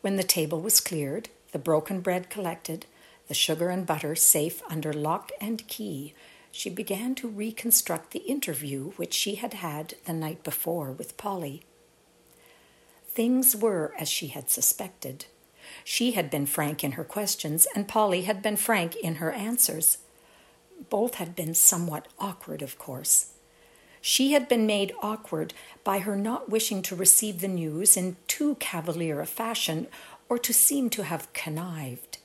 When 0.02 0.17
the 0.17 0.23
table 0.23 0.62
was 0.62 0.80
cleared, 0.80 1.30
the 1.52 1.60
broken 1.60 2.02
bread 2.02 2.30
collected, 2.30 2.86
the 3.28 3.34
sugar 3.34 3.69
and 3.69 3.86
butter 3.86 4.15
safe 4.15 4.62
under 4.69 4.93
lock 4.93 5.32
and 5.41 5.67
key, 5.67 6.13
she 6.52 6.69
began 6.69 7.15
to 7.15 7.28
reconstruct 7.28 8.12
the 8.12 8.19
interview 8.19 8.91
which 8.91 9.13
she 9.13 9.36
had 9.36 9.56
had 9.56 9.95
the 10.06 10.13
night 10.13 10.43
before 10.43 10.91
with 10.91 11.17
Polly. 11.17 11.63
Things 13.08 13.56
were 13.56 13.93
as 13.99 14.10
she 14.10 14.28
had 14.28 14.49
suspected. 14.49 15.25
She 15.91 16.12
had 16.12 16.30
been 16.30 16.45
frank 16.45 16.84
in 16.84 16.91
her 16.91 17.04
questions, 17.04 17.65
and 17.73 17.88
Polly 17.88 18.21
had 18.21 18.43
been 18.43 18.58
frank 18.58 18.95
in 18.95 19.15
her 19.15 19.32
answers. 19.32 19.97
Both 20.88 21.15
had 21.15 21.36
been 21.36 21.56
somewhat 21.56 22.08
awkward, 22.19 22.62
of 22.62 22.78
course. 22.78 23.32
She 23.99 24.34
had 24.34 24.47
been 24.47 24.67
made 24.67 24.93
awkward 25.02 25.56
by 25.84 25.97
her 25.97 26.15
not 26.15 26.47
wishing 26.47 26.84
to 26.84 26.95
receive 26.95 27.41
the 27.41 27.47
news 27.47 27.97
in 27.97 28.17
too 28.28 28.54
cavalier 28.60 29.19
a 29.19 29.25
fashion 29.25 29.88
or 30.30 30.38
to 30.38 30.54
seem 30.54 30.91
to 30.91 31.06
have 31.06 31.34
connived. 31.34 32.19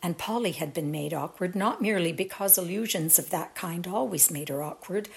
And 0.00 0.16
Polly 0.16 0.52
had 0.52 0.72
been 0.72 0.92
made 0.92 1.12
awkward 1.12 1.56
not 1.56 1.82
merely 1.82 2.12
because 2.12 2.56
allusions 2.56 3.18
of 3.18 3.30
that 3.30 3.56
kind 3.56 3.84
always 3.88 4.30
made 4.30 4.48
her 4.48 4.62
awkward, 4.62 5.08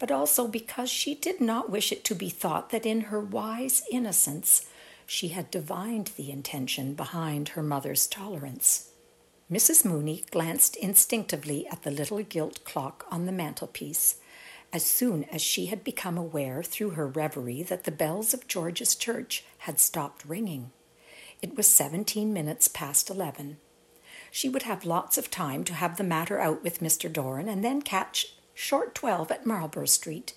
but 0.00 0.10
also 0.10 0.48
because 0.48 0.90
she 0.90 1.14
did 1.14 1.40
not 1.40 1.70
wish 1.70 1.92
it 1.92 2.02
to 2.06 2.16
be 2.16 2.30
thought 2.30 2.70
that 2.70 2.84
in 2.84 3.02
her 3.02 3.20
wise 3.20 3.84
innocence 3.92 4.66
she 5.10 5.28
had 5.28 5.50
divined 5.50 6.10
the 6.16 6.30
intention 6.30 6.92
behind 6.92 7.48
her 7.48 7.62
mother's 7.62 8.06
tolerance. 8.06 8.90
Mrs. 9.50 9.82
Mooney 9.82 10.22
glanced 10.30 10.76
instinctively 10.76 11.66
at 11.68 11.82
the 11.82 11.90
little 11.90 12.22
gilt 12.22 12.62
clock 12.64 13.06
on 13.10 13.24
the 13.24 13.32
mantelpiece 13.32 14.16
as 14.70 14.84
soon 14.84 15.24
as 15.32 15.40
she 15.40 15.66
had 15.66 15.82
become 15.82 16.18
aware 16.18 16.62
through 16.62 16.90
her 16.90 17.06
reverie 17.06 17.62
that 17.62 17.84
the 17.84 17.90
bells 17.90 18.34
of 18.34 18.46
George's 18.46 18.94
church 18.94 19.44
had 19.60 19.80
stopped 19.80 20.26
ringing. 20.26 20.72
It 21.40 21.56
was 21.56 21.66
seventeen 21.66 22.34
minutes 22.34 22.68
past 22.68 23.08
eleven. 23.08 23.56
She 24.30 24.50
would 24.50 24.64
have 24.64 24.84
lots 24.84 25.16
of 25.16 25.30
time 25.30 25.64
to 25.64 25.72
have 25.72 25.96
the 25.96 26.04
matter 26.04 26.38
out 26.38 26.62
with 26.62 26.80
Mr. 26.80 27.10
Doran 27.10 27.48
and 27.48 27.64
then 27.64 27.80
catch 27.80 28.34
short 28.52 28.94
twelve 28.94 29.30
at 29.30 29.46
Marlborough 29.46 29.86
Street. 29.86 30.34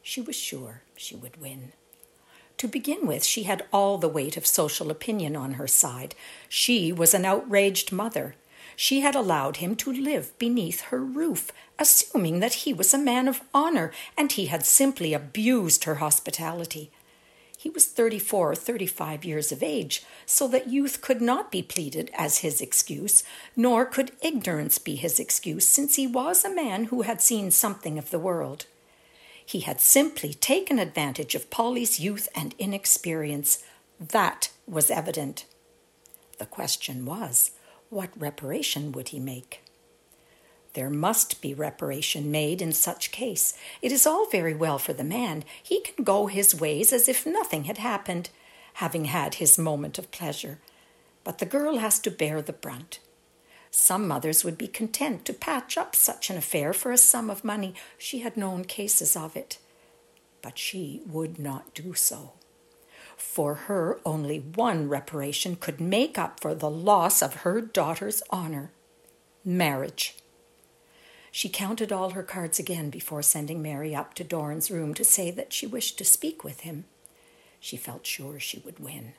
She 0.00 0.22
was 0.22 0.36
sure 0.36 0.84
she 0.96 1.16
would 1.16 1.38
win. 1.38 1.74
To 2.60 2.68
begin 2.68 3.06
with, 3.06 3.24
she 3.24 3.44
had 3.44 3.64
all 3.72 3.96
the 3.96 4.06
weight 4.06 4.36
of 4.36 4.46
social 4.46 4.90
opinion 4.90 5.34
on 5.34 5.54
her 5.54 5.66
side. 5.66 6.14
She 6.46 6.92
was 6.92 7.14
an 7.14 7.24
outraged 7.24 7.90
mother. 7.90 8.34
She 8.76 9.00
had 9.00 9.14
allowed 9.14 9.56
him 9.56 9.74
to 9.76 9.90
live 9.90 10.38
beneath 10.38 10.82
her 10.82 11.02
roof, 11.02 11.52
assuming 11.78 12.40
that 12.40 12.66
he 12.66 12.74
was 12.74 12.92
a 12.92 12.98
man 12.98 13.28
of 13.28 13.40
honor, 13.54 13.92
and 14.14 14.30
he 14.30 14.46
had 14.46 14.66
simply 14.66 15.14
abused 15.14 15.84
her 15.84 15.94
hospitality. 15.94 16.90
He 17.56 17.70
was 17.70 17.86
thirty 17.86 18.18
four 18.18 18.50
or 18.50 18.54
thirty 18.54 18.86
five 18.86 19.24
years 19.24 19.50
of 19.50 19.62
age, 19.62 20.04
so 20.26 20.46
that 20.48 20.68
youth 20.68 21.00
could 21.00 21.22
not 21.22 21.50
be 21.50 21.62
pleaded 21.62 22.10
as 22.12 22.38
his 22.38 22.60
excuse, 22.60 23.24
nor 23.56 23.86
could 23.86 24.12
ignorance 24.20 24.76
be 24.76 24.96
his 24.96 25.18
excuse, 25.18 25.66
since 25.66 25.96
he 25.96 26.06
was 26.06 26.44
a 26.44 26.54
man 26.54 26.84
who 26.84 27.02
had 27.02 27.22
seen 27.22 27.50
something 27.50 27.98
of 27.98 28.10
the 28.10 28.18
world. 28.18 28.66
He 29.50 29.60
had 29.60 29.80
simply 29.80 30.32
taken 30.32 30.78
advantage 30.78 31.34
of 31.34 31.50
Polly's 31.50 31.98
youth 31.98 32.28
and 32.36 32.54
inexperience. 32.56 33.64
That 33.98 34.50
was 34.64 34.92
evident. 34.92 35.44
The 36.38 36.46
question 36.46 37.04
was, 37.04 37.50
what 37.88 38.10
reparation 38.16 38.92
would 38.92 39.08
he 39.08 39.18
make? 39.18 39.64
There 40.74 40.88
must 40.88 41.42
be 41.42 41.52
reparation 41.52 42.30
made 42.30 42.62
in 42.62 42.70
such 42.70 43.10
case. 43.10 43.54
It 43.82 43.90
is 43.90 44.06
all 44.06 44.30
very 44.30 44.54
well 44.54 44.78
for 44.78 44.92
the 44.92 45.02
man. 45.02 45.42
He 45.60 45.80
can 45.80 46.04
go 46.04 46.28
his 46.28 46.54
ways 46.54 46.92
as 46.92 47.08
if 47.08 47.26
nothing 47.26 47.64
had 47.64 47.78
happened, 47.78 48.30
having 48.74 49.06
had 49.06 49.34
his 49.34 49.58
moment 49.58 49.98
of 49.98 50.12
pleasure. 50.12 50.60
But 51.24 51.38
the 51.38 51.44
girl 51.44 51.78
has 51.78 51.98
to 52.02 52.12
bear 52.12 52.40
the 52.40 52.52
brunt. 52.52 53.00
Some 53.70 54.08
mothers 54.08 54.44
would 54.44 54.58
be 54.58 54.68
content 54.68 55.24
to 55.26 55.32
patch 55.32 55.78
up 55.78 55.94
such 55.94 56.30
an 56.30 56.36
affair 56.36 56.72
for 56.72 56.90
a 56.90 56.98
sum 56.98 57.30
of 57.30 57.44
money. 57.44 57.74
She 57.96 58.20
had 58.20 58.36
known 58.36 58.64
cases 58.64 59.16
of 59.16 59.36
it. 59.36 59.58
But 60.42 60.58
she 60.58 61.02
would 61.06 61.38
not 61.38 61.74
do 61.74 61.94
so. 61.94 62.32
For 63.16 63.54
her, 63.54 64.00
only 64.04 64.38
one 64.38 64.88
reparation 64.88 65.56
could 65.56 65.80
make 65.80 66.18
up 66.18 66.40
for 66.40 66.54
the 66.54 66.70
loss 66.70 67.22
of 67.22 67.36
her 67.36 67.60
daughter's 67.60 68.22
honor 68.30 68.72
marriage. 69.44 70.16
She 71.30 71.48
counted 71.48 71.92
all 71.92 72.10
her 72.10 72.22
cards 72.22 72.58
again 72.58 72.90
before 72.90 73.22
sending 73.22 73.62
Mary 73.62 73.94
up 73.94 74.14
to 74.14 74.24
Doran's 74.24 74.70
room 74.70 74.94
to 74.94 75.04
say 75.04 75.30
that 75.30 75.52
she 75.52 75.66
wished 75.66 75.96
to 75.98 76.04
speak 76.04 76.42
with 76.42 76.60
him. 76.60 76.84
She 77.60 77.76
felt 77.76 78.06
sure 78.06 78.40
she 78.40 78.58
would 78.64 78.78
win. 78.78 79.14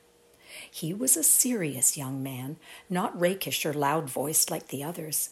He 0.70 0.92
was 0.92 1.16
a 1.16 1.22
serious 1.22 1.96
young 1.96 2.22
man, 2.22 2.56
not 2.90 3.18
rakish 3.18 3.64
or 3.64 3.72
loud 3.72 4.08
voiced 4.08 4.50
like 4.50 4.68
the 4.68 4.84
others. 4.84 5.30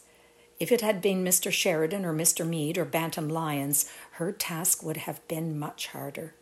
If 0.59 0.71
it 0.71 0.83
had 0.83 1.01
been 1.01 1.25
Mr. 1.25 1.51
Sheridan 1.51 2.05
or 2.05 2.13
Mr. 2.13 2.47
Meade 2.47 2.77
or 2.77 2.85
Bantam 2.85 3.29
Lyons, 3.29 3.91
her 4.13 4.31
task 4.31 4.83
would 4.83 4.99
have 4.99 5.27
been 5.27 5.59
much 5.59 5.89
harder. 5.89 6.35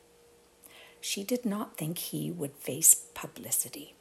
She 1.01 1.23
did 1.23 1.47
not 1.47 1.77
think 1.77 1.99
he 1.99 2.31
would 2.31 2.55
face 2.57 3.07
publicity. 3.15 3.95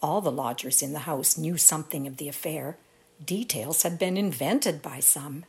All 0.00 0.20
the 0.20 0.32
lodgers 0.32 0.82
in 0.82 0.92
the 0.92 1.00
house 1.00 1.36
knew 1.36 1.56
something 1.56 2.06
of 2.06 2.16
the 2.16 2.28
affair. 2.28 2.78
Details 3.24 3.82
had 3.82 3.98
been 3.98 4.16
invented 4.16 4.80
by 4.80 5.00
some. 5.00 5.44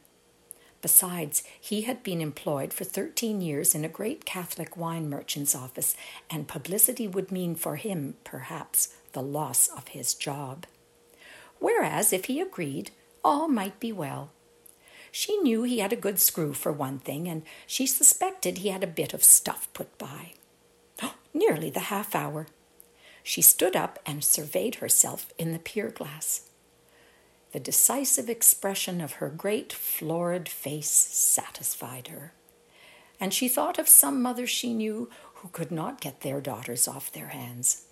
Besides, 0.82 1.44
he 1.60 1.82
had 1.82 2.02
been 2.02 2.22
employed 2.22 2.74
for 2.74 2.84
13 2.84 3.42
years 3.42 3.76
in 3.76 3.86
a 3.86 3.90
great 3.90 4.26
Catholic 4.26 4.76
wine 4.76 5.10
merchant's 5.10 5.56
office, 5.56 5.96
and 6.30 6.48
publicity 6.48 7.08
would 7.08 7.32
mean 7.32 7.56
for 7.56 7.76
him, 7.76 8.16
perhaps, 8.24 8.96
the 9.14 9.22
loss 9.22 9.68
of 9.68 9.90
his 9.90 10.16
job. 10.16 10.66
Whereas, 11.60 12.12
if 12.12 12.26
he 12.26 12.42
agreed, 12.42 12.92
all 13.24 13.48
might 13.48 13.80
be 13.80 13.92
well. 13.92 14.32
She 15.12 15.38
knew 15.38 15.64
he 15.64 15.80
had 15.80 15.94
a 15.94 15.98
good 15.98 16.20
screw 16.20 16.54
for 16.54 16.72
one 16.72 16.98
thing, 16.98 17.28
and 17.28 17.44
she 17.68 17.86
suspected 17.86 18.60
he 18.60 18.70
had 18.70 18.84
a 18.84 18.88
bit 18.88 19.14
of 19.14 19.24
stuff 19.24 19.68
put 19.74 19.96
by. 19.98 20.34
nearly 21.34 21.70
the 21.70 21.92
half 21.92 22.16
hour. 22.16 22.48
She 23.24 23.42
stood 23.42 23.76
up 23.76 24.00
and 24.06 24.24
surveyed 24.24 24.76
herself 24.76 25.32
in 25.38 25.52
the 25.52 25.60
pier 25.60 25.90
glass. 25.90 26.50
The 27.52 27.60
decisive 27.60 28.30
expression 28.30 29.02
of 29.02 29.14
her 29.14 29.30
great 29.30 29.74
florid 29.74 30.48
face 30.48 30.90
satisfied 30.90 32.08
her, 32.08 32.34
and 33.20 33.34
she 33.34 33.50
thought 33.50 33.78
of 33.78 33.90
some 33.90 34.22
mothers 34.22 34.50
she 34.50 34.74
knew 34.74 35.10
who 35.36 35.50
could 35.50 35.72
not 35.72 36.00
get 36.00 36.22
their 36.22 36.40
daughters 36.40 36.88
off 36.88 37.12
their 37.12 37.28
hands. 37.30 37.86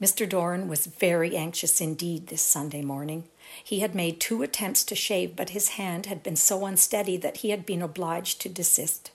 Mr. 0.00 0.26
Doran 0.26 0.66
was 0.66 0.86
very 0.86 1.36
anxious 1.36 1.78
indeed 1.80 2.28
this 2.28 2.40
Sunday 2.40 2.80
morning. 2.80 3.24
He 3.62 3.80
had 3.80 3.94
made 3.94 4.18
two 4.18 4.42
attempts 4.42 4.82
to 4.84 4.94
shave, 4.94 5.36
but 5.36 5.50
his 5.50 5.70
hand 5.70 6.06
had 6.06 6.22
been 6.22 6.36
so 6.36 6.64
unsteady 6.64 7.18
that 7.18 7.38
he 7.38 7.50
had 7.50 7.66
been 7.66 7.82
obliged 7.82 8.40
to 8.40 8.48
desist. 8.48 9.10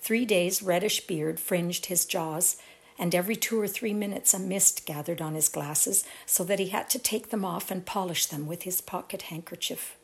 Three 0.00 0.24
days' 0.24 0.62
reddish 0.62 1.06
beard 1.06 1.38
fringed 1.38 1.86
his 1.86 2.06
jaws, 2.06 2.56
and 2.98 3.14
every 3.14 3.36
two 3.36 3.60
or 3.60 3.68
three 3.68 3.94
minutes 3.94 4.34
a 4.34 4.38
mist 4.38 4.86
gathered 4.86 5.20
on 5.20 5.34
his 5.34 5.48
glasses, 5.48 6.04
so 6.24 6.44
that 6.44 6.58
he 6.58 6.68
had 6.68 6.88
to 6.90 6.98
take 6.98 7.30
them 7.30 7.44
off 7.44 7.70
and 7.70 7.86
polish 7.86 8.26
them 8.26 8.46
with 8.46 8.62
his 8.62 8.80
pocket 8.80 9.22
handkerchief. 9.22 9.96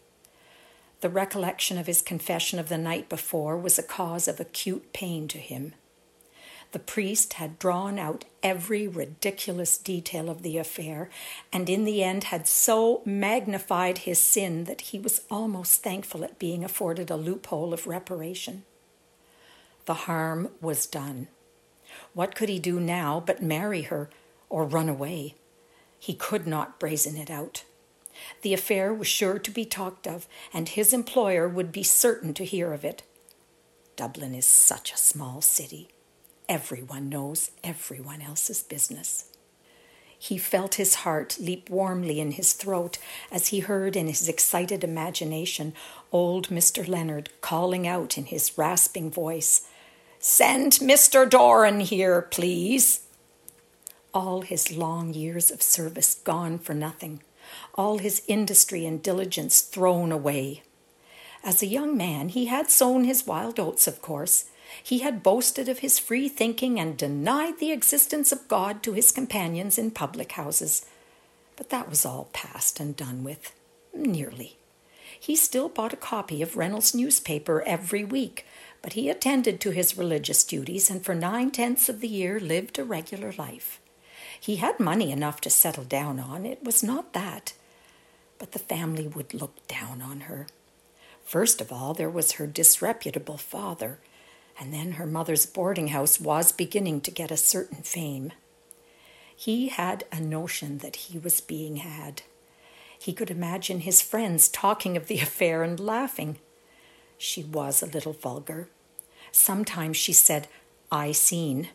The 1.00 1.08
recollection 1.08 1.78
of 1.78 1.88
his 1.88 2.00
confession 2.00 2.58
of 2.58 2.68
the 2.68 2.78
night 2.78 3.08
before 3.08 3.56
was 3.56 3.78
a 3.78 3.82
cause 3.82 4.28
of 4.28 4.38
acute 4.38 4.92
pain 4.92 5.26
to 5.28 5.38
him. 5.38 5.74
The 6.72 6.78
priest 6.78 7.34
had 7.34 7.58
drawn 7.58 7.98
out 7.98 8.24
every 8.42 8.88
ridiculous 8.88 9.76
detail 9.76 10.30
of 10.30 10.42
the 10.42 10.56
affair, 10.56 11.10
and 11.52 11.68
in 11.68 11.84
the 11.84 12.02
end 12.02 12.24
had 12.24 12.48
so 12.48 13.02
magnified 13.04 13.98
his 13.98 14.18
sin 14.22 14.64
that 14.64 14.80
he 14.82 14.98
was 14.98 15.22
almost 15.30 15.82
thankful 15.82 16.24
at 16.24 16.38
being 16.38 16.64
afforded 16.64 17.10
a 17.10 17.16
loophole 17.16 17.74
of 17.74 17.86
reparation. 17.86 18.64
The 19.84 19.94
harm 19.94 20.50
was 20.60 20.86
done. 20.86 21.28
What 22.14 22.34
could 22.34 22.48
he 22.48 22.58
do 22.58 22.80
now 22.80 23.22
but 23.24 23.42
marry 23.42 23.82
her 23.82 24.10
or 24.48 24.64
run 24.64 24.88
away? 24.88 25.34
He 25.98 26.14
could 26.14 26.46
not 26.46 26.80
brazen 26.80 27.16
it 27.16 27.30
out. 27.30 27.64
The 28.42 28.54
affair 28.54 28.92
was 28.92 29.06
sure 29.06 29.38
to 29.38 29.50
be 29.50 29.64
talked 29.64 30.06
of, 30.06 30.26
and 30.52 30.68
his 30.68 30.92
employer 30.92 31.48
would 31.48 31.72
be 31.72 31.82
certain 31.82 32.34
to 32.34 32.44
hear 32.44 32.72
of 32.72 32.84
it. 32.84 33.02
Dublin 33.96 34.34
is 34.34 34.46
such 34.46 34.92
a 34.92 34.98
small 34.98 35.40
city. 35.40 35.88
Everyone 36.48 37.08
knows 37.08 37.50
everyone 37.62 38.20
else's 38.20 38.62
business. 38.62 39.26
He 40.18 40.38
felt 40.38 40.76
his 40.76 40.96
heart 40.96 41.36
leap 41.40 41.68
warmly 41.68 42.20
in 42.20 42.32
his 42.32 42.52
throat 42.52 42.98
as 43.32 43.48
he 43.48 43.60
heard 43.60 43.96
in 43.96 44.06
his 44.06 44.28
excited 44.28 44.84
imagination 44.84 45.74
old 46.12 46.48
Mr. 46.48 46.86
Leonard 46.86 47.30
calling 47.40 47.88
out 47.88 48.16
in 48.16 48.26
his 48.26 48.56
rasping 48.56 49.10
voice, 49.10 49.66
Send 50.24 50.74
Mr. 50.74 51.28
Doran 51.28 51.80
here, 51.80 52.22
please. 52.22 53.00
All 54.14 54.42
his 54.42 54.70
long 54.70 55.12
years 55.12 55.50
of 55.50 55.60
service 55.62 56.14
gone 56.14 56.60
for 56.60 56.74
nothing, 56.74 57.24
all 57.74 57.98
his 57.98 58.22
industry 58.28 58.86
and 58.86 59.02
diligence 59.02 59.62
thrown 59.62 60.12
away. 60.12 60.62
As 61.42 61.60
a 61.60 61.66
young 61.66 61.96
man, 61.96 62.28
he 62.28 62.46
had 62.46 62.70
sown 62.70 63.02
his 63.02 63.26
wild 63.26 63.58
oats, 63.58 63.88
of 63.88 64.00
course. 64.00 64.44
He 64.80 65.00
had 65.00 65.24
boasted 65.24 65.68
of 65.68 65.80
his 65.80 65.98
free 65.98 66.28
thinking 66.28 66.78
and 66.78 66.96
denied 66.96 67.58
the 67.58 67.72
existence 67.72 68.30
of 68.30 68.46
God 68.46 68.80
to 68.84 68.92
his 68.92 69.10
companions 69.10 69.76
in 69.76 69.90
public 69.90 70.30
houses. 70.32 70.86
But 71.56 71.70
that 71.70 71.90
was 71.90 72.06
all 72.06 72.28
past 72.32 72.78
and 72.78 72.94
done 72.94 73.24
with, 73.24 73.52
nearly. 73.92 74.56
He 75.18 75.34
still 75.34 75.68
bought 75.68 75.92
a 75.92 75.96
copy 75.96 76.42
of 76.42 76.56
Reynolds' 76.56 76.94
newspaper 76.94 77.62
every 77.62 78.04
week, 78.04 78.46
but 78.82 78.94
he 78.94 79.08
attended 79.08 79.60
to 79.60 79.70
his 79.70 79.96
religious 79.96 80.42
duties 80.44 80.90
and 80.90 81.04
for 81.04 81.14
nine 81.14 81.50
tenths 81.50 81.88
of 81.88 82.00
the 82.00 82.08
year 82.08 82.40
lived 82.40 82.78
a 82.78 82.84
regular 82.84 83.32
life. 83.38 83.80
He 84.38 84.56
had 84.56 84.80
money 84.80 85.12
enough 85.12 85.40
to 85.42 85.50
settle 85.50 85.84
down 85.84 86.18
on, 86.18 86.44
it 86.44 86.64
was 86.64 86.82
not 86.82 87.12
that. 87.12 87.54
But 88.38 88.52
the 88.52 88.58
family 88.58 89.06
would 89.06 89.32
look 89.32 89.66
down 89.68 90.02
on 90.02 90.22
her. 90.22 90.48
First 91.24 91.60
of 91.60 91.72
all, 91.72 91.94
there 91.94 92.10
was 92.10 92.32
her 92.32 92.46
disreputable 92.48 93.38
father, 93.38 94.00
and 94.58 94.74
then 94.74 94.92
her 94.92 95.06
mother's 95.06 95.46
boarding 95.46 95.88
house 95.88 96.20
was 96.20 96.50
beginning 96.50 97.02
to 97.02 97.12
get 97.12 97.30
a 97.30 97.36
certain 97.36 97.82
fame. 97.82 98.32
He 99.34 99.68
had 99.68 100.04
a 100.10 100.20
notion 100.20 100.78
that 100.78 100.96
he 100.96 101.18
was 101.18 101.40
being 101.40 101.76
had. 101.76 102.22
He 102.98 103.12
could 103.12 103.30
imagine 103.30 103.80
his 103.80 104.02
friends 104.02 104.48
talking 104.48 104.96
of 104.96 105.06
the 105.06 105.18
affair 105.20 105.62
and 105.62 105.78
laughing. 105.78 106.38
She 107.22 107.44
was 107.44 107.80
a 107.80 107.86
little 107.86 108.14
vulgar. 108.14 108.68
Sometimes 109.30 109.96
she 109.96 110.12
said, 110.12 110.48
I 110.90 111.12
seen, 111.12 111.68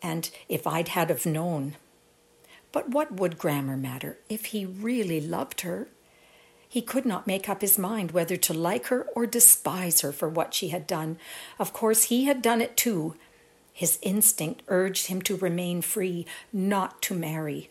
and 0.00 0.30
if 0.48 0.68
I'd 0.68 0.86
had 0.86 1.10
of 1.10 1.26
known. 1.26 1.74
But 2.70 2.88
what 2.88 3.10
would 3.10 3.38
grammar 3.38 3.76
matter 3.76 4.18
if 4.28 4.46
he 4.46 4.64
really 4.64 5.20
loved 5.20 5.62
her? 5.62 5.88
He 6.68 6.80
could 6.80 7.04
not 7.04 7.26
make 7.26 7.48
up 7.48 7.60
his 7.60 7.76
mind 7.76 8.12
whether 8.12 8.36
to 8.36 8.54
like 8.54 8.86
her 8.86 9.02
or 9.16 9.26
despise 9.26 10.02
her 10.02 10.12
for 10.12 10.28
what 10.28 10.54
she 10.54 10.68
had 10.68 10.86
done. 10.86 11.18
Of 11.58 11.72
course, 11.72 12.04
he 12.04 12.26
had 12.26 12.40
done 12.40 12.60
it 12.60 12.76
too. 12.76 13.16
His 13.72 13.98
instinct 14.00 14.62
urged 14.68 15.08
him 15.08 15.20
to 15.22 15.36
remain 15.36 15.82
free, 15.82 16.24
not 16.52 17.02
to 17.02 17.14
marry. 17.14 17.68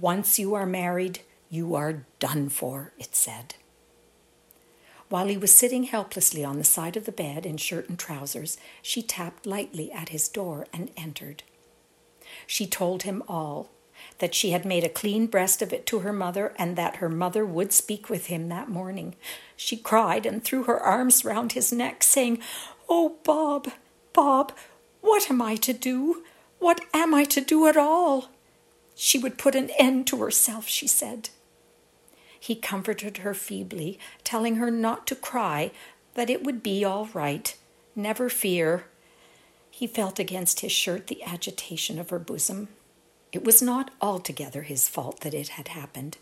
Once 0.00 0.40
you 0.40 0.54
are 0.54 0.66
married, 0.66 1.20
you 1.48 1.76
are 1.76 2.04
done 2.18 2.48
for, 2.48 2.92
it 2.98 3.14
said. 3.14 3.54
While 5.08 5.28
he 5.28 5.36
was 5.36 5.52
sitting 5.52 5.84
helplessly 5.84 6.44
on 6.44 6.58
the 6.58 6.64
side 6.64 6.96
of 6.96 7.04
the 7.04 7.12
bed 7.12 7.46
in 7.46 7.56
shirt 7.58 7.88
and 7.88 7.98
trousers, 7.98 8.58
she 8.82 9.02
tapped 9.02 9.46
lightly 9.46 9.92
at 9.92 10.08
his 10.08 10.28
door 10.28 10.66
and 10.72 10.90
entered. 10.96 11.44
She 12.46 12.66
told 12.66 13.04
him 13.04 13.22
all 13.28 13.70
that 14.18 14.34
she 14.34 14.50
had 14.50 14.64
made 14.64 14.84
a 14.84 14.88
clean 14.88 15.26
breast 15.26 15.62
of 15.62 15.72
it 15.72 15.86
to 15.86 16.00
her 16.00 16.12
mother, 16.12 16.52
and 16.58 16.76
that 16.76 16.96
her 16.96 17.08
mother 17.08 17.44
would 17.44 17.72
speak 17.72 18.10
with 18.10 18.26
him 18.26 18.48
that 18.48 18.68
morning. 18.68 19.14
She 19.56 19.76
cried 19.76 20.26
and 20.26 20.42
threw 20.42 20.64
her 20.64 20.78
arms 20.78 21.24
round 21.24 21.52
his 21.52 21.72
neck, 21.72 22.02
saying, 22.02 22.40
Oh, 22.88 23.16
Bob, 23.24 23.68
Bob, 24.12 24.52
what 25.00 25.30
am 25.30 25.40
I 25.40 25.56
to 25.56 25.72
do? 25.72 26.24
What 26.58 26.80
am 26.92 27.14
I 27.14 27.24
to 27.24 27.40
do 27.40 27.66
at 27.66 27.76
all? 27.76 28.30
She 28.94 29.18
would 29.18 29.38
put 29.38 29.54
an 29.54 29.70
end 29.78 30.06
to 30.08 30.18
herself, 30.18 30.66
she 30.66 30.86
said. 30.86 31.30
He 32.38 32.54
comforted 32.54 33.18
her 33.18 33.34
feebly, 33.34 33.98
telling 34.24 34.56
her 34.56 34.70
not 34.70 35.06
to 35.08 35.14
cry, 35.14 35.70
that 36.14 36.30
it 36.30 36.44
would 36.44 36.62
be 36.62 36.84
all 36.84 37.06
right. 37.12 37.56
Never 37.94 38.28
fear. 38.28 38.86
He 39.70 39.86
felt 39.86 40.18
against 40.18 40.60
his 40.60 40.72
shirt 40.72 41.06
the 41.06 41.22
agitation 41.22 41.98
of 41.98 42.10
her 42.10 42.18
bosom. 42.18 42.68
It 43.32 43.44
was 43.44 43.60
not 43.60 43.90
altogether 44.00 44.62
his 44.62 44.88
fault 44.88 45.20
that 45.20 45.34
it 45.34 45.48
had 45.48 45.68
happened. 45.68 46.16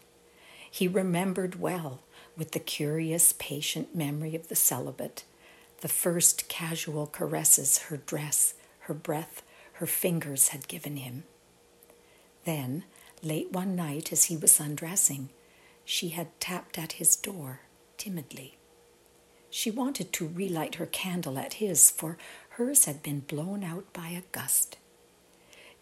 He 0.71 0.89
remembered 0.89 1.61
well, 1.61 2.01
with 2.37 2.51
the 2.51 2.59
curious, 2.59 3.33
patient 3.39 3.95
memory 3.95 4.35
of 4.35 4.49
the 4.49 4.57
celibate, 4.57 5.25
the 5.81 5.89
first 5.89 6.49
casual 6.49 7.07
caresses 7.07 7.79
her 7.79 7.97
dress, 7.99 8.55
her 8.81 8.95
breath, 8.95 9.43
her 9.75 9.87
fingers 9.87 10.49
had 10.49 10.67
given 10.67 10.97
him. 10.97 11.25
Then, 12.45 12.85
late 13.23 13.53
one 13.53 13.77
night 13.77 14.13
as 14.13 14.25
he 14.25 14.37
was 14.37 14.59
undressing, 14.59 15.29
she 15.85 16.11
had 16.11 16.39
tapped 16.41 16.79
at 16.79 16.93
his 16.93 17.17
door 17.17 17.61
timidly. 17.99 18.57
She 19.51 19.71
wanted 19.71 20.13
to 20.15 20.29
relight 20.29 20.77
her 20.77 20.87
candle 20.87 21.39
at 21.39 21.55
his, 21.55 21.91
for 21.91 22.19
hers 22.51 22.87
had 22.87 23.03
been 23.03 23.21
blown 23.21 23.63
out 23.63 23.93
by 23.93 24.09
a 24.09 24.23
gust. 24.33 24.79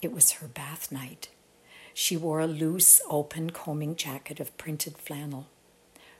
It 0.02 0.12
was 0.12 0.32
her 0.32 0.48
bath 0.48 0.92
night. 0.92 1.30
She 1.94 2.16
wore 2.16 2.40
a 2.40 2.46
loose, 2.46 3.00
open 3.08 3.50
combing 3.50 3.96
jacket 3.96 4.40
of 4.40 4.56
printed 4.58 4.98
flannel. 4.98 5.46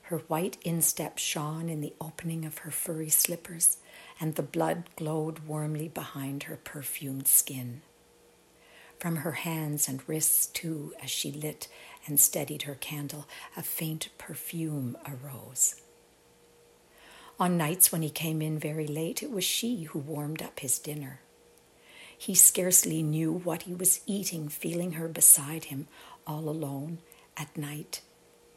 Her 0.03 0.19
white 0.19 0.59
instep 0.63 1.19
shone 1.19 1.69
in 1.69 1.81
the 1.81 1.95
opening 2.01 2.45
of 2.45 2.59
her 2.59 2.71
furry 2.71 3.09
slippers, 3.09 3.79
and 4.21 4.35
the 4.35 4.43
blood 4.43 4.85
glowed 4.97 5.41
warmly 5.41 5.89
behind 5.89 6.45
her 6.45 6.57
perfumed 6.57 7.27
skin. 7.27 7.83
From 8.99 9.17
her 9.17 9.33
hands 9.33 9.89
and 9.89 10.07
wrists, 10.09 10.47
too, 10.47 10.95
as 11.03 11.11
she 11.11 11.33
lit 11.33 11.69
and 12.07 12.19
steadied 12.19 12.63
her 12.63 12.75
candle, 12.75 13.27
a 13.57 13.63
faint 13.63 14.09
perfume 14.19 14.97
arose. 15.07 15.77
On 17.39 17.57
nights 17.57 17.91
when 17.91 18.03
he 18.03 18.11
came 18.11 18.43
in 18.43 18.59
very 18.59 18.87
late, 18.87 19.23
it 19.23 19.31
was 19.31 19.45
she 19.45 19.85
who 19.85 19.99
warmed 19.99 20.43
up 20.43 20.61
his 20.61 20.79
dinner. 20.79 21.21
He 22.17 22.35
scarcely 22.35 23.03
knew 23.03 23.33
what 23.33 23.63
he 23.63 23.75
was 23.75 24.01
eating, 24.07 24.49
feeling 24.49 24.93
her 24.93 25.09
beside 25.09 25.65
him, 25.65 25.89
all 26.27 26.49
alone, 26.49 26.99
at 27.37 27.57
night, 27.57 28.01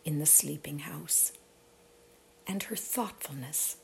in 0.04 0.20
the 0.20 0.26
sleeping 0.28 0.80
house. 0.80 1.32
And 2.46 2.62
her 2.64 2.76
thoughtfulness. 2.76 3.78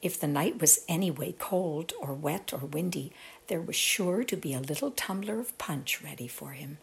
If 0.00 0.18
the 0.18 0.26
night 0.26 0.60
was 0.60 0.84
anyway 0.88 1.34
cold 1.38 1.92
or 2.00 2.14
wet 2.14 2.52
or 2.52 2.60
windy, 2.60 3.12
there 3.48 3.60
was 3.60 3.76
sure 3.76 4.24
to 4.24 4.36
be 4.36 4.54
a 4.54 4.60
little 4.60 4.90
tumbler 4.90 5.38
of 5.38 5.56
punch 5.58 6.02
ready 6.02 6.28
for 6.28 6.52
him. 6.52 6.78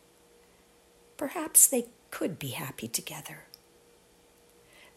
Perhaps 1.21 1.67
they 1.67 1.85
could 2.09 2.39
be 2.39 2.47
happy 2.47 2.87
together. 2.87 3.43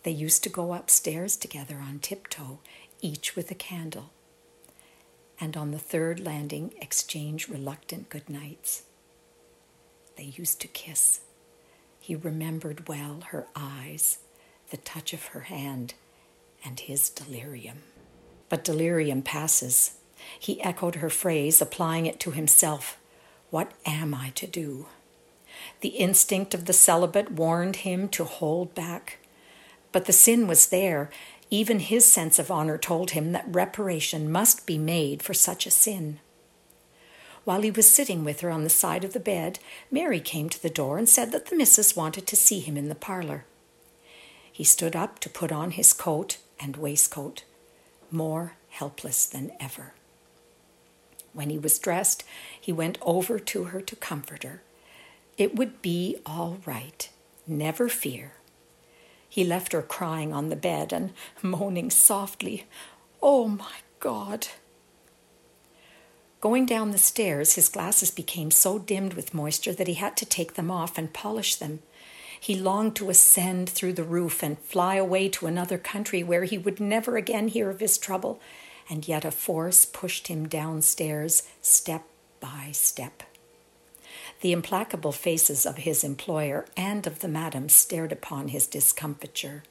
They 0.05 0.11
used 0.11 0.43
to 0.45 0.49
go 0.49 0.73
upstairs 0.73 1.37
together 1.37 1.77
on 1.77 1.99
tiptoe, 1.99 2.61
each 3.03 3.37
with 3.37 3.51
a 3.51 3.55
candle, 3.55 4.09
and 5.39 5.55
on 5.55 5.71
the 5.71 5.79
third 5.79 6.19
landing 6.19 6.73
exchange 6.81 7.47
reluctant 7.51 8.09
good 8.09 8.31
nights. 8.31 8.85
They 10.17 10.33
used 10.35 10.63
to 10.63 10.67
kiss. 10.67 11.21
He 12.01 12.17
remembered 12.17 12.89
well 12.89 13.25
her 13.29 13.47
eyes, 13.55 14.21
the 14.71 14.79
touch 14.79 15.13
of 15.13 15.27
her 15.27 15.41
hand, 15.41 15.93
and 16.65 16.81
his 16.81 17.11
delirium. 17.11 17.83
But 18.49 18.65
delirium 18.65 19.21
passes. 19.21 19.99
He 20.41 20.63
echoed 20.63 20.95
her 20.95 21.11
phrase, 21.11 21.61
applying 21.61 22.07
it 22.07 22.19
to 22.21 22.31
himself 22.31 22.97
What 23.51 23.73
am 23.85 24.15
I 24.15 24.31
to 24.37 24.47
do? 24.47 24.87
The 25.81 25.91
instinct 25.91 26.55
of 26.55 26.65
the 26.65 26.73
celibate 26.73 27.33
warned 27.33 27.77
him 27.77 28.09
to 28.11 28.25
hold 28.25 28.75
back. 28.75 29.19
But 29.93 30.07
the 30.07 30.13
sin 30.13 30.47
was 30.47 30.67
there. 30.69 31.11
Even 31.51 31.79
his 31.79 32.05
sense 32.05 32.39
of 32.39 32.51
honor 32.51 32.79
told 32.79 33.13
him 33.13 33.33
that 33.33 33.47
reparation 33.49 34.31
must 34.31 34.67
be 34.67 34.79
made 34.79 35.23
for 35.23 35.35
such 35.35 35.67
a 35.67 35.71
sin. 35.71 36.21
While 37.45 37.61
he 37.61 37.71
was 37.71 37.91
sitting 37.91 38.25
with 38.25 38.41
her 38.41 38.51
on 38.51 38.65
the 38.65 38.71
side 38.71 39.05
of 39.05 39.13
the 39.13 39.21
bed, 39.21 39.59
Mary 39.91 40.21
came 40.21 40.49
to 40.49 40.63
the 40.63 40.71
door 40.71 40.97
and 40.97 41.09
said 41.09 41.31
that 41.33 41.47
the 41.47 41.57
missus 41.57 41.95
wanted 41.95 42.27
to 42.27 42.37
see 42.37 42.61
him 42.61 42.77
in 42.77 42.89
the 42.89 42.95
parlor. 42.95 43.45
He 44.51 44.65
stood 44.65 44.97
up 44.97 45.19
to 45.21 45.29
put 45.29 45.53
on 45.53 45.73
his 45.73 45.93
coat 45.93 46.39
and 46.59 46.77
waistcoat, 46.77 47.45
more 48.11 48.55
helpless 48.71 49.27
than 49.27 49.53
ever. 49.61 49.93
When 51.33 51.51
he 51.51 51.59
was 51.59 51.79
dressed, 51.79 52.25
he 52.59 52.73
went 52.73 52.99
over 53.03 53.39
to 53.39 53.65
her 53.65 53.81
to 53.81 53.97
comfort 53.97 54.45
her. 54.45 54.63
It 55.37 55.57
would 55.57 55.83
be 55.83 56.17
all 56.25 56.59
right. 56.65 57.09
Never 57.47 57.89
fear. 57.89 58.35
He 59.29 59.45
left 59.45 59.73
her 59.73 59.83
crying 59.83 60.33
on 60.33 60.49
the 60.49 60.57
bed 60.57 60.93
and 60.93 61.13
moaning 61.43 61.91
softly, 61.91 62.67
Oh 63.21 63.49
my 63.49 63.79
God! 63.99 64.49
Going 66.41 66.67
down 66.67 66.91
the 66.91 66.99
stairs, 66.99 67.55
his 67.55 67.69
glasses 67.69 68.11
became 68.11 68.51
so 68.51 68.79
dimmed 68.79 69.15
with 69.15 69.35
moisture 69.35 69.73
that 69.73 69.89
he 69.89 69.95
had 69.95 70.17
to 70.19 70.27
take 70.27 70.55
them 70.55 70.71
off 70.71 70.99
and 70.99 71.13
polish 71.13 71.57
them. 71.57 71.81
He 72.39 72.55
longed 72.55 72.95
to 72.97 73.09
ascend 73.09 73.71
through 73.71 73.95
the 73.95 74.05
roof 74.05 74.43
and 74.43 74.59
fly 74.59 74.97
away 74.97 75.31
to 75.31 75.47
another 75.47 75.79
country 75.79 76.23
where 76.23 76.45
he 76.45 76.59
would 76.59 76.79
never 76.79 77.17
again 77.17 77.49
hear 77.49 77.71
of 77.71 77.81
his 77.81 77.97
trouble, 77.97 78.41
and 78.91 79.09
yet 79.09 79.25
a 79.25 79.31
force 79.31 79.87
pushed 79.87 80.29
him 80.29 80.47
downstairs 80.47 81.45
step 81.63 82.05
by 82.41 82.69
step. 82.73 83.23
The 84.45 84.53
implacable 84.53 85.13
faces 85.13 85.65
of 85.65 85.79
his 85.79 86.05
employer 86.05 86.67
and 86.77 87.07
of 87.07 87.21
the 87.21 87.29
madam 87.29 87.71
stared 87.71 88.13
upon 88.13 88.49
his 88.49 88.67
discomfiture. 88.67 89.63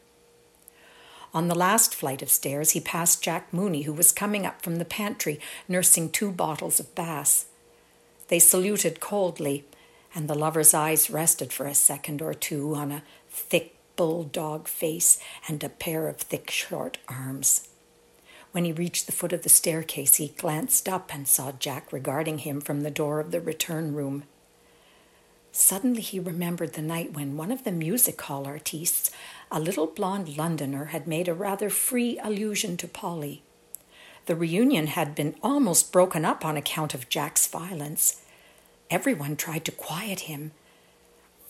On 1.32 1.48
the 1.48 1.54
last 1.54 1.94
flight 1.94 2.24
of 2.24 2.32
stairs, 2.32 2.72
he 2.72 2.80
passed 2.80 3.22
Jack 3.22 3.54
Mooney, 3.54 3.84
who 3.84 3.94
was 3.94 4.12
coming 4.12 4.48
up 4.48 4.64
from 4.64 4.78
the 4.78 4.84
pantry, 4.84 5.40
nursing 5.68 6.10
two 6.10 6.32
bottles 6.32 6.80
of 6.80 6.96
Bass. 6.96 7.46
They 8.30 8.40
saluted 8.40 9.00
coldly, 9.00 9.64
and 10.16 10.28
the 10.28 10.34
lover's 10.34 10.74
eyes 10.74 11.08
rested 11.08 11.54
for 11.54 11.68
a 11.68 11.76
second 11.76 12.20
or 12.20 12.34
two 12.34 12.74
on 12.74 12.92
a 12.92 13.04
thick 13.30 13.76
bulldog 13.96 14.68
face 14.68 15.20
and 15.48 15.64
a 15.64 15.70
pair 15.70 16.08
of 16.08 16.18
thick, 16.18 16.50
short 16.50 16.98
arms. 17.08 17.70
When 18.54 18.66
he 18.66 18.72
reached 18.72 19.06
the 19.06 19.12
foot 19.12 19.34
of 19.34 19.44
the 19.44 19.50
staircase, 19.50 20.16
he 20.16 20.30
glanced 20.30 20.90
up 20.90 21.14
and 21.14 21.28
saw 21.28 21.52
Jack 21.52 21.94
regarding 21.94 22.40
him 22.40 22.60
from 22.60 22.82
the 22.82 22.90
door 22.90 23.20
of 23.20 23.30
the 23.30 23.40
return 23.40 23.94
room. 23.94 24.24
Suddenly 25.56 26.02
he 26.02 26.20
remembered 26.20 26.74
the 26.74 26.82
night 26.82 27.14
when 27.14 27.38
one 27.38 27.52
of 27.52 27.64
the 27.64 27.72
music 27.72 28.20
hall 28.24 28.48
artistes, 28.48 29.12
a 29.52 29.60
little 29.60 29.86
blonde 29.86 30.36
Londoner, 30.36 30.86
had 30.86 31.08
made 31.08 31.28
a 31.28 31.34
rather 31.34 31.70
free 31.70 32.18
allusion 32.24 32.76
to 32.78 32.88
Polly. 32.88 33.44
The 34.26 34.36
reunion 34.36 34.88
had 34.88 35.14
been 35.14 35.36
almost 35.44 35.92
broken 35.92 36.26
up 36.26 36.44
on 36.44 36.58
account 36.58 36.96
of 36.96 37.08
Jack's 37.08 37.46
violence. 37.46 38.24
Everyone 38.90 39.36
tried 39.36 39.64
to 39.66 39.72
quiet 39.72 40.22
him. 40.22 40.54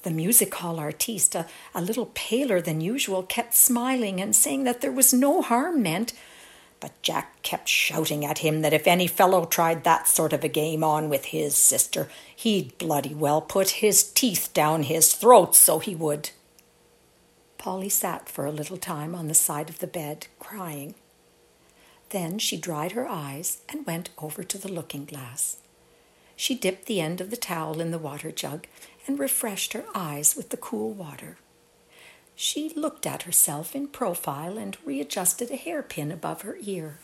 The 0.02 0.12
music 0.12 0.54
hall 0.56 0.80
artiste, 0.80 1.34
a, 1.34 1.48
a 1.74 1.82
little 1.82 2.12
paler 2.14 2.60
than 2.60 2.82
usual, 2.82 3.24
kept 3.24 3.54
smiling 3.54 4.20
and 4.20 4.36
saying 4.36 4.66
that 4.66 4.82
there 4.82 4.92
was 4.92 5.14
no 5.14 5.42
harm 5.42 5.82
meant 5.82 6.12
but 6.84 7.02
Jack 7.02 7.42
kept 7.44 7.70
shouting 7.70 8.26
at 8.26 8.40
him 8.40 8.62
that 8.62 8.74
if 8.74 8.88
any 8.88 9.08
fellow 9.08 9.46
tried 9.46 9.86
that 9.86 10.06
sort 10.06 10.34
of 10.34 10.44
a 10.44 10.50
game 10.50 10.84
on 10.84 11.08
with 11.08 11.24
his 11.28 11.56
sister, 11.56 12.10
he'd 12.36 12.78
bloody 12.78 13.14
well 13.14 13.40
put 13.40 13.70
his 13.80 14.04
teeth 14.04 14.50
down 14.54 14.84
his 14.84 15.14
throat, 15.14 15.56
so 15.56 15.80
he 15.80 15.96
would. 15.96 16.32
Polly 17.58 17.88
sat 17.88 18.28
for 18.28 18.46
a 18.46 18.52
little 18.52 18.76
time 18.76 19.16
on 19.16 19.30
the 19.30 19.34
side 19.34 19.70
of 19.70 19.80
the 19.80 19.88
bed, 19.88 20.28
crying. 20.40 20.94
Then 22.10 22.38
she 22.38 22.58
dried 22.58 22.92
her 22.92 23.08
eyes 23.08 23.62
and 23.70 23.86
went 23.86 24.10
over 24.18 24.44
to 24.44 24.58
the 24.58 24.70
looking 24.70 25.06
glass. 25.06 25.60
She 26.36 26.54
dipped 26.54 26.88
the 26.88 27.00
end 27.00 27.22
of 27.22 27.30
the 27.30 27.38
towel 27.38 27.80
in 27.80 27.92
the 27.92 27.98
water 27.98 28.30
jug 28.30 28.68
and 29.08 29.18
refreshed 29.18 29.72
her 29.72 29.86
eyes 29.96 30.36
with 30.36 30.50
the 30.50 30.58
cool 30.58 30.92
water. 30.92 31.38
She 32.36 32.70
looked 32.70 33.06
at 33.06 33.24
herself 33.24 33.76
in 33.76 33.88
profile 33.88 34.58
and 34.58 34.78
readjusted 34.86 35.52
a 35.52 35.56
hairpin 35.56 36.12
above 36.12 36.42
her 36.42 36.58
ear. 36.62 37.00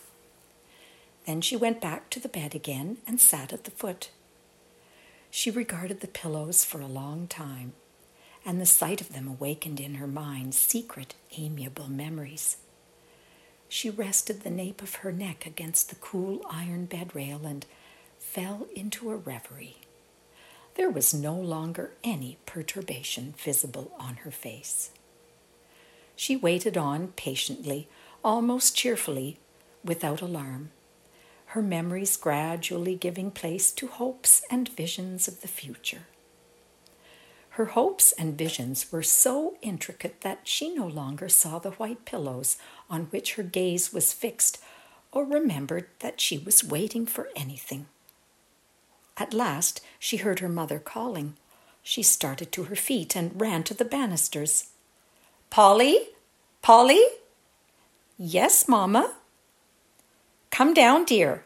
Then 1.25 1.41
she 1.41 1.55
went 1.55 1.81
back 1.81 2.09
to 2.09 2.19
the 2.19 2.29
bed 2.29 2.55
again 2.55 2.97
and 3.05 3.21
sat 3.21 3.53
at 3.53 3.63
the 3.63 3.71
foot. 3.71 4.09
She 5.29 5.51
regarded 5.51 6.01
the 6.01 6.07
pillows 6.07 6.65
for 6.65 6.81
a 6.81 6.87
long 6.87 7.27
time, 7.27 7.73
and 8.45 8.59
the 8.59 8.65
sight 8.65 8.99
of 8.99 9.13
them 9.13 9.27
awakened 9.27 9.79
in 9.79 9.95
her 9.95 10.07
mind 10.07 10.55
secret, 10.55 11.13
amiable 11.37 11.89
memories. 11.89 12.57
She 13.67 13.91
rested 13.91 14.41
the 14.41 14.49
nape 14.49 14.81
of 14.81 14.95
her 14.95 15.11
neck 15.11 15.45
against 15.45 15.89
the 15.89 15.95
cool 15.95 16.41
iron 16.49 16.85
bed 16.85 17.13
rail 17.15 17.45
and 17.45 17.67
fell 18.17 18.67
into 18.75 19.11
a 19.11 19.15
reverie. 19.15 19.77
There 20.75 20.89
was 20.89 21.13
no 21.13 21.35
longer 21.35 21.91
any 22.03 22.37
perturbation 22.47 23.35
visible 23.37 23.91
on 23.99 24.15
her 24.17 24.31
face. 24.31 24.89
She 26.19 26.35
waited 26.35 26.75
on 26.75 27.13
patiently, 27.15 27.87
almost 28.25 28.75
cheerfully, 28.75 29.39
without 29.85 30.19
alarm, 30.21 30.71
her 31.55 31.61
memories 31.61 32.17
gradually 32.17 32.95
giving 32.95 33.31
place 33.31 33.71
to 33.71 33.87
hopes 33.87 34.41
and 34.51 34.67
visions 34.67 35.29
of 35.29 35.39
the 35.39 35.47
future. 35.47 36.07
Her 37.51 37.67
hopes 37.67 38.11
and 38.11 38.37
visions 38.37 38.91
were 38.91 39.01
so 39.01 39.55
intricate 39.61 40.19
that 40.19 40.41
she 40.43 40.75
no 40.75 40.85
longer 40.85 41.29
saw 41.29 41.57
the 41.57 41.71
white 41.71 42.03
pillows 42.03 42.57
on 42.89 43.03
which 43.11 43.35
her 43.35 43.43
gaze 43.43 43.93
was 43.93 44.11
fixed 44.11 44.59
or 45.13 45.23
remembered 45.23 45.87
that 45.99 46.19
she 46.19 46.37
was 46.37 46.65
waiting 46.65 47.05
for 47.05 47.29
anything. 47.33 47.85
At 49.15 49.33
last 49.33 49.79
she 49.99 50.17
heard 50.17 50.39
her 50.39 50.49
mother 50.49 50.79
calling. 50.79 51.37
She 51.81 52.03
started 52.03 52.51
to 52.51 52.63
her 52.65 52.75
feet 52.75 53.15
and 53.15 53.39
ran 53.39 53.63
to 53.63 53.73
the 53.73 53.85
banisters. 53.85 54.71
Polly? 55.49 55.97
Polly? 56.61 57.01
Yes, 58.17 58.67
Mamma. 58.67 59.15
Come 60.51 60.73
down, 60.73 61.05
dear. 61.05 61.43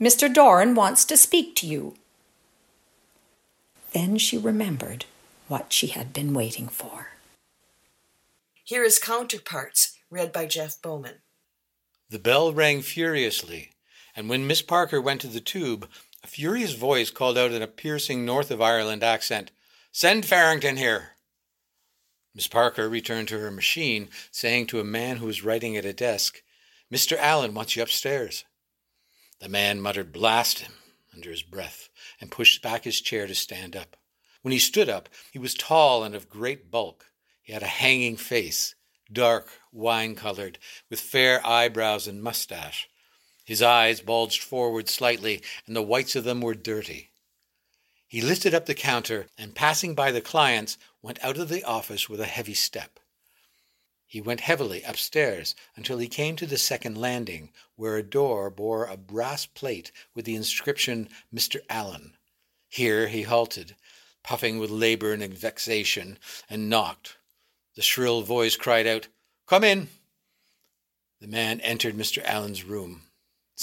Mr. 0.00 0.32
Doran 0.32 0.74
wants 0.74 1.04
to 1.04 1.16
speak 1.16 1.54
to 1.56 1.66
you. 1.66 1.94
Then 3.92 4.16
she 4.16 4.38
remembered 4.38 5.04
what 5.48 5.72
she 5.72 5.88
had 5.88 6.14
been 6.14 6.32
waiting 6.32 6.66
for. 6.66 7.08
Here 8.64 8.84
is 8.84 8.98
Counterparts, 8.98 9.98
read 10.10 10.32
by 10.32 10.46
Jeff 10.46 10.80
Bowman. 10.80 11.16
The 12.08 12.18
bell 12.18 12.52
rang 12.52 12.80
furiously, 12.80 13.72
and 14.16 14.30
when 14.30 14.46
Miss 14.46 14.62
Parker 14.62 15.00
went 15.00 15.20
to 15.22 15.26
the 15.26 15.40
tube, 15.40 15.88
a 16.24 16.26
furious 16.26 16.72
voice 16.72 17.10
called 17.10 17.36
out 17.36 17.52
in 17.52 17.60
a 17.60 17.66
piercing 17.66 18.24
North 18.24 18.50
of 18.50 18.62
Ireland 18.62 19.02
accent, 19.02 19.50
Send 19.90 20.24
Farrington 20.24 20.78
here. 20.78 21.11
Miss 22.34 22.46
Parker 22.46 22.88
returned 22.88 23.28
to 23.28 23.38
her 23.38 23.50
machine, 23.50 24.08
saying 24.30 24.66
to 24.68 24.80
a 24.80 24.84
man 24.84 25.18
who 25.18 25.26
was 25.26 25.44
writing 25.44 25.76
at 25.76 25.84
a 25.84 25.92
desk, 25.92 26.42
Mr. 26.92 27.16
Alleyne 27.18 27.54
wants 27.54 27.76
you 27.76 27.82
upstairs. 27.82 28.44
The 29.40 29.48
man 29.48 29.80
muttered, 29.80 30.12
Blast 30.12 30.60
him, 30.60 30.72
under 31.14 31.30
his 31.30 31.42
breath, 31.42 31.88
and 32.20 32.30
pushed 32.30 32.62
back 32.62 32.84
his 32.84 33.00
chair 33.00 33.26
to 33.26 33.34
stand 33.34 33.76
up. 33.76 33.96
When 34.42 34.52
he 34.52 34.58
stood 34.58 34.88
up, 34.88 35.08
he 35.30 35.38
was 35.38 35.54
tall 35.54 36.04
and 36.04 36.14
of 36.14 36.28
great 36.28 36.70
bulk. 36.70 37.06
He 37.42 37.52
had 37.52 37.62
a 37.62 37.66
hanging 37.66 38.16
face, 38.16 38.74
dark, 39.12 39.48
wine 39.72 40.14
colored, 40.14 40.58
with 40.88 41.00
fair 41.00 41.46
eyebrows 41.46 42.06
and 42.06 42.22
mustache. 42.22 42.88
His 43.44 43.62
eyes 43.62 44.00
bulged 44.00 44.42
forward 44.42 44.88
slightly, 44.88 45.42
and 45.66 45.76
the 45.76 45.82
whites 45.82 46.16
of 46.16 46.24
them 46.24 46.40
were 46.40 46.54
dirty. 46.54 47.11
He 48.12 48.20
lifted 48.20 48.52
up 48.52 48.66
the 48.66 48.74
counter 48.74 49.28
and, 49.38 49.54
passing 49.54 49.94
by 49.94 50.12
the 50.12 50.20
clients, 50.20 50.76
went 51.00 51.24
out 51.24 51.38
of 51.38 51.48
the 51.48 51.64
office 51.64 52.10
with 52.10 52.20
a 52.20 52.26
heavy 52.26 52.52
step. 52.52 53.00
He 54.06 54.20
went 54.20 54.42
heavily 54.42 54.82
upstairs 54.82 55.54
until 55.76 55.96
he 55.96 56.08
came 56.08 56.36
to 56.36 56.44
the 56.44 56.58
second 56.58 56.98
landing, 56.98 57.54
where 57.74 57.96
a 57.96 58.02
door 58.02 58.50
bore 58.50 58.84
a 58.84 58.98
brass 58.98 59.46
plate 59.46 59.92
with 60.14 60.26
the 60.26 60.34
inscription 60.34 61.08
Mr. 61.34 61.60
Alleyne. 61.70 62.12
Here 62.68 63.08
he 63.08 63.22
halted, 63.22 63.76
puffing 64.22 64.58
with 64.58 64.68
labor 64.68 65.14
and 65.14 65.32
vexation, 65.32 66.18
and 66.50 66.68
knocked. 66.68 67.16
The 67.76 67.82
shrill 67.82 68.20
voice 68.20 68.56
cried 68.56 68.86
out, 68.86 69.08
Come 69.46 69.64
in. 69.64 69.88
The 71.22 71.28
man 71.28 71.62
entered 71.62 71.94
Mr. 71.94 72.22
Alleyne's 72.26 72.62
room. 72.62 73.04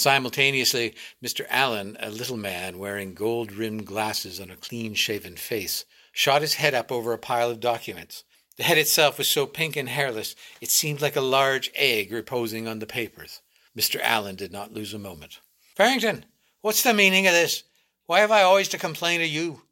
Simultaneously, 0.00 0.94
Mr. 1.22 1.44
Alleyne, 1.50 1.98
a 2.00 2.08
little 2.08 2.38
man 2.38 2.78
wearing 2.78 3.12
gold 3.12 3.52
rimmed 3.52 3.84
glasses 3.84 4.40
on 4.40 4.50
a 4.50 4.56
clean 4.56 4.94
shaven 4.94 5.36
face, 5.36 5.84
shot 6.10 6.40
his 6.40 6.54
head 6.54 6.72
up 6.72 6.90
over 6.90 7.12
a 7.12 7.18
pile 7.18 7.50
of 7.50 7.60
documents. 7.60 8.24
The 8.56 8.62
head 8.62 8.78
itself 8.78 9.18
was 9.18 9.28
so 9.28 9.44
pink 9.44 9.76
and 9.76 9.90
hairless 9.90 10.34
it 10.62 10.70
seemed 10.70 11.02
like 11.02 11.16
a 11.16 11.20
large 11.20 11.70
egg 11.74 12.12
reposing 12.12 12.66
on 12.66 12.78
the 12.78 12.86
papers. 12.86 13.42
Mr. 13.76 14.00
Alleyne 14.00 14.36
did 14.36 14.52
not 14.52 14.72
lose 14.72 14.94
a 14.94 14.98
moment. 14.98 15.40
Farrington, 15.76 16.24
what's 16.62 16.82
the 16.82 16.94
meaning 16.94 17.26
of 17.26 17.34
this? 17.34 17.64
Why 18.06 18.20
have 18.20 18.30
I 18.30 18.40
always 18.40 18.68
to 18.68 18.78
complain 18.78 19.20
of 19.20 19.28
you? 19.28 19.64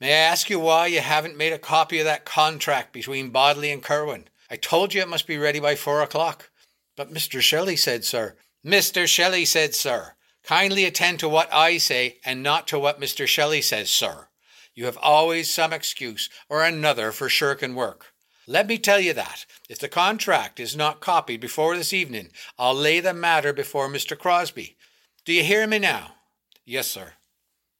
May 0.00 0.14
I 0.14 0.30
ask 0.30 0.48
you 0.48 0.58
why 0.58 0.86
you 0.86 1.00
haven't 1.00 1.36
made 1.36 1.52
a 1.52 1.58
copy 1.58 1.98
of 1.98 2.06
that 2.06 2.24
contract 2.24 2.94
between 2.94 3.28
Bodley 3.28 3.70
and 3.70 3.82
Kirwan? 3.82 4.28
I 4.50 4.56
told 4.56 4.94
you 4.94 5.02
it 5.02 5.08
must 5.08 5.26
be 5.26 5.36
ready 5.36 5.60
by 5.60 5.74
four 5.74 6.00
o'clock. 6.00 6.48
But 6.96 7.12
Mr. 7.12 7.42
Shelley 7.42 7.76
said, 7.76 8.04
sir. 8.04 8.36
Mr. 8.64 9.06
Shelley 9.06 9.44
said, 9.44 9.74
sir. 9.74 10.14
Kindly 10.42 10.84
attend 10.84 11.18
to 11.20 11.28
what 11.28 11.52
I 11.52 11.78
say 11.78 12.18
and 12.24 12.42
not 12.42 12.66
to 12.68 12.78
what 12.78 13.00
Mr. 13.00 13.26
Shelley 13.26 13.62
says, 13.62 13.90
sir. 13.90 14.28
You 14.74 14.86
have 14.86 14.98
always 14.98 15.50
some 15.50 15.72
excuse 15.72 16.28
or 16.48 16.64
another 16.64 17.12
for 17.12 17.28
shirking 17.28 17.74
work. 17.74 18.14
Let 18.46 18.66
me 18.66 18.76
tell 18.76 19.00
you 19.00 19.14
that, 19.14 19.46
if 19.70 19.78
the 19.78 19.88
contract 19.88 20.60
is 20.60 20.76
not 20.76 21.00
copied 21.00 21.40
before 21.40 21.76
this 21.76 21.92
evening, 21.92 22.30
I'll 22.58 22.74
lay 22.74 23.00
the 23.00 23.14
matter 23.14 23.52
before 23.52 23.88
Mr. 23.88 24.18
Crosby. 24.18 24.76
Do 25.24 25.32
you 25.32 25.42
hear 25.42 25.66
me 25.66 25.78
now? 25.78 26.16
Yes, 26.66 26.88
sir. 26.88 27.12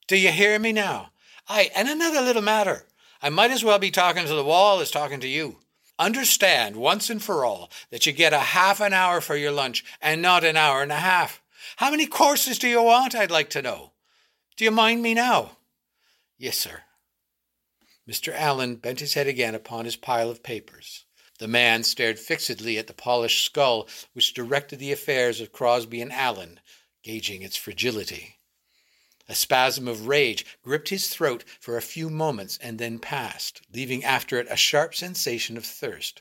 Do 0.07 0.16
you 0.16 0.30
hear 0.30 0.59
me 0.59 0.72
now? 0.72 1.11
Aye, 1.49 1.70
and 1.76 1.89
another 1.89 2.22
little 2.22 2.43
matter. 2.43 2.87
I 3.20 3.28
might 3.28 3.51
as 3.51 3.64
well 3.64 3.78
be 3.78 3.91
talking 3.91 4.26
to 4.26 4.35
the 4.35 4.45
wall 4.45 4.80
as 4.80 4.91
talking 4.91 5.20
to 5.20 5.28
you. 5.28 5.59
Understand 5.99 6.77
once 6.77 7.09
and 7.09 7.23
for 7.23 7.45
all 7.45 7.71
that 7.91 8.05
you 8.05 8.13
get 8.13 8.33
a 8.33 8.39
half 8.39 8.81
an 8.81 8.93
hour 8.93 9.21
for 9.21 9.37
your 9.37 9.53
lunch 9.53 9.85
and 10.03 10.21
not 10.21 10.43
an 10.43 10.57
hour 10.57 10.83
and 10.83 10.91
a 10.91 10.97
half. 10.97 11.41
How 11.77 11.91
many 11.91 12.07
courses 12.07 12.59
do 12.59 12.69
you 12.69 12.83
want, 12.83 13.15
I'd 13.15 13.31
like 13.31 13.51
to 13.51 13.63
know? 13.63 13.93
Do 14.57 14.65
you 14.65 14.71
mind 14.71 15.03
me 15.03 15.15
now? 15.15 15.59
Yes, 16.37 16.59
sir. 16.59 16.83
Mr. 18.09 18.35
Alleyne 18.35 18.77
bent 18.77 19.01
his 19.01 19.15
head 19.15 19.27
again 19.27 19.55
upon 19.55 19.85
his 19.85 19.97
pile 19.97 20.31
of 20.31 20.43
papers. 20.43 21.05
The 21.39 21.49
man 21.49 21.83
stared 21.83 22.19
fixedly 22.19 22.77
at 22.79 22.87
the 22.87 22.93
polished 22.93 23.45
skull 23.45 23.89
which 24.13 24.35
directed 24.35 24.79
the 24.79 24.93
affairs 24.93 25.41
of 25.41 25.53
Crosby 25.53 26.01
and 26.01 26.13
Alleyne, 26.13 26.61
gauging 27.03 27.43
its 27.43 27.57
fragility. 27.57 28.34
A 29.29 29.35
spasm 29.35 29.89
of 29.89 30.07
rage 30.07 30.45
gripped 30.62 30.91
his 30.91 31.09
throat 31.09 31.45
for 31.59 31.77
a 31.77 31.83
few 31.83 32.11
moments 32.11 32.59
and 32.61 32.79
then 32.79 32.99
passed, 32.99 33.62
leaving 33.72 34.05
after 34.05 34.39
it 34.39 34.47
a 34.51 34.57
sharp 34.57 34.95
sensation 34.95 35.57
of 35.57 35.64
thirst. 35.64 36.20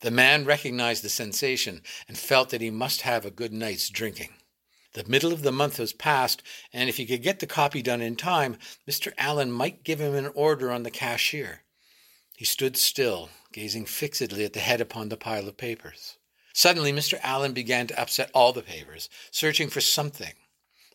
The 0.00 0.10
man 0.10 0.44
recognized 0.44 1.02
the 1.02 1.08
sensation 1.08 1.82
and 2.08 2.18
felt 2.18 2.50
that 2.50 2.60
he 2.60 2.70
must 2.70 3.02
have 3.02 3.24
a 3.24 3.30
good 3.30 3.52
night's 3.52 3.88
drinking. 3.88 4.34
The 4.94 5.04
middle 5.04 5.32
of 5.32 5.42
the 5.42 5.52
month 5.52 5.78
was 5.78 5.92
past, 5.92 6.42
and 6.72 6.88
if 6.88 6.96
he 6.96 7.06
could 7.06 7.22
get 7.22 7.38
the 7.38 7.46
copy 7.46 7.82
done 7.82 8.00
in 8.00 8.16
time, 8.16 8.58
Mr. 8.88 9.12
Alleyne 9.18 9.52
might 9.52 9.84
give 9.84 10.00
him 10.00 10.14
an 10.14 10.32
order 10.34 10.72
on 10.72 10.82
the 10.82 10.90
cashier. 10.90 11.62
He 12.36 12.44
stood 12.44 12.76
still, 12.76 13.30
gazing 13.52 13.86
fixedly 13.86 14.44
at 14.44 14.54
the 14.54 14.60
head 14.60 14.80
upon 14.80 15.08
the 15.08 15.16
pile 15.16 15.46
of 15.46 15.56
papers. 15.56 16.16
Suddenly, 16.52 16.92
Mr. 16.92 17.20
Alleyne 17.22 17.52
began 17.52 17.86
to 17.88 18.00
upset 18.00 18.30
all 18.34 18.52
the 18.52 18.62
papers, 18.62 19.08
searching 19.30 19.68
for 19.68 19.80
something. 19.80 20.32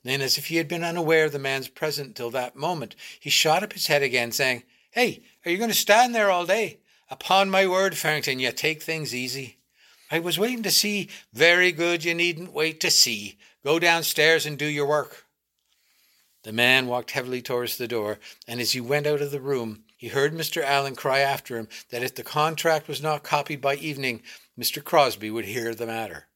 Then, 0.03 0.21
as 0.21 0.37
if 0.37 0.47
he 0.47 0.57
had 0.57 0.67
been 0.67 0.83
unaware 0.83 1.25
of 1.25 1.31
the 1.31 1.39
man's 1.39 1.69
presence 1.69 2.15
till 2.15 2.29
that 2.31 2.55
moment, 2.55 2.95
he 3.19 3.29
shot 3.29 3.63
up 3.63 3.73
his 3.73 3.87
head 3.87 4.03
again, 4.03 4.31
saying, 4.31 4.63
Hey, 4.91 5.23
are 5.45 5.51
you 5.51 5.57
going 5.57 5.69
to 5.69 5.75
stand 5.75 6.13
there 6.13 6.29
all 6.29 6.45
day? 6.45 6.79
Upon 7.09 7.49
my 7.49 7.67
word, 7.67 7.95
Farrington, 7.95 8.39
you 8.39 8.51
take 8.51 8.81
things 8.81 9.15
easy. 9.15 9.57
I 10.11 10.19
was 10.19 10.37
waiting 10.37 10.63
to 10.63 10.71
see. 10.71 11.09
Very 11.33 11.71
good, 11.71 12.03
you 12.03 12.13
needn't 12.13 12.53
wait 12.53 12.79
to 12.81 12.91
see. 12.91 13.37
Go 13.63 13.79
downstairs 13.79 14.45
and 14.45 14.57
do 14.57 14.65
your 14.65 14.85
work. 14.85 15.25
The 16.43 16.51
man 16.51 16.87
walked 16.87 17.11
heavily 17.11 17.41
towards 17.41 17.77
the 17.77 17.87
door, 17.87 18.19
and 18.47 18.59
as 18.59 18.73
he 18.73 18.81
went 18.81 19.07
out 19.07 19.21
of 19.21 19.31
the 19.31 19.39
room, 19.39 19.85
he 19.95 20.09
heard 20.09 20.33
Mr. 20.33 20.61
Alleyne 20.61 20.95
cry 20.95 21.19
after 21.19 21.57
him 21.57 21.69
that 21.89 22.03
if 22.03 22.15
the 22.15 22.23
contract 22.23 22.89
was 22.89 23.01
not 23.01 23.23
copied 23.23 23.61
by 23.61 23.75
evening, 23.75 24.21
Mr. 24.59 24.83
Crosby 24.83 25.31
would 25.31 25.45
hear 25.45 25.73
the 25.73 25.87
matter. 25.87 26.27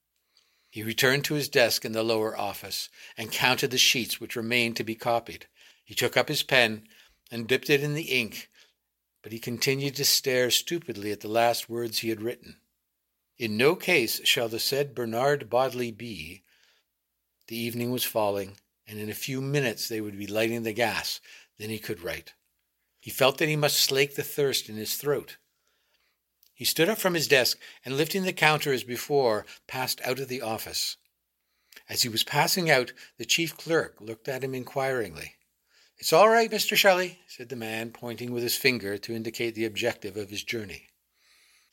He 0.70 0.84
returned 0.84 1.26
to 1.26 1.34
his 1.34 1.50
desk 1.50 1.86
in 1.86 1.94
the 1.94 2.04
lower 2.04 2.38
office 2.38 2.90
and 3.18 3.32
counted 3.32 3.72
the 3.72 3.78
sheets 3.78 4.20
which 4.20 4.36
remained 4.36 4.76
to 4.78 4.84
be 4.84 4.96
copied. 4.96 5.48
He 5.84 5.96
took 5.96 6.18
up 6.18 6.28
his 6.28 6.44
pen 6.44 6.88
and 7.32 7.48
dipped 7.48 7.70
it 7.70 7.84
in 7.84 7.94
the 7.94 8.12
ink, 8.20 8.50
but 9.22 9.32
he 9.32 9.40
continued 9.40 9.96
to 9.96 10.06
stare 10.06 10.52
stupidly 10.52 11.12
at 11.12 11.22
the 11.22 11.28
last 11.28 11.70
words 11.70 12.00
he 12.00 12.10
had 12.10 12.22
written. 12.22 12.58
In 13.38 13.56
no 13.56 13.76
case 13.76 14.22
shall 14.26 14.50
the 14.50 14.60
said 14.60 14.96
Bernard 14.96 15.50
Bodley 15.50 15.92
be. 15.92 16.44
The 17.48 17.58
evening 17.58 17.92
was 17.92 18.04
falling, 18.04 18.58
and 18.88 19.00
in 19.00 19.10
a 19.10 19.16
few 19.16 19.42
minutes 19.42 19.88
they 19.88 20.02
would 20.02 20.18
be 20.18 20.28
lighting 20.28 20.64
the 20.64 20.74
gas. 20.74 21.22
Then 21.58 21.70
he 21.70 21.80
could 21.80 22.02
write. 22.02 22.34
He 23.00 23.12
felt 23.12 23.38
that 23.38 23.48
he 23.48 23.56
must 23.56 23.80
slake 23.80 24.16
the 24.16 24.24
thirst 24.24 24.70
in 24.70 24.76
his 24.76 24.96
throat. 24.96 25.38
He 26.58 26.66
stood 26.66 26.90
up 26.90 26.98
from 26.98 27.14
his 27.14 27.28
desk 27.28 27.60
and, 27.86 27.96
lifting 27.96 28.24
the 28.24 28.34
counter 28.34 28.74
as 28.74 28.84
before, 28.84 29.46
passed 29.68 30.02
out 30.04 30.18
of 30.18 30.28
the 30.28 30.42
office. 30.42 30.98
As 31.88 32.02
he 32.02 32.10
was 32.10 32.24
passing 32.24 32.68
out, 32.68 32.94
the 33.20 33.26
chief 33.26 33.56
clerk 33.56 34.02
looked 34.02 34.28
at 34.28 34.44
him 34.44 34.56
inquiringly. 34.56 35.36
It's 36.00 36.12
all 36.12 36.30
right, 36.30 36.50
Mr. 36.50 36.76
Shelley, 36.76 37.20
said 37.28 37.50
the 37.50 37.56
man, 37.56 37.92
pointing 37.92 38.32
with 38.32 38.42
his 38.42 38.58
finger 38.58 38.98
to 38.98 39.14
indicate 39.14 39.54
the 39.54 39.66
objective 39.66 40.18
of 40.18 40.32
his 40.32 40.42
journey. 40.42 40.90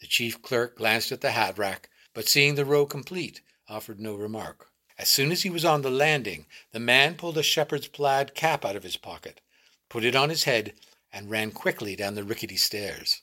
The 0.02 0.06
chief 0.06 0.42
clerk 0.42 0.76
glanced 0.76 1.12
at 1.12 1.22
the 1.22 1.30
hat 1.30 1.56
rack, 1.56 1.88
but 2.12 2.28
seeing 2.28 2.54
the 2.54 2.66
row 2.66 2.84
complete, 2.84 3.40
offered 3.66 3.98
no 3.98 4.14
remark. 4.14 4.68
As 4.98 5.08
soon 5.08 5.32
as 5.32 5.44
he 5.44 5.50
was 5.50 5.64
on 5.64 5.80
the 5.80 5.90
landing, 5.90 6.44
the 6.72 6.78
man 6.78 7.14
pulled 7.14 7.38
a 7.38 7.42
shepherd's 7.42 7.88
plaid 7.88 8.34
cap 8.34 8.66
out 8.66 8.76
of 8.76 8.82
his 8.82 8.98
pocket, 8.98 9.40
put 9.88 10.04
it 10.04 10.14
on 10.14 10.28
his 10.28 10.44
head, 10.44 10.74
and 11.10 11.30
ran 11.30 11.52
quickly 11.52 11.96
down 11.96 12.16
the 12.16 12.22
rickety 12.22 12.58
stairs. 12.58 13.22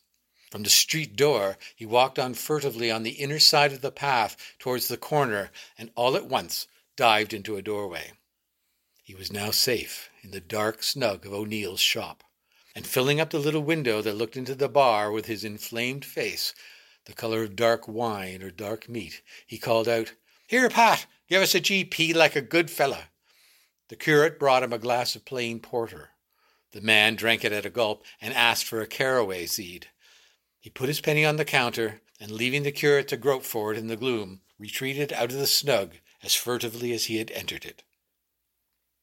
From 0.52 0.64
the 0.64 0.70
street 0.70 1.16
door, 1.16 1.58
he 1.78 1.86
walked 1.86 2.20
on 2.20 2.34
furtively 2.34 2.92
on 2.92 3.04
the 3.04 3.12
inner 3.12 3.40
side 3.40 3.72
of 3.72 3.80
the 3.80 3.90
path 3.90 4.36
towards 4.60 4.90
the 4.90 4.98
corner, 4.98 5.50
and 5.78 5.92
all 5.96 6.18
at 6.18 6.26
once 6.26 6.68
dived 6.98 7.34
into 7.34 7.56
a 7.56 7.62
doorway. 7.62 8.12
He 9.02 9.16
was 9.16 9.32
now 9.32 9.52
safe 9.52 10.10
in 10.22 10.32
the 10.32 10.42
dark 10.42 10.84
snug 10.84 11.26
of 11.26 11.34
O'Neill's 11.34 11.80
shop, 11.80 12.26
and 12.76 12.86
filling 12.86 13.22
up 13.22 13.30
the 13.30 13.40
little 13.40 13.64
window 13.64 14.02
that 14.02 14.18
looked 14.18 14.36
into 14.36 14.54
the 14.54 14.68
bar 14.68 15.10
with 15.10 15.26
his 15.26 15.46
inflamed 15.46 16.04
face, 16.04 16.54
the 17.06 17.14
color 17.14 17.44
of 17.44 17.56
dark 17.56 17.88
wine 17.88 18.44
or 18.44 18.52
dark 18.52 18.90
meat, 18.90 19.22
he 19.48 19.58
called 19.58 19.88
out, 19.88 20.14
Here, 20.48 20.70
Pat, 20.70 21.06
give 21.30 21.42
us 21.42 21.56
a 21.56 21.62
GP 21.62 22.14
like 22.14 22.36
a 22.36 22.42
good 22.42 22.70
fellow. 22.70 23.04
The 23.88 23.96
curate 23.96 24.38
brought 24.38 24.64
him 24.64 24.74
a 24.74 24.78
glass 24.78 25.16
of 25.16 25.24
plain 25.24 25.62
porter. 25.62 26.10
The 26.72 26.82
man 26.82 27.16
drank 27.16 27.46
it 27.46 27.52
at 27.54 27.66
a 27.66 27.70
gulp 27.70 28.04
and 28.20 28.34
asked 28.34 28.66
for 28.66 28.82
a 28.82 28.88
caraway 28.88 29.46
seed. 29.46 29.88
He 30.62 30.70
put 30.70 30.90
his 30.90 31.02
penny 31.02 31.26
on 31.26 31.38
the 31.38 31.44
counter, 31.44 32.02
and 32.20 32.30
leaving 32.30 32.62
the 32.62 32.72
curate 32.72 33.08
to 33.08 33.18
grope 33.18 33.44
for 33.44 33.74
it 33.74 33.80
in 33.80 33.88
the 33.88 33.98
gloom, 33.98 34.42
retreated 34.60 35.12
out 35.12 35.32
of 35.32 35.40
the 35.40 35.48
snug 35.48 35.96
as 36.22 36.36
furtively 36.36 36.94
as 36.94 37.06
he 37.06 37.18
had 37.18 37.32
entered 37.32 37.66
it. 37.66 37.82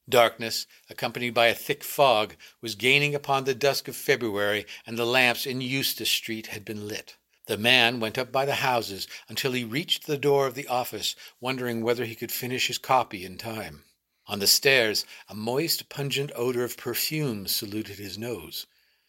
Darkness, 0.08 0.68
accompanied 0.88 1.34
by 1.34 1.48
a 1.48 1.54
thick 1.54 1.82
fog, 1.82 2.36
was 2.60 2.76
gaining 2.76 3.12
upon 3.12 3.42
the 3.42 3.56
dusk 3.56 3.88
of 3.88 3.96
February, 3.96 4.66
and 4.86 4.96
the 4.96 5.04
lamps 5.04 5.46
in 5.46 5.60
Eustace 5.60 6.08
Street 6.08 6.46
had 6.46 6.64
been 6.64 6.86
lit. 6.86 7.16
The 7.46 7.58
man 7.58 7.98
went 7.98 8.18
up 8.18 8.30
by 8.30 8.46
the 8.46 8.56
houses 8.56 9.08
until 9.28 9.50
he 9.50 9.64
reached 9.64 10.06
the 10.06 10.16
door 10.16 10.46
of 10.46 10.54
the 10.54 10.68
office, 10.68 11.16
wondering 11.40 11.82
whether 11.82 12.04
he 12.04 12.14
could 12.14 12.30
finish 12.30 12.68
his 12.68 12.78
copy 12.78 13.24
in 13.24 13.36
time. 13.36 13.82
On 14.28 14.38
the 14.38 14.46
stairs, 14.46 15.04
a 15.28 15.34
moist, 15.34 15.88
pungent 15.88 16.30
odor 16.36 16.62
of 16.62 16.76
perfume 16.76 17.48
saluted 17.48 17.98
his 17.98 18.16
nose. 18.16 18.66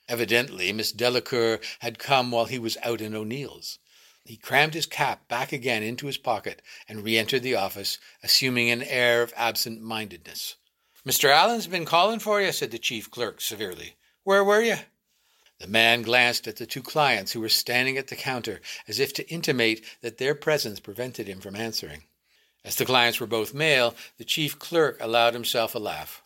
Evidently, 0.09 0.73
Miss 0.73 0.91
Delacour 0.91 1.59
had 1.79 1.99
come 1.99 2.31
while 2.31 2.45
he 2.45 2.57
was 2.57 2.77
out 2.83 2.99
in 2.99 3.15
O'Neill's. 3.15 3.77
He 4.25 4.37
crammed 4.37 4.73
his 4.73 4.85
cap 4.85 5.27
back 5.27 5.53
again 5.53 5.83
into 5.83 6.07
his 6.07 6.17
pocket 6.17 6.61
and 6.87 7.03
re 7.03 7.17
entered 7.17 7.43
the 7.43 7.55
office, 7.55 7.99
assuming 8.23 8.69
an 8.69 8.83
air 8.83 9.21
of 9.21 9.33
absent 9.37 9.81
mindedness. 9.81 10.55
Mr. 11.07 11.29
Alleyne's 11.29 11.67
been 11.67 11.85
calling 11.85 12.19
for 12.19 12.41
you, 12.41 12.51
said 12.51 12.71
the 12.71 12.79
chief 12.79 13.09
clerk 13.09 13.39
severely. 13.39 13.95
Where 14.23 14.43
were 14.43 14.61
you? 14.61 14.77
The 15.59 15.67
man 15.67 16.01
glanced 16.01 16.47
at 16.47 16.55
the 16.55 16.65
two 16.65 16.81
clients 16.81 17.31
who 17.33 17.41
were 17.41 17.49
standing 17.49 17.97
at 17.97 18.07
the 18.07 18.15
counter 18.15 18.61
as 18.87 18.99
if 18.99 19.13
to 19.13 19.29
intimate 19.29 19.83
that 20.01 20.17
their 20.17 20.33
presence 20.33 20.79
prevented 20.79 21.27
him 21.27 21.39
from 21.39 21.55
answering. 21.55 22.05
As 22.65 22.75
the 22.75 22.85
clients 22.85 23.19
were 23.19 23.27
both 23.27 23.53
male, 23.53 23.95
the 24.17 24.25
chief 24.25 24.57
clerk 24.57 24.97
allowed 25.01 25.33
himself 25.33 25.75
a 25.75 25.79
laugh. 25.79 26.23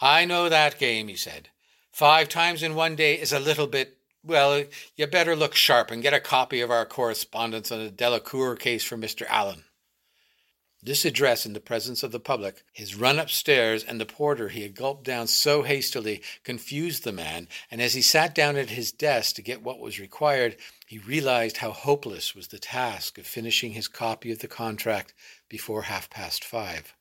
I 0.00 0.24
know 0.24 0.48
that 0.48 0.78
game, 0.78 1.08
he 1.08 1.16
said. 1.16 1.48
Five 1.92 2.28
times 2.28 2.62
in 2.62 2.74
one 2.74 2.96
day 2.96 3.14
is 3.14 3.32
a 3.32 3.40
little 3.40 3.66
bit. 3.66 3.98
Well, 4.22 4.64
you 4.96 5.06
better 5.06 5.34
look 5.34 5.54
sharp 5.54 5.90
and 5.90 6.02
get 6.02 6.14
a 6.14 6.20
copy 6.20 6.60
of 6.60 6.70
our 6.70 6.86
correspondence 6.86 7.72
on 7.72 7.84
the 7.84 7.90
Delacour 7.90 8.56
case 8.56 8.84
for 8.84 8.96
Mr. 8.96 9.26
Alleyne. 9.28 9.64
This 10.82 11.04
address 11.04 11.44
in 11.44 11.52
the 11.52 11.60
presence 11.60 12.02
of 12.02 12.10
the 12.10 12.20
public, 12.20 12.64
his 12.72 12.94
run 12.94 13.18
upstairs, 13.18 13.84
and 13.84 14.00
the 14.00 14.06
porter 14.06 14.48
he 14.48 14.62
had 14.62 14.74
gulped 14.74 15.04
down 15.04 15.26
so 15.26 15.62
hastily 15.62 16.22
confused 16.42 17.04
the 17.04 17.12
man, 17.12 17.48
and 17.70 17.82
as 17.82 17.92
he 17.92 18.00
sat 18.00 18.34
down 18.34 18.56
at 18.56 18.70
his 18.70 18.90
desk 18.90 19.36
to 19.36 19.42
get 19.42 19.62
what 19.62 19.78
was 19.78 20.00
required, 20.00 20.56
he 20.86 20.96
realized 20.96 21.58
how 21.58 21.72
hopeless 21.72 22.34
was 22.34 22.48
the 22.48 22.58
task 22.58 23.18
of 23.18 23.26
finishing 23.26 23.72
his 23.72 23.88
copy 23.88 24.32
of 24.32 24.38
the 24.38 24.48
contract 24.48 25.12
before 25.50 25.82
half 25.82 26.08
past 26.08 26.44
five. 26.44 26.94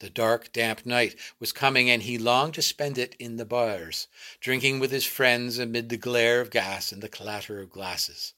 The 0.00 0.10
dark, 0.10 0.52
damp 0.52 0.86
night 0.86 1.16
was 1.40 1.52
coming, 1.52 1.90
and 1.90 2.02
he 2.02 2.18
longed 2.18 2.54
to 2.54 2.62
spend 2.62 2.98
it 2.98 3.16
in 3.18 3.36
the 3.36 3.44
bars, 3.44 4.06
drinking 4.40 4.78
with 4.78 4.92
his 4.92 5.04
friends 5.04 5.58
amid 5.58 5.88
the 5.88 5.96
glare 5.96 6.40
of 6.40 6.50
gas 6.50 6.92
and 6.92 7.02
the 7.02 7.08
clatter 7.08 7.60
of 7.60 7.70
glasses. 7.70 8.32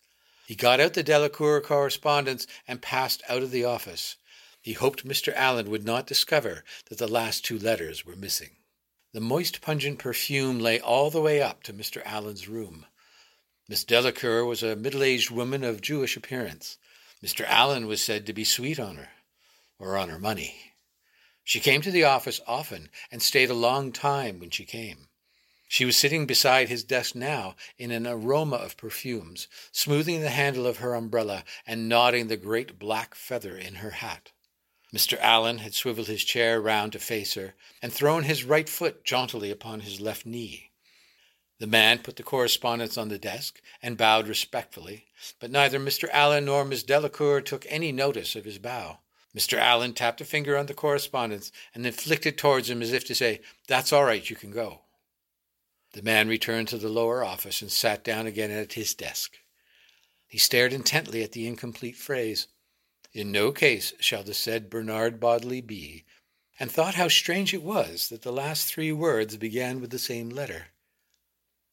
He 0.46 0.54
got 0.54 0.80
out 0.80 0.94
the 0.94 1.02
Delacour 1.02 1.60
correspondence 1.60 2.46
and 2.66 2.80
passed 2.80 3.22
out 3.28 3.42
of 3.42 3.50
the 3.50 3.64
office. 3.64 4.16
He 4.62 4.72
hoped 4.72 5.06
Mr. 5.06 5.34
Alleyne 5.34 5.70
would 5.70 5.84
not 5.84 6.06
discover 6.06 6.64
that 6.88 6.98
the 6.98 7.06
last 7.06 7.44
two 7.44 7.58
letters 7.58 8.04
were 8.06 8.16
missing. 8.16 8.56
The 9.12 9.20
moist, 9.20 9.60
pungent 9.60 9.98
perfume 9.98 10.60
lay 10.60 10.80
all 10.80 11.10
the 11.10 11.20
way 11.20 11.42
up 11.42 11.62
to 11.64 11.72
Mr. 11.72 12.02
Alleyne's 12.04 12.48
room. 12.48 12.86
Miss 13.68 13.84
Delacour 13.84 14.44
was 14.44 14.62
a 14.62 14.76
middle 14.76 15.02
aged 15.02 15.30
woman 15.30 15.62
of 15.62 15.80
Jewish 15.80 16.16
appearance. 16.16 16.78
Mr. 17.22 17.44
Alleyne 17.46 17.86
was 17.86 18.00
said 18.00 18.26
to 18.26 18.32
be 18.32 18.44
sweet 18.44 18.80
on 18.80 18.96
her, 18.96 19.10
or 19.78 19.96
on 19.96 20.08
her 20.08 20.18
money. 20.18 20.69
She 21.44 21.60
came 21.60 21.82
to 21.82 21.90
the 21.90 22.04
office 22.04 22.40
often 22.46 22.90
and 23.10 23.22
stayed 23.22 23.50
a 23.50 23.54
long 23.54 23.92
time 23.92 24.38
when 24.38 24.50
she 24.50 24.64
came. 24.64 25.08
She 25.68 25.84
was 25.84 25.96
sitting 25.96 26.26
beside 26.26 26.68
his 26.68 26.82
desk 26.82 27.14
now 27.14 27.54
in 27.78 27.92
an 27.92 28.06
aroma 28.06 28.56
of 28.56 28.76
perfumes, 28.76 29.46
smoothing 29.70 30.20
the 30.20 30.30
handle 30.30 30.66
of 30.66 30.78
her 30.78 30.94
umbrella 30.94 31.44
and 31.64 31.88
nodding 31.88 32.26
the 32.26 32.36
great 32.36 32.78
black 32.78 33.14
feather 33.14 33.56
in 33.56 33.76
her 33.76 33.90
hat. 33.90 34.32
Mr. 34.92 35.16
Alleyne 35.20 35.58
had 35.58 35.72
swiveled 35.72 36.08
his 36.08 36.24
chair 36.24 36.60
round 36.60 36.90
to 36.92 36.98
face 36.98 37.34
her 37.34 37.54
and 37.80 37.92
thrown 37.92 38.24
his 38.24 38.42
right 38.42 38.68
foot 38.68 39.04
jauntily 39.04 39.50
upon 39.50 39.80
his 39.80 40.00
left 40.00 40.26
knee. 40.26 40.72
The 41.60 41.68
man 41.68 41.98
put 41.98 42.16
the 42.16 42.24
correspondence 42.24 42.98
on 42.98 43.08
the 43.08 43.18
desk 43.18 43.60
and 43.80 43.96
bowed 43.96 44.26
respectfully, 44.26 45.06
but 45.38 45.52
neither 45.52 45.78
Mr. 45.78 46.08
Alleyne 46.10 46.46
nor 46.46 46.64
Miss 46.64 46.82
Delacour 46.82 47.40
took 47.40 47.64
any 47.68 47.92
notice 47.92 48.34
of 48.34 48.44
his 48.44 48.58
bow. 48.58 48.98
Mr. 49.34 49.58
Alleyne 49.58 49.94
tapped 49.94 50.20
a 50.20 50.24
finger 50.24 50.56
on 50.56 50.66
the 50.66 50.74
correspondence 50.74 51.52
and 51.74 51.84
then 51.84 51.92
flicked 51.92 52.26
it 52.26 52.36
towards 52.36 52.68
him 52.68 52.82
as 52.82 52.92
if 52.92 53.04
to 53.04 53.14
say, 53.14 53.40
That's 53.68 53.92
all 53.92 54.04
right, 54.04 54.28
you 54.28 54.34
can 54.34 54.50
go. 54.50 54.80
The 55.92 56.02
man 56.02 56.28
returned 56.28 56.68
to 56.68 56.78
the 56.78 56.88
lower 56.88 57.24
office 57.24 57.62
and 57.62 57.70
sat 57.70 58.04
down 58.04 58.26
again 58.26 58.50
at 58.50 58.74
his 58.74 58.94
desk. 58.94 59.38
He 60.26 60.38
stared 60.38 60.72
intently 60.72 61.22
at 61.22 61.32
the 61.32 61.46
incomplete 61.46 61.96
phrase. 61.96 62.46
In 63.12 63.32
no 63.32 63.50
case 63.50 63.92
shall 63.98 64.22
the 64.22 64.34
said 64.34 64.70
Bernard 64.70 65.18
Bodley 65.18 65.60
be, 65.60 66.04
and 66.60 66.70
thought 66.70 66.94
how 66.94 67.08
strange 67.08 67.52
it 67.52 67.62
was 67.62 68.08
that 68.08 68.22
the 68.22 68.32
last 68.32 68.66
three 68.66 68.92
words 68.92 69.36
began 69.36 69.80
with 69.80 69.90
the 69.90 69.98
same 69.98 70.28
letter. 70.28 70.68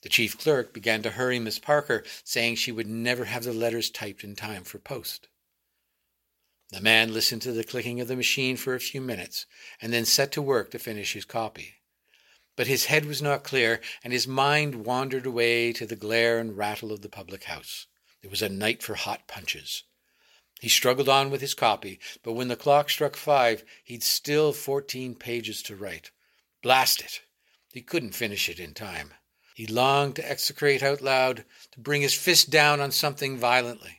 The 0.01 0.10
chief 0.10 0.38
clerk 0.38 0.74
began 0.74 1.03
to 1.03 1.12
hurry 1.12 1.39
Miss 1.39 1.60
Parker, 1.60 2.03
saying 2.24 2.55
she 2.55 2.72
would 2.72 2.88
never 2.88 3.26
have 3.26 3.43
the 3.43 3.53
letters 3.53 3.89
typed 3.89 4.24
in 4.24 4.36
time 4.36 4.64
for 4.64 4.80
post. 4.80 5.28
The 6.70 6.82
man 6.82 7.13
listened 7.13 7.41
to 7.43 7.53
the 7.53 7.63
clicking 7.63 8.01
of 8.01 8.07
the 8.07 8.15
machine 8.15 8.57
for 8.57 8.76
a 8.76 8.80
few 8.80 8.99
minutes, 8.99 9.45
and 9.82 9.93
then 9.93 10.05
set 10.05 10.32
to 10.34 10.41
work 10.41 10.72
to 10.72 10.80
finish 10.80 11.13
his 11.13 11.24
copy. 11.24 11.76
But 12.57 12.68
his 12.68 12.86
head 12.86 13.05
was 13.05 13.22
not 13.22 13.43
clear, 13.43 13.80
and 14.03 14.11
his 14.11 14.28
mind 14.28 14.86
wandered 14.86 15.26
away 15.26 15.72
to 15.74 15.86
the 15.86 15.95
glare 15.95 16.39
and 16.39 16.57
rattle 16.57 16.91
of 16.91 17.01
the 17.01 17.09
public 17.09 17.45
house. 17.45 17.88
It 18.22 18.30
was 18.30 18.41
a 18.41 18.49
night 18.49 18.84
for 18.84 18.95
hot 18.95 19.28
punches. 19.28 19.84
He 20.59 20.70
struggled 20.70 21.07
on 21.07 21.30
with 21.30 21.39
his 21.39 21.53
copy, 21.53 21.99
but 22.24 22.34
when 22.34 22.47
the 22.47 22.55
clock 22.55 22.89
struck 22.89 23.15
five, 23.15 23.63
he'd 23.84 24.03
still 24.03 24.51
fourteen 24.51 25.13
pages 25.15 25.61
to 25.63 25.76
write. 25.76 26.11
Blast 26.63 27.01
it! 27.01 27.22
He 27.72 27.82
couldn't 27.82 28.15
finish 28.15 28.49
it 28.49 28.59
in 28.59 28.74
time. 28.74 29.13
He 29.53 29.68
longed 29.68 30.15
to 30.15 30.30
execrate 30.30 30.82
out 30.84 31.01
loud, 31.01 31.45
to 31.72 31.80
bring 31.80 32.01
his 32.01 32.15
fist 32.15 32.49
down 32.49 32.82
on 32.82 32.91
something 32.91 33.38
violently. 33.38 33.97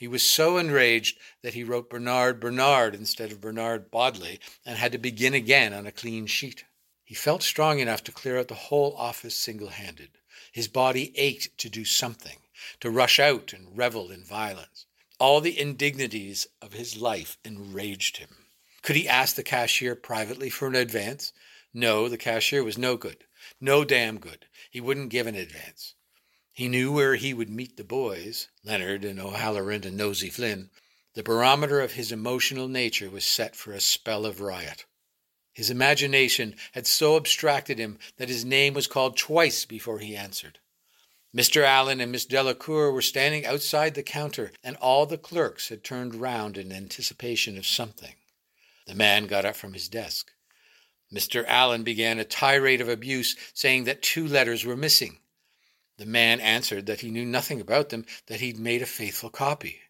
He 0.00 0.08
was 0.08 0.22
so 0.22 0.56
enraged 0.56 1.18
that 1.42 1.52
he 1.52 1.62
wrote 1.62 1.90
Bernard 1.90 2.40
Bernard 2.40 2.94
instead 2.94 3.32
of 3.32 3.40
Bernard 3.42 3.90
Bodley 3.90 4.40
and 4.64 4.78
had 4.78 4.92
to 4.92 4.98
begin 4.98 5.34
again 5.34 5.74
on 5.74 5.86
a 5.86 5.92
clean 5.92 6.24
sheet. 6.24 6.64
He 7.04 7.14
felt 7.14 7.42
strong 7.42 7.80
enough 7.80 8.02
to 8.04 8.10
clear 8.10 8.38
out 8.38 8.48
the 8.48 8.54
whole 8.54 8.96
office 8.96 9.36
single 9.36 9.68
handed. 9.68 10.08
His 10.52 10.68
body 10.68 11.12
ached 11.18 11.58
to 11.58 11.68
do 11.68 11.84
something, 11.84 12.38
to 12.80 12.88
rush 12.88 13.18
out 13.20 13.52
and 13.52 13.76
revel 13.76 14.10
in 14.10 14.24
violence. 14.24 14.86
All 15.18 15.42
the 15.42 15.60
indignities 15.60 16.46
of 16.62 16.72
his 16.72 16.96
life 16.96 17.36
enraged 17.44 18.16
him. 18.16 18.30
Could 18.80 18.96
he 18.96 19.06
ask 19.06 19.36
the 19.36 19.42
cashier 19.42 19.94
privately 19.94 20.48
for 20.48 20.66
an 20.66 20.76
advance? 20.76 21.34
No, 21.74 22.08
the 22.08 22.16
cashier 22.16 22.64
was 22.64 22.78
no 22.78 22.96
good. 22.96 23.26
No 23.60 23.84
damn 23.84 24.18
good. 24.18 24.46
He 24.70 24.80
wouldn't 24.80 25.10
give 25.10 25.26
an 25.26 25.34
advance. 25.34 25.94
He 26.52 26.68
knew 26.68 26.92
where 26.92 27.14
he 27.14 27.32
would 27.32 27.48
meet 27.48 27.76
the 27.76 27.84
boys, 27.84 28.48
Leonard 28.64 29.04
and 29.04 29.20
O'Halloran 29.20 29.84
and 29.84 29.96
Nosey 29.96 30.30
Flynn. 30.30 30.70
The 31.14 31.22
barometer 31.22 31.80
of 31.80 31.92
his 31.92 32.12
emotional 32.12 32.68
nature 32.68 33.10
was 33.10 33.24
set 33.24 33.56
for 33.56 33.72
a 33.72 33.80
spell 33.80 34.26
of 34.26 34.40
riot. 34.40 34.84
His 35.52 35.70
imagination 35.70 36.56
had 36.72 36.86
so 36.86 37.16
abstracted 37.16 37.78
him 37.78 37.98
that 38.16 38.28
his 38.28 38.44
name 38.44 38.74
was 38.74 38.86
called 38.86 39.16
twice 39.16 39.64
before 39.64 39.98
he 39.98 40.16
answered. 40.16 40.58
Mr. 41.34 41.62
Alleyne 41.62 42.00
and 42.00 42.10
Miss 42.10 42.24
Delacour 42.24 42.90
were 42.90 43.02
standing 43.02 43.46
outside 43.46 43.94
the 43.94 44.02
counter, 44.02 44.50
and 44.64 44.76
all 44.76 45.06
the 45.06 45.18
clerks 45.18 45.68
had 45.68 45.84
turned 45.84 46.16
round 46.16 46.58
in 46.58 46.72
anticipation 46.72 47.56
of 47.56 47.66
something. 47.66 48.14
The 48.86 48.96
man 48.96 49.26
got 49.26 49.44
up 49.44 49.54
from 49.54 49.72
his 49.72 49.88
desk. 49.88 50.32
Mr. 51.12 51.46
Alleyne 51.46 51.84
began 51.84 52.18
a 52.18 52.24
tirade 52.24 52.80
of 52.80 52.88
abuse, 52.88 53.36
saying 53.54 53.84
that 53.84 54.02
two 54.02 54.26
letters 54.26 54.64
were 54.64 54.76
missing. 54.76 55.19
The 56.00 56.06
man 56.06 56.40
answered 56.40 56.86
that 56.86 57.02
he 57.02 57.10
knew 57.10 57.26
nothing 57.26 57.60
about 57.60 57.90
them, 57.90 58.06
that 58.24 58.40
he'd 58.40 58.58
made 58.58 58.80
a 58.80 58.86
faithful 58.86 59.28
copy. 59.28 59.82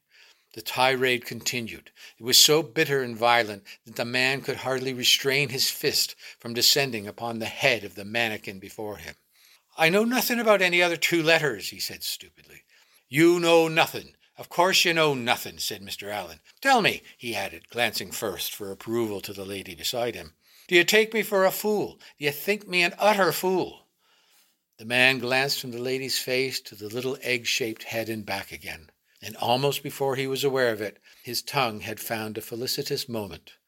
The 0.54 0.60
tirade 0.60 1.24
continued. 1.24 1.92
It 2.18 2.24
was 2.24 2.36
so 2.36 2.64
bitter 2.64 3.00
and 3.00 3.16
violent 3.16 3.62
that 3.84 3.94
the 3.94 4.04
man 4.04 4.40
could 4.40 4.56
hardly 4.56 4.92
restrain 4.92 5.50
his 5.50 5.70
fist 5.70 6.16
from 6.40 6.52
descending 6.52 7.06
upon 7.06 7.38
the 7.38 7.46
head 7.46 7.84
of 7.84 7.94
the 7.94 8.04
mannikin 8.04 8.58
before 8.58 8.96
him. 8.96 9.14
I 9.78 9.88
know 9.88 10.02
nothing 10.02 10.40
about 10.40 10.60
any 10.60 10.82
other 10.82 10.96
two 10.96 11.22
letters, 11.22 11.68
he 11.68 11.78
said 11.78 12.02
stupidly. 12.02 12.64
You 13.08 13.38
know 13.38 13.68
nothing. 13.68 14.16
Of 14.36 14.48
course 14.48 14.84
you 14.84 14.92
know 14.92 15.14
nothing, 15.14 15.60
said 15.60 15.80
Mr. 15.80 16.12
Alleyne. 16.12 16.40
Tell 16.60 16.82
me, 16.82 17.04
he 17.18 17.36
added, 17.36 17.68
glancing 17.70 18.10
first 18.10 18.52
for 18.52 18.72
approval 18.72 19.20
to 19.20 19.32
the 19.32 19.44
lady 19.44 19.76
beside 19.76 20.16
him. 20.16 20.34
Do 20.66 20.74
you 20.74 20.82
take 20.82 21.14
me 21.14 21.22
for 21.22 21.44
a 21.44 21.52
fool? 21.52 22.00
Do 22.18 22.24
you 22.24 22.32
think 22.32 22.66
me 22.66 22.82
an 22.82 22.94
utter 22.98 23.30
fool? 23.30 23.86
The 24.80 24.86
man 24.86 25.18
glanced 25.18 25.60
from 25.60 25.72
the 25.72 25.78
lady's 25.78 26.18
face 26.18 26.58
to 26.62 26.74
the 26.74 26.88
little 26.88 27.18
egg 27.20 27.46
shaped 27.46 27.82
head 27.82 28.08
and 28.08 28.24
back 28.24 28.50
again, 28.50 28.90
and 29.20 29.36
almost 29.36 29.82
before 29.82 30.16
he 30.16 30.26
was 30.26 30.42
aware 30.42 30.72
of 30.72 30.80
it, 30.80 31.02
his 31.22 31.42
tongue 31.42 31.80
had 31.80 32.00
found 32.00 32.38
a 32.38 32.40
felicitous 32.40 33.06
moment. 33.06 33.58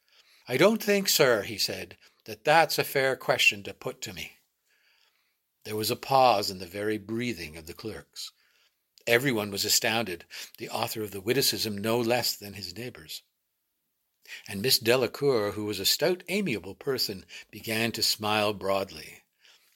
I 0.48 0.56
don't 0.56 0.82
think, 0.82 1.10
sir, 1.10 1.42
he 1.42 1.58
said, 1.58 1.98
that 2.24 2.44
that's 2.44 2.78
a 2.78 2.82
fair 2.82 3.14
question 3.14 3.62
to 3.64 3.74
put 3.74 4.00
to 4.00 4.14
me. 4.14 4.38
There 5.64 5.76
was 5.76 5.90
a 5.90 5.96
pause 5.96 6.50
in 6.50 6.60
the 6.60 6.66
very 6.66 6.96
breathing 6.96 7.58
of 7.58 7.66
the 7.66 7.74
clerks. 7.74 8.32
Everyone 9.06 9.50
was 9.50 9.66
astounded, 9.66 10.24
the 10.56 10.70
author 10.70 11.02
of 11.02 11.10
the 11.10 11.20
witticism 11.20 11.76
no 11.76 12.00
less 12.00 12.34
than 12.34 12.54
his 12.54 12.74
neighbors. 12.74 13.20
And 14.48 14.62
Miss 14.62 14.78
Delacour, 14.78 15.50
who 15.50 15.66
was 15.66 15.78
a 15.78 15.84
stout, 15.84 16.22
amiable 16.30 16.74
person, 16.74 17.26
began 17.50 17.92
to 17.92 18.02
smile 18.02 18.54
broadly. 18.54 19.21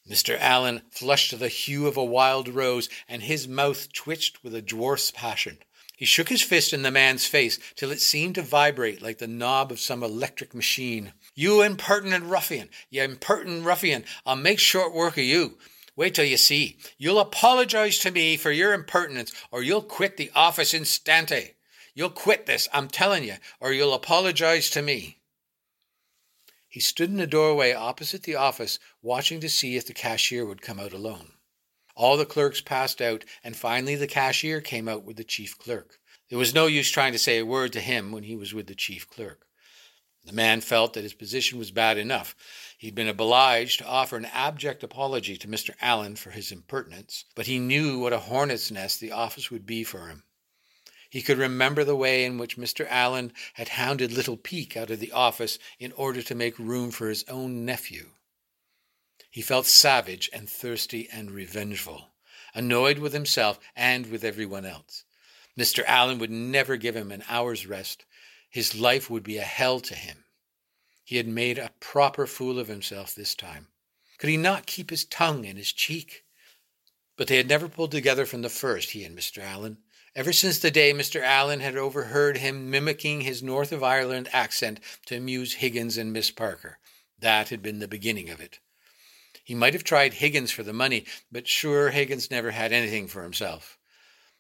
Mr. 0.08 0.38
Alleyne 0.38 0.82
flushed 0.90 1.30
to 1.30 1.36
the 1.36 1.48
hue 1.48 1.86
of 1.86 1.96
a 1.96 2.04
wild 2.04 2.48
rose, 2.48 2.88
and 3.08 3.22
his 3.22 3.48
mouth 3.48 3.92
twitched 3.92 4.42
with 4.44 4.54
a 4.54 4.62
dwarf's 4.62 5.10
passion. 5.10 5.58
He 5.96 6.04
shook 6.04 6.28
his 6.28 6.42
fist 6.42 6.72
in 6.72 6.82
the 6.82 6.90
man's 6.90 7.26
face 7.26 7.58
till 7.74 7.90
it 7.90 8.00
seemed 8.00 8.34
to 8.34 8.42
vibrate 8.42 9.00
like 9.00 9.18
the 9.18 9.26
knob 9.26 9.72
of 9.72 9.80
some 9.80 10.02
electric 10.02 10.54
machine. 10.54 11.14
You 11.34 11.62
impertinent 11.62 12.24
ruffian! 12.24 12.68
You 12.90 13.02
impertinent 13.02 13.64
ruffian! 13.64 14.04
I'll 14.26 14.36
make 14.36 14.58
short 14.58 14.92
work 14.92 15.16
of 15.16 15.24
you. 15.24 15.58
Wait 15.96 16.14
till 16.14 16.26
you 16.26 16.36
see. 16.36 16.76
You'll 16.98 17.18
apologize 17.18 17.98
to 18.00 18.10
me 18.10 18.36
for 18.36 18.52
your 18.52 18.74
impertinence, 18.74 19.32
or 19.50 19.62
you'll 19.62 19.82
quit 19.82 20.18
the 20.18 20.30
office 20.34 20.74
instante. 20.74 21.54
You'll 21.94 22.10
quit 22.10 22.44
this, 22.44 22.68
I'm 22.74 22.88
telling 22.88 23.24
you, 23.24 23.36
or 23.58 23.72
you'll 23.72 23.94
apologize 23.94 24.68
to 24.70 24.82
me. 24.82 25.15
He 26.76 26.80
stood 26.80 27.08
in 27.08 27.16
the 27.16 27.26
doorway 27.26 27.72
opposite 27.72 28.24
the 28.24 28.34
office, 28.34 28.78
watching 29.00 29.40
to 29.40 29.48
see 29.48 29.76
if 29.76 29.86
the 29.86 29.94
cashier 29.94 30.44
would 30.44 30.60
come 30.60 30.78
out 30.78 30.92
alone. 30.92 31.32
All 31.94 32.18
the 32.18 32.26
clerks 32.26 32.60
passed 32.60 33.00
out, 33.00 33.24
and 33.42 33.56
finally 33.56 33.94
the 33.94 34.06
cashier 34.06 34.60
came 34.60 34.86
out 34.86 35.02
with 35.02 35.16
the 35.16 35.24
chief 35.24 35.56
clerk. 35.56 35.98
There 36.28 36.38
was 36.38 36.52
no 36.52 36.66
use 36.66 36.90
trying 36.90 37.14
to 37.14 37.18
say 37.18 37.38
a 37.38 37.46
word 37.46 37.72
to 37.72 37.80
him 37.80 38.12
when 38.12 38.24
he 38.24 38.36
was 38.36 38.52
with 38.52 38.66
the 38.66 38.74
chief 38.74 39.08
clerk. 39.08 39.46
The 40.26 40.34
man 40.34 40.60
felt 40.60 40.92
that 40.92 41.02
his 41.02 41.14
position 41.14 41.58
was 41.58 41.70
bad 41.70 41.96
enough. 41.96 42.36
He'd 42.76 42.94
been 42.94 43.08
obliged 43.08 43.78
to 43.78 43.86
offer 43.86 44.18
an 44.18 44.26
abject 44.26 44.82
apology 44.82 45.38
to 45.38 45.48
Mr. 45.48 45.70
Alleyne 45.80 46.16
for 46.16 46.32
his 46.32 46.52
impertinence, 46.52 47.24
but 47.34 47.46
he 47.46 47.58
knew 47.58 48.00
what 48.00 48.12
a 48.12 48.18
hornet's 48.18 48.70
nest 48.70 49.00
the 49.00 49.12
office 49.12 49.50
would 49.50 49.64
be 49.64 49.82
for 49.82 50.08
him. 50.08 50.24
He 51.10 51.22
could 51.22 51.38
remember 51.38 51.84
the 51.84 51.96
way 51.96 52.24
in 52.24 52.38
which 52.38 52.56
Mr. 52.56 52.86
Alleyne 52.88 53.32
had 53.54 53.68
hounded 53.70 54.12
little 54.12 54.36
Peake 54.36 54.76
out 54.76 54.90
of 54.90 55.00
the 55.00 55.12
office 55.12 55.58
in 55.78 55.92
order 55.92 56.22
to 56.22 56.34
make 56.34 56.58
room 56.58 56.90
for 56.90 57.08
his 57.08 57.24
own 57.28 57.64
nephew. 57.64 58.10
He 59.30 59.42
felt 59.42 59.66
savage 59.66 60.30
and 60.32 60.48
thirsty 60.48 61.08
and 61.12 61.30
revengeful, 61.30 62.08
annoyed 62.54 62.98
with 62.98 63.12
himself 63.12 63.58
and 63.76 64.06
with 64.06 64.24
everyone 64.24 64.64
else. 64.64 65.04
Mr. 65.58 65.84
Alleyne 65.86 66.18
would 66.18 66.30
never 66.30 66.76
give 66.76 66.96
him 66.96 67.12
an 67.12 67.24
hour's 67.28 67.66
rest. 67.66 68.04
His 68.50 68.74
life 68.74 69.08
would 69.08 69.22
be 69.22 69.38
a 69.38 69.42
hell 69.42 69.80
to 69.80 69.94
him. 69.94 70.24
He 71.04 71.18
had 71.18 71.28
made 71.28 71.58
a 71.58 71.72
proper 71.80 72.26
fool 72.26 72.58
of 72.58 72.68
himself 72.68 73.14
this 73.14 73.34
time. 73.34 73.68
Could 74.18 74.30
he 74.30 74.36
not 74.36 74.66
keep 74.66 74.90
his 74.90 75.04
tongue 75.04 75.44
in 75.44 75.56
his 75.56 75.72
cheek? 75.72 76.24
But 77.16 77.28
they 77.28 77.36
had 77.36 77.48
never 77.48 77.68
pulled 77.68 77.92
together 77.92 78.26
from 78.26 78.42
the 78.42 78.48
first, 78.48 78.90
he 78.90 79.04
and 79.04 79.16
Mr. 79.16 79.42
Alleyne. 79.42 79.78
Ever 80.16 80.32
since 80.32 80.58
the 80.58 80.70
day 80.70 80.94
Mr. 80.94 81.22
Alleyne 81.22 81.60
had 81.60 81.76
overheard 81.76 82.38
him 82.38 82.70
mimicking 82.70 83.20
his 83.20 83.42
North 83.42 83.70
of 83.70 83.82
Ireland 83.82 84.30
accent 84.32 84.80
to 85.04 85.16
amuse 85.18 85.56
Higgins 85.56 85.98
and 85.98 86.10
Miss 86.10 86.30
Parker, 86.30 86.78
that 87.18 87.50
had 87.50 87.60
been 87.60 87.80
the 87.80 87.86
beginning 87.86 88.30
of 88.30 88.40
it. 88.40 88.58
He 89.44 89.54
might 89.54 89.74
have 89.74 89.84
tried 89.84 90.14
Higgins 90.14 90.50
for 90.50 90.62
the 90.62 90.72
money, 90.72 91.04
but 91.30 91.46
sure 91.46 91.90
Higgins 91.90 92.30
never 92.30 92.52
had 92.52 92.72
anything 92.72 93.08
for 93.08 93.22
himself. 93.24 93.76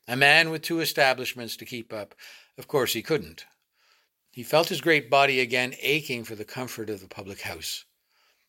A 0.08 0.16
man 0.16 0.48
with 0.48 0.62
two 0.62 0.80
establishments 0.80 1.58
to 1.58 1.66
keep 1.66 1.92
up, 1.92 2.14
of 2.56 2.66
course 2.66 2.94
he 2.94 3.02
couldn't. 3.02 3.44
He 4.30 4.42
felt 4.42 4.70
his 4.70 4.80
great 4.80 5.10
body 5.10 5.40
again 5.40 5.74
aching 5.82 6.24
for 6.24 6.36
the 6.36 6.46
comfort 6.46 6.88
of 6.88 7.00
the 7.00 7.06
public 7.06 7.42
house. 7.42 7.84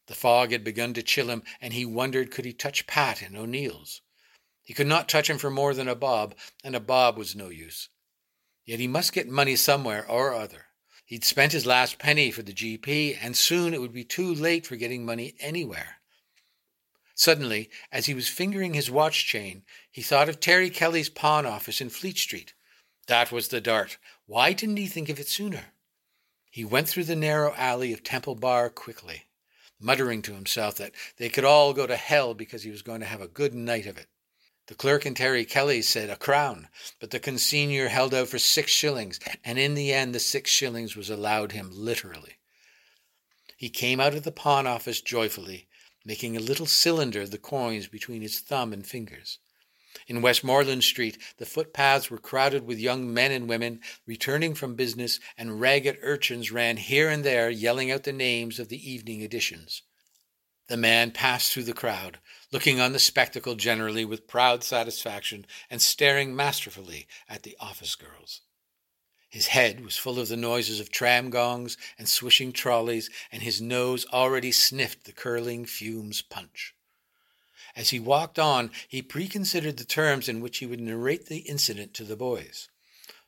The 0.06 0.16
fog 0.16 0.54
had 0.54 0.64
begun 0.64 0.94
to 0.94 1.04
chill 1.04 1.30
him, 1.30 1.44
and 1.60 1.74
he 1.74 1.84
wondered 1.84 2.32
could 2.32 2.46
he 2.46 2.54
touch 2.54 2.88
Pat 2.88 3.22
in 3.22 3.36
O'Neill's. 3.36 4.00
He 4.68 4.74
could 4.74 4.86
not 4.86 5.08
touch 5.08 5.30
him 5.30 5.38
for 5.38 5.50
more 5.50 5.74
than 5.74 5.88
a 5.88 5.96
bob, 5.96 6.36
and 6.62 6.76
a 6.76 6.82
bob 6.82 7.18
was 7.18 7.38
no 7.38 7.48
use. 7.48 7.88
Yet 8.66 8.82
he 8.82 8.88
must 8.88 9.14
get 9.14 9.30
money 9.30 9.56
somewhere 9.56 10.06
or 10.06 10.34
other. 10.34 10.66
He'd 11.06 11.24
spent 11.24 11.54
his 11.54 11.66
last 11.66 12.00
penny 12.00 12.32
for 12.32 12.42
the 12.42 12.52
GP, 12.52 13.18
and 13.22 13.38
soon 13.38 13.74
it 13.74 13.80
would 13.80 13.94
be 13.94 14.04
too 14.04 14.36
late 14.36 14.68
for 14.68 14.76
getting 14.76 15.06
money 15.06 15.36
anywhere. 15.40 16.02
Suddenly, 17.16 17.70
as 17.94 18.08
he 18.08 18.14
was 18.14 18.28
fingering 18.28 18.74
his 18.74 18.92
watch 18.92 19.26
chain, 19.26 19.64
he 19.90 20.02
thought 20.02 20.28
of 20.28 20.42
Terry 20.42 20.70
Kelly's 20.70 21.08
pawn 21.08 21.46
office 21.46 21.80
in 21.80 21.90
Fleet 21.90 22.18
Street. 22.18 22.54
That 23.08 23.32
was 23.32 23.48
the 23.48 23.62
dart. 23.62 23.98
Why 24.26 24.52
didn't 24.52 24.76
he 24.76 24.88
think 24.88 25.08
of 25.08 25.18
it 25.18 25.30
sooner? 25.30 25.68
He 26.52 26.66
went 26.66 26.90
through 26.90 27.06
the 27.06 27.16
narrow 27.16 27.54
alley 27.56 27.94
of 27.94 28.04
Temple 28.04 28.36
Bar 28.36 28.70
quickly, 28.70 29.28
muttering 29.80 30.22
to 30.24 30.34
himself 30.34 30.76
that 30.76 30.92
they 31.16 31.30
could 31.30 31.46
all 31.46 31.72
go 31.72 31.88
to 31.88 31.96
hell 31.96 32.34
because 32.34 32.64
he 32.64 32.70
was 32.70 32.82
going 32.82 33.00
to 33.00 33.06
have 33.08 33.22
a 33.22 33.30
good 33.30 33.54
night 33.56 33.86
of 33.86 33.98
it. 33.98 34.08
The 34.68 34.76
clerk 34.76 35.06
in 35.06 35.16
Terry 35.16 35.46
Kelly 35.46 35.82
said 35.82 36.10
a 36.10 36.18
crown, 36.18 36.68
but 37.00 37.12
the 37.12 37.20
consignor 37.20 37.88
held 37.88 38.14
out 38.14 38.28
for 38.28 38.38
six 38.38 38.72
shillings, 38.72 39.18
and 39.44 39.58
in 39.58 39.76
the 39.76 39.94
end 39.94 40.14
the 40.14 40.20
six 40.20 40.52
shillings 40.52 40.96
was 40.96 41.10
allowed 41.10 41.54
him 41.54 41.72
literally. 41.74 42.38
He 43.56 43.70
came 43.70 44.02
out 44.02 44.14
of 44.14 44.24
the 44.24 44.32
pawn 44.32 44.68
office 44.68 45.02
joyfully, 45.02 45.68
making 46.04 46.36
a 46.36 46.42
little 46.42 46.66
cylinder 46.66 47.22
of 47.22 47.32
the 47.32 47.38
coins 47.38 47.88
between 47.88 48.22
his 48.22 48.40
thumb 48.40 48.74
and 48.74 48.86
fingers. 48.86 49.40
In 50.06 50.22
Westmoreland 50.22 50.84
Street, 50.84 51.18
the 51.38 51.46
footpaths 51.46 52.12
were 52.12 52.18
crowded 52.18 52.66
with 52.66 52.78
young 52.78 53.14
men 53.14 53.32
and 53.32 53.48
women 53.48 53.80
returning 54.06 54.54
from 54.54 54.76
business, 54.76 55.20
and 55.38 55.62
ragged 55.62 55.98
urchins 56.02 56.52
ran 56.52 56.76
here 56.76 57.10
and 57.10 57.24
there 57.24 57.50
yelling 57.50 57.90
out 57.90 58.04
the 58.04 58.12
names 58.12 58.60
of 58.60 58.68
the 58.68 58.92
evening 58.92 59.22
editions. 59.22 59.82
The 60.68 60.78
man 60.78 61.12
passed 61.12 61.54
through 61.54 61.64
the 61.64 61.74
crowd, 61.74 62.20
looking 62.52 62.80
on 62.80 62.94
the 62.94 63.00
spectacle 63.00 63.56
generally 63.56 64.06
with 64.06 64.28
proud 64.28 64.64
satisfaction 64.64 65.46
and 65.70 65.82
staring 65.82 66.36
masterfully 66.36 67.08
at 67.28 67.44
the 67.44 67.58
office 67.60 67.96
girls. 67.96 68.42
His 69.30 69.48
head 69.48 69.84
was 69.84 69.98
full 69.98 70.20
of 70.20 70.30
the 70.30 70.38
noises 70.38 70.80
of 70.80 70.90
tram 70.90 71.30
gongs 71.30 71.78
and 71.98 72.08
swishing 72.08 72.54
trolleys, 72.54 73.10
and 73.32 73.44
his 73.44 73.62
nose 73.62 74.06
already 74.14 74.54
sniffed 74.54 75.04
the 75.04 75.12
curling 75.12 75.66
fumes 75.66 76.22
punch. 76.22 76.74
As 77.76 77.90
he 77.90 78.00
walked 78.00 78.40
on, 78.40 78.72
he 78.88 79.02
preconsidered 79.02 79.78
the 79.78 79.86
terms 79.86 80.30
in 80.30 80.42
which 80.42 80.60
he 80.60 80.66
would 80.66 80.80
narrate 80.80 81.28
the 81.28 81.40
incident 81.40 81.94
to 81.96 82.04
the 82.04 82.16
boys. 82.16 82.70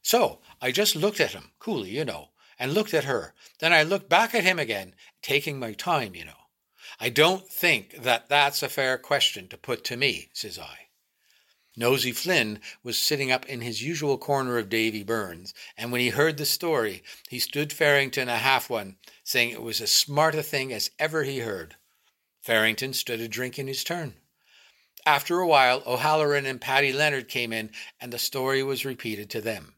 So 0.01 0.39
I 0.61 0.72
just 0.72 0.95
looked 0.95 1.20
at 1.20 1.34
him, 1.34 1.51
coolly, 1.59 1.91
you 1.91 2.05
know, 2.05 2.30
and 2.57 2.74
looked 2.74 2.93
at 2.93 3.03
her. 3.03 3.34
Then 3.59 3.74
I 3.74 3.84
looked 3.84 4.09
back 4.09 4.34
at 4.34 4.43
him 4.43 4.57
again, 4.57 4.95
taking 5.22 5.59
my 5.59 5.74
time, 5.74 6.15
you 6.15 6.26
know. 6.26 6.39
I 7.00 7.10
don't 7.10 7.47
think 7.47 8.04
that 8.04 8.28
that's 8.28 8.62
a 8.62 8.70
fair 8.70 8.97
question 8.97 9.47
to 9.47 9.58
put 9.58 9.84
to 9.86 9.95
me, 9.95 10.30
says 10.34 10.60
I. 10.60 10.88
Nosey 11.78 12.12
Flynn 12.12 12.60
was 12.84 13.00
sitting 13.00 13.32
up 13.32 13.45
in 13.45 13.62
his 13.62 13.82
usual 13.82 14.18
corner 14.18 14.58
of 14.58 14.68
Davy 14.68 15.04
Byrne's, 15.04 15.54
and 15.78 15.93
when 15.93 16.02
he 16.02 16.10
heard 16.10 16.36
the 16.36 16.45
story, 16.45 17.02
he 17.30 17.39
stood 17.39 17.72
Farrington 17.72 18.28
a 18.28 18.36
half 18.36 18.70
one, 18.70 18.97
saying 19.24 19.52
it 19.52 19.62
was 19.62 19.80
as 19.80 19.91
smart 19.91 20.36
a 20.36 20.43
thing 20.43 20.74
as 20.74 20.91
ever 21.00 21.24
he 21.24 21.39
heard. 21.39 21.78
Farrington 22.41 22.91
stood 22.91 23.22
a 23.22 23.30
drink 23.30 23.58
in 23.58 23.68
his 23.68 23.86
turn. 23.86 24.16
After 25.06 25.39
a 25.39 25.47
while, 25.47 25.82
O'Halloran 25.86 26.45
and 26.45 26.60
Paddy 26.60 26.91
Leonard 26.91 27.30
came 27.30 27.54
in, 27.54 27.72
and 28.02 28.12
the 28.12 28.20
story 28.20 28.62
was 28.62 28.84
repeated 28.84 29.30
to 29.30 29.39
them. 29.39 29.76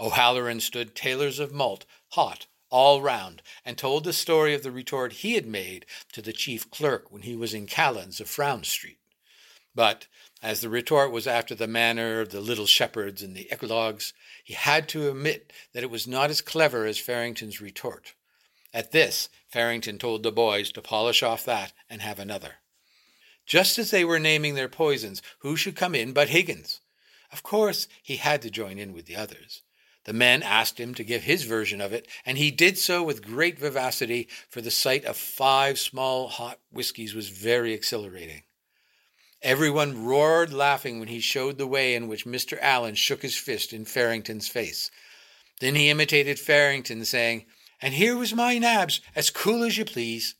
O'Halloran 0.00 0.60
stood 0.60 0.94
tailors 0.94 1.38
of 1.38 1.52
malt, 1.52 1.84
hot, 2.12 2.46
all 2.76 3.00
round, 3.00 3.40
and 3.64 3.78
told 3.78 4.04
the 4.04 4.12
story 4.12 4.52
of 4.52 4.62
the 4.62 4.70
retort 4.70 5.14
he 5.14 5.32
had 5.32 5.46
made 5.46 5.86
to 6.12 6.20
the 6.20 6.30
chief 6.30 6.70
clerk 6.70 7.10
when 7.10 7.22
he 7.22 7.34
was 7.34 7.54
in 7.54 7.66
Callan's 7.66 8.20
of 8.20 8.28
Fownes 8.28 8.68
Street. 8.68 8.98
But, 9.74 10.06
as 10.42 10.60
the 10.60 10.68
retort 10.68 11.10
was 11.10 11.26
after 11.26 11.54
the 11.54 11.66
manner 11.66 12.20
of 12.20 12.32
the 12.32 12.40
little 12.42 12.66
shepherds 12.66 13.22
and 13.22 13.34
the 13.34 13.50
eclogues, 13.50 14.12
he 14.44 14.52
had 14.52 14.90
to 14.90 15.08
admit 15.08 15.54
that 15.72 15.84
it 15.84 15.90
was 15.90 16.06
not 16.06 16.28
as 16.28 16.42
clever 16.42 16.84
as 16.84 16.98
Farrington's 16.98 17.62
retort. 17.62 18.12
At 18.74 18.92
this, 18.92 19.30
Farrington 19.48 19.96
told 19.96 20.22
the 20.22 20.30
boys 20.30 20.70
to 20.72 20.82
polish 20.82 21.22
off 21.22 21.46
that 21.46 21.72
and 21.88 22.02
have 22.02 22.18
another. 22.18 22.56
Just 23.46 23.78
as 23.78 23.90
they 23.90 24.04
were 24.04 24.20
naming 24.20 24.54
their 24.54 24.68
poisons, 24.68 25.22
who 25.38 25.56
should 25.56 25.76
come 25.76 25.94
in 25.94 26.12
but 26.12 26.28
Higgins? 26.28 26.82
Of 27.32 27.42
course, 27.42 27.88
he 28.02 28.16
had 28.16 28.42
to 28.42 28.50
join 28.50 28.78
in 28.78 28.92
with 28.92 29.06
the 29.06 29.16
others. 29.16 29.62
The 30.06 30.12
men 30.12 30.44
asked 30.44 30.78
him 30.78 30.94
to 30.94 31.04
give 31.04 31.24
his 31.24 31.42
version 31.42 31.80
of 31.80 31.92
it, 31.92 32.06
and 32.24 32.38
he 32.38 32.52
did 32.52 32.78
so 32.78 33.02
with 33.02 33.26
great 33.26 33.58
vivacity, 33.58 34.28
for 34.48 34.60
the 34.60 34.70
sight 34.70 35.04
of 35.04 35.16
five 35.16 35.80
small 35.80 36.28
hot 36.28 36.60
whiskies 36.70 37.12
was 37.12 37.28
very 37.28 37.72
exhilarating. 37.72 38.44
Everyone 39.42 40.04
roared 40.04 40.52
laughing 40.52 41.00
when 41.00 41.08
he 41.08 41.18
showed 41.18 41.58
the 41.58 41.66
way 41.66 41.96
in 41.96 42.06
which 42.06 42.24
Mr. 42.24 42.56
Alleyne 42.60 42.94
shook 42.94 43.22
his 43.22 43.36
fist 43.36 43.72
in 43.72 43.84
Farrington's 43.84 44.46
face. 44.46 44.92
Then 45.58 45.74
he 45.74 45.90
imitated 45.90 46.38
Farrington, 46.38 47.04
saying, 47.04 47.46
And 47.82 47.92
here 47.92 48.16
was 48.16 48.32
my 48.32 48.58
nabs, 48.58 49.00
as 49.16 49.28
cool 49.28 49.64
as 49.64 49.76
you 49.76 49.84
please 49.84 50.36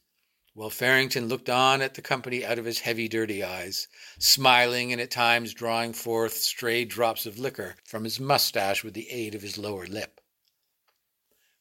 while 0.57 0.71
Farrington 0.71 1.29
looked 1.29 1.51
on 1.51 1.83
at 1.83 1.93
the 1.93 2.01
company 2.01 2.43
out 2.43 2.59
of 2.59 2.65
his 2.65 2.81
heavy, 2.81 3.09
dirty 3.09 3.45
eyes, 3.45 3.89
smiling 4.19 4.91
and 4.91 5.03
at 5.03 5.11
times 5.11 5.53
drawing 5.53 5.93
forth 5.93 6.33
stray 6.33 6.83
drops 6.83 7.27
of 7.27 7.39
liquor 7.39 7.77
from 7.85 8.05
his 8.05 8.19
mustache 8.19 8.83
with 8.83 8.95
the 8.95 9.11
aid 9.11 9.35
of 9.35 9.43
his 9.43 9.59
lower 9.59 9.87
lip. 9.87 10.19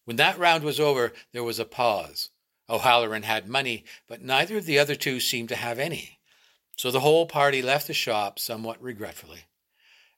When 0.06 0.16
that 0.16 0.39
round 0.39 0.64
was 0.64 0.80
over, 0.80 1.12
there 1.34 1.43
was 1.43 1.60
a 1.60 1.66
pause. 1.66 2.30
O'Halloran 2.70 3.24
had 3.24 3.50
money, 3.50 3.84
but 4.08 4.22
neither 4.22 4.56
of 4.56 4.66
the 4.66 4.80
other 4.80 4.96
two 4.96 5.20
seemed 5.20 5.50
to 5.50 5.58
have 5.58 5.78
any, 5.78 6.22
so 6.78 6.89
the 6.89 7.02
whole 7.02 7.26
party 7.26 7.62
left 7.62 7.88
the 7.88 7.93
shop 7.93 8.39
somewhat 8.39 8.82
regretfully. 8.82 9.41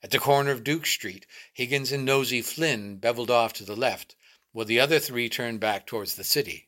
At 0.03 0.11
the 0.11 0.19
corner 0.19 0.51
of 0.51 0.63
Duke 0.63 0.85
Street, 0.85 1.25
Higgins 1.51 1.91
and 1.91 2.05
Nosey 2.05 2.43
Flynn 2.43 2.99
bevelled 2.99 3.31
off 3.31 3.53
to 3.53 3.65
the 3.65 3.75
left, 3.75 4.15
while 4.51 4.65
the 4.65 4.79
other 4.79 4.99
three 4.99 5.29
turned 5.29 5.59
back 5.59 5.87
towards 5.87 6.13
the 6.13 6.23
city. 6.23 6.66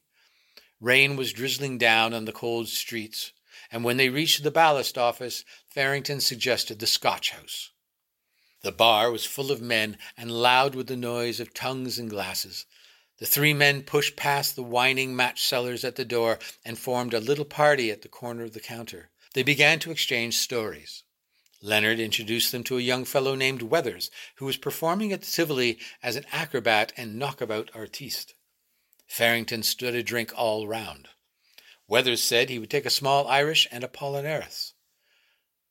Rain 0.82 1.16
was 1.16 1.34
drizzling 1.34 1.78
down 1.78 2.14
on 2.14 2.26
the 2.26 2.32
cold 2.32 2.70
streets, 2.70 3.34
and 3.72 3.84
when 3.84 3.98
they 3.98 4.10
reached 4.10 4.44
the 4.44 4.52
ballast 4.52 4.98
office, 4.98 5.44
Farrington 5.68 6.22
suggested 6.22 6.80
the 6.80 6.88
Scotch 6.88 7.32
House. 7.32 7.72
The 8.62 8.72
bar 8.72 9.12
was 9.12 9.26
full 9.26 9.52
of 9.52 9.62
men 9.62 9.98
and 10.18 10.32
loud 10.32 10.76
with 10.76 10.88
the 10.88 10.96
noise 10.96 11.40
of 11.40 11.54
tongues 11.54 12.00
and 12.00 12.10
glasses. 12.10 12.66
The 13.18 13.26
three 13.26 13.54
men 13.54 13.84
pushed 13.84 14.16
past 14.16 14.56
the 14.56 14.64
whining 14.64 15.16
match 15.16 15.46
sellers 15.46 15.84
at 15.84 15.98
the 15.98 16.06
door 16.06 16.40
and 16.64 16.80
formed 16.80 17.14
a 17.14 17.20
little 17.20 17.46
party 17.46 17.92
at 17.92 18.02
the 18.02 18.08
corner 18.08 18.44
of 18.44 18.54
the 18.54 18.62
counter. 18.62 19.10
They 19.34 19.44
began 19.44 19.80
to 19.80 19.92
exchange 19.92 20.38
stories. 20.38 21.04
Leonard 21.62 22.00
introduced 22.00 22.54
them 22.54 22.64
to 22.64 22.78
a 22.78 22.82
young 22.82 23.04
fellow 23.04 23.36
named 23.36 23.62
Weathers, 23.62 24.10
who 24.36 24.46
was 24.46 24.56
performing 24.56 25.12
at 25.12 25.22
the 25.22 25.28
Tivoli 25.32 25.78
as 26.02 26.16
an 26.16 26.26
acrobat 26.32 26.94
and 26.96 27.20
knockabout 27.20 27.70
artiste. 27.76 28.34
Farrington 29.10 29.64
stood 29.64 29.96
a 29.96 30.04
drink 30.04 30.32
all 30.38 30.68
round. 30.68 31.10
Weathers 31.88 32.24
said 32.24 32.50
he 32.50 32.60
would 32.60 32.70
take 32.70 32.86
a 32.86 32.90
small 32.90 33.28
Irish 33.28 33.68
and 33.72 33.84
a 33.84 33.88
Apollinaris. 33.88 34.74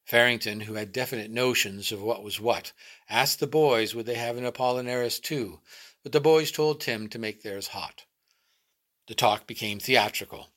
Farrington, 0.04 0.60
who 0.60 0.74
had 0.74 0.92
definite 0.92 1.30
notions 1.30 1.90
of 1.92 2.02
what 2.02 2.22
was 2.22 2.40
what, 2.40 2.72
asked 3.08 3.40
the 3.40 3.46
boys 3.46 3.94
would 3.94 4.04
they 4.04 4.16
have 4.16 4.36
an 4.36 4.44
Apollinaris 4.44 5.22
too, 5.22 5.60
but 6.02 6.12
the 6.12 6.20
boys 6.20 6.50
told 6.50 6.80
Tim 6.80 7.08
to 7.08 7.18
make 7.18 7.42
theirs 7.42 7.68
hot. 7.68 8.04
The 9.06 9.14
talk 9.14 9.46
became 9.46 9.78
theatrical. 9.78 10.48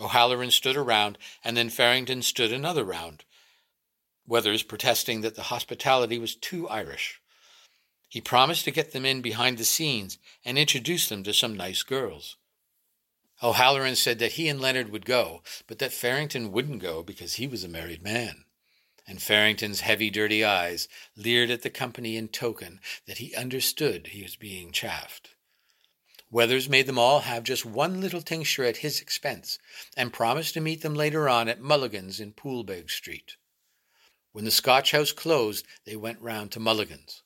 O'Halloran 0.00 0.50
stood 0.50 0.76
a 0.76 0.82
round, 0.82 1.18
and 1.44 1.56
then 1.56 1.70
Farrington 1.70 2.22
stood 2.22 2.52
another 2.52 2.84
round, 2.84 3.24
Weathers 4.28 4.64
protesting 4.64 5.20
that 5.20 5.36
the 5.36 5.44
hospitality 5.44 6.18
was 6.18 6.34
too 6.34 6.68
Irish. 6.68 7.20
He 8.16 8.22
promised 8.22 8.64
to 8.64 8.70
get 8.70 8.92
them 8.92 9.04
in 9.04 9.20
behind 9.20 9.58
the 9.58 9.64
scenes 9.66 10.16
and 10.42 10.56
introduce 10.56 11.06
them 11.06 11.22
to 11.24 11.34
some 11.34 11.54
nice 11.54 11.82
girls. 11.82 12.38
O'Halloran 13.42 13.94
said 13.94 14.20
that 14.20 14.32
he 14.40 14.48
and 14.48 14.58
Leonard 14.58 14.88
would 14.88 15.04
go, 15.04 15.42
but 15.66 15.80
that 15.80 15.92
Farrington 15.92 16.50
wouldn't 16.50 16.80
go 16.80 17.02
because 17.02 17.34
he 17.34 17.46
was 17.46 17.62
a 17.62 17.68
married 17.68 18.02
man. 18.02 18.46
And 19.06 19.20
Farrington's 19.20 19.80
heavy, 19.80 20.08
dirty 20.08 20.42
eyes 20.42 20.88
leered 21.14 21.50
at 21.50 21.60
the 21.60 21.68
company 21.68 22.16
in 22.16 22.28
token 22.28 22.80
that 23.06 23.18
he 23.18 23.34
understood 23.34 24.06
he 24.06 24.22
was 24.22 24.34
being 24.34 24.72
chaffed. 24.72 25.34
Weathers 26.30 26.70
made 26.70 26.86
them 26.86 26.98
all 26.98 27.20
have 27.20 27.44
just 27.44 27.66
one 27.66 28.00
little 28.00 28.22
tincture 28.22 28.64
at 28.64 28.78
his 28.78 28.98
expense, 28.98 29.58
and 29.94 30.10
promised 30.10 30.54
to 30.54 30.62
meet 30.62 30.80
them 30.80 30.94
later 30.94 31.28
on 31.28 31.50
at 31.50 31.60
Mulligan's 31.60 32.18
in 32.18 32.32
Poolbeg 32.32 32.88
Street. 32.88 33.36
When 34.32 34.46
the 34.46 34.50
Scotch 34.50 34.92
house 34.92 35.12
closed, 35.12 35.66
they 35.84 35.96
went 35.96 36.22
round 36.22 36.50
to 36.52 36.60
Mulligan's. 36.60 37.22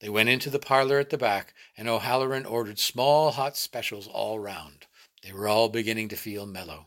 They 0.00 0.08
went 0.08 0.30
into 0.30 0.48
the 0.48 0.58
parlour 0.58 0.98
at 0.98 1.10
the 1.10 1.18
back, 1.18 1.52
and 1.76 1.88
O'Halloran 1.88 2.46
ordered 2.46 2.78
small 2.78 3.32
hot 3.32 3.56
specials 3.56 4.06
all 4.06 4.38
round. 4.38 4.86
They 5.22 5.32
were 5.32 5.46
all 5.46 5.68
beginning 5.68 6.08
to 6.08 6.16
feel 6.16 6.46
mellow. 6.46 6.86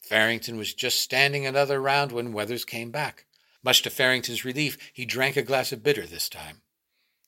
Farrington 0.00 0.58
was 0.58 0.74
just 0.74 1.00
standing 1.00 1.46
another 1.46 1.80
round 1.80 2.12
when 2.12 2.32
Weathers 2.32 2.64
came 2.64 2.90
back. 2.90 3.24
Much 3.64 3.82
to 3.82 3.90
Farrington's 3.90 4.44
relief, 4.44 4.76
he 4.92 5.04
drank 5.04 5.36
a 5.36 5.42
glass 5.42 5.72
of 5.72 5.82
bitter 5.82 6.06
this 6.06 6.28
time. 6.28 6.62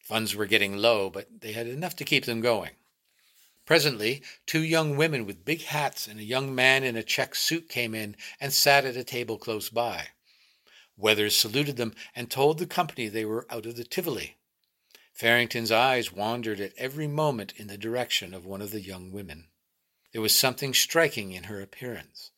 Funds 0.00 0.36
were 0.36 0.46
getting 0.46 0.76
low, 0.76 1.10
but 1.10 1.40
they 1.40 1.52
had 1.52 1.66
enough 1.66 1.96
to 1.96 2.04
keep 2.04 2.24
them 2.24 2.40
going. 2.40 2.72
Presently, 3.66 4.22
two 4.46 4.62
young 4.62 4.96
women 4.96 5.26
with 5.26 5.44
big 5.44 5.62
hats 5.62 6.06
and 6.06 6.18
a 6.18 6.24
young 6.24 6.54
man 6.54 6.84
in 6.84 6.96
a 6.96 7.02
check 7.02 7.34
suit 7.34 7.68
came 7.68 7.94
in 7.94 8.16
and 8.40 8.52
sat 8.52 8.86
at 8.86 8.96
a 8.96 9.04
table 9.04 9.36
close 9.36 9.68
by. 9.68 10.08
Weathers 10.96 11.36
saluted 11.36 11.76
them 11.76 11.94
and 12.16 12.30
told 12.30 12.58
the 12.58 12.66
company 12.66 13.08
they 13.08 13.26
were 13.26 13.46
out 13.50 13.66
of 13.66 13.76
the 13.76 13.84
Tivoli. 13.84 14.37
Farrington's 15.18 15.72
eyes 15.72 16.12
wandered 16.12 16.60
at 16.60 16.74
every 16.76 17.08
moment 17.08 17.52
in 17.56 17.66
the 17.66 17.76
direction 17.76 18.32
of 18.32 18.46
one 18.46 18.62
of 18.62 18.70
the 18.70 18.80
young 18.80 19.10
women. 19.10 19.48
There 20.12 20.22
was 20.22 20.32
something 20.32 20.72
striking 20.72 21.32
in 21.32 21.44
her 21.44 21.60
appearance. 21.60 22.30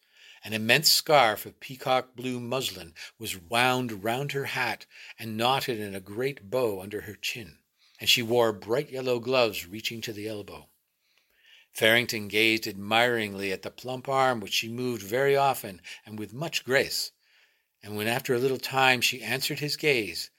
An 0.43 0.55
immense 0.55 0.91
scarf 0.91 1.45
of 1.45 1.61
peacock 1.61 2.17
blue 2.17 2.41
muslin 2.41 2.95
was 3.19 3.37
wound 3.37 4.03
round 4.03 4.33
her 4.33 4.47
hat 4.47 4.87
and 5.19 5.37
knotted 5.37 5.79
in 5.79 5.95
a 5.95 6.01
great 6.01 6.49
bow 6.49 6.81
under 6.81 7.03
her 7.03 7.17
chin, 7.17 7.59
and 8.01 8.09
she 8.09 8.23
wore 8.23 8.51
bright 8.51 8.91
yellow 8.91 9.19
gloves 9.19 9.67
reaching 9.67 10.01
to 10.01 10.15
the 10.15 10.27
elbow. 10.27 10.67
Farrington 11.75 12.29
gazed 12.29 12.67
admiringly 12.67 13.53
at 13.53 13.61
the 13.61 13.71
plump 13.71 14.09
arm 14.09 14.41
which 14.41 14.55
she 14.55 14.71
moved 14.71 15.03
very 15.03 15.37
often 15.37 15.83
and 16.07 16.19
with 16.19 16.33
much 16.33 16.65
grace, 16.65 17.13
and 17.83 17.95
when 17.95 18.07
after 18.07 18.33
a 18.33 18.39
little 18.39 18.57
time 18.57 19.03
she 19.03 19.23
answered 19.23 19.59
his 19.59 19.77
gaze, 19.77 20.31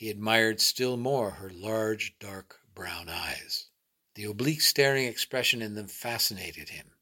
he 0.00 0.08
admired 0.08 0.62
still 0.62 0.96
more 0.96 1.32
her 1.32 1.50
large, 1.50 2.18
dark 2.18 2.60
brown 2.74 3.10
eyes. 3.10 3.66
The 4.14 4.24
oblique 4.24 4.62
staring 4.62 5.04
expression 5.04 5.60
in 5.60 5.74
them 5.74 5.88
fascinated 5.88 6.70
him. 6.70 6.92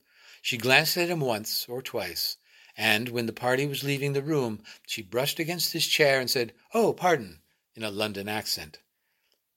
She 0.42 0.58
glanced 0.58 0.96
at 0.96 1.08
him 1.08 1.20
once 1.20 1.66
or 1.68 1.80
twice, 1.80 2.38
and 2.76 3.08
when 3.10 3.26
the 3.26 3.32
party 3.32 3.68
was 3.68 3.84
leaving 3.84 4.14
the 4.14 4.22
room, 4.22 4.64
she 4.84 5.00
brushed 5.00 5.38
against 5.38 5.74
his 5.74 5.86
chair 5.86 6.18
and 6.18 6.28
said, 6.28 6.54
Oh, 6.74 6.92
pardon, 6.92 7.38
in 7.76 7.84
a 7.84 7.90
London 7.92 8.28
accent. 8.28 8.80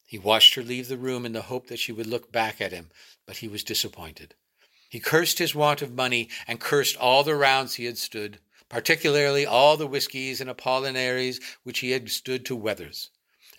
He 0.06 0.20
watched 0.20 0.54
her 0.54 0.62
leave 0.62 0.88
the 0.88 0.96
room 0.96 1.26
in 1.26 1.34
the 1.34 1.42
hope 1.42 1.66
that 1.66 1.80
she 1.80 1.92
would 1.92 2.06
look 2.06 2.32
back 2.32 2.62
at 2.62 2.72
him, 2.72 2.92
but 3.26 3.38
he 3.38 3.48
was 3.48 3.64
disappointed. 3.64 4.36
He 4.88 5.00
cursed 5.00 5.40
his 5.40 5.56
want 5.56 5.82
of 5.82 5.96
money 5.96 6.30
and 6.46 6.60
cursed 6.60 6.96
all 6.96 7.24
the 7.24 7.34
rounds 7.34 7.74
he 7.74 7.86
had 7.86 7.98
stood, 7.98 8.38
particularly 8.70 9.48
all 9.48 9.78
the 9.78 9.88
whiskies 9.88 10.42
and 10.42 10.50
Apollinaris 10.50 11.40
which 11.64 11.80
he 11.80 11.90
had 11.90 12.08
stood 12.12 12.46
to 12.46 12.56
Weathers. 12.56 13.10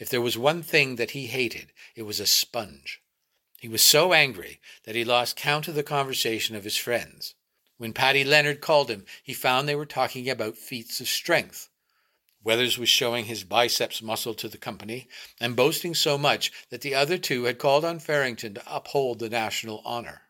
If 0.03 0.09
there 0.09 0.21
was 0.21 0.37
one 0.37 0.65
thing 0.65 0.97
that 0.97 1.13
he 1.13 1.29
hated, 1.29 1.71
it 1.95 2.03
was 2.03 2.19
a 2.19 2.27
sponge. 2.27 3.01
He 3.61 3.69
was 3.69 3.83
so 3.83 4.13
angry 4.13 4.59
that 4.83 4.97
he 4.97 5.05
lost 5.05 5.37
count 5.37 5.69
of 5.69 5.77
the 5.77 5.85
conversation 5.85 6.57
of 6.57 6.65
his 6.65 6.77
friends. 6.77 7.37
When 7.77 7.93
Paddy 7.93 8.25
Leonard 8.25 8.61
called 8.61 8.91
him, 8.91 9.07
he 9.23 9.33
found 9.33 9.69
they 9.69 9.77
were 9.77 9.87
talking 9.87 10.29
about 10.29 10.59
feats 10.59 11.01
of 11.01 11.07
strength. 11.07 11.69
Weathers 12.43 12.79
was 12.79 12.89
showing 12.89 13.27
his 13.27 13.45
biceps 13.45 14.03
muscle 14.03 14.35
to 14.35 14.49
the 14.49 14.59
company 14.59 15.07
and 15.41 15.55
boasting 15.55 15.95
so 15.95 16.19
much 16.19 16.51
that 16.71 16.81
the 16.81 16.97
other 16.97 17.17
two 17.17 17.45
had 17.45 17.61
called 17.61 17.85
on 17.85 18.01
Farrington 18.01 18.55
to 18.55 18.63
uphold 18.67 19.21
the 19.21 19.31
national 19.31 19.83
honor. 19.85 20.23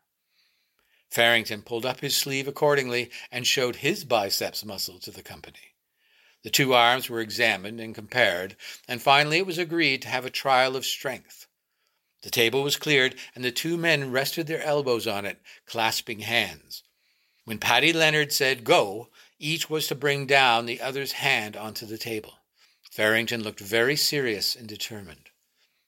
Farrington 1.08 1.62
pulled 1.62 1.86
up 1.86 2.00
his 2.00 2.14
sleeve 2.14 2.46
accordingly 2.46 3.10
and 3.30 3.46
showed 3.46 3.76
his 3.76 4.04
biceps 4.04 4.66
muscle 4.66 4.98
to 4.98 5.10
the 5.10 5.22
company. 5.22 5.71
The 6.42 6.50
two 6.50 6.74
arms 6.74 7.08
were 7.08 7.20
examined 7.20 7.80
and 7.80 7.94
compared, 7.94 8.56
and 8.88 9.00
finally 9.00 9.38
it 9.38 9.46
was 9.46 9.58
agreed 9.58 10.02
to 10.02 10.08
have 10.08 10.24
a 10.24 10.30
trial 10.30 10.74
of 10.74 10.84
strength. 10.84 11.46
The 12.22 12.30
table 12.30 12.62
was 12.62 12.76
cleared, 12.76 13.16
and 13.34 13.44
the 13.44 13.52
two 13.52 13.76
men 13.76 14.10
rested 14.10 14.46
their 14.46 14.62
elbows 14.62 15.06
on 15.06 15.24
it, 15.24 15.40
clasping 15.66 16.20
hands. 16.20 16.82
When 17.44 17.58
Paddy 17.58 17.92
Leonard 17.92 18.32
said 18.32 18.64
go, 18.64 19.08
each 19.38 19.68
was 19.68 19.88
to 19.88 19.94
bring 19.94 20.26
down 20.26 20.66
the 20.66 20.80
other's 20.80 21.12
hand 21.12 21.56
onto 21.56 21.86
the 21.86 21.98
table. 21.98 22.38
Farrington 22.90 23.42
looked 23.42 23.60
very 23.60 23.96
serious 23.96 24.54
and 24.54 24.68
determined. 24.68 25.30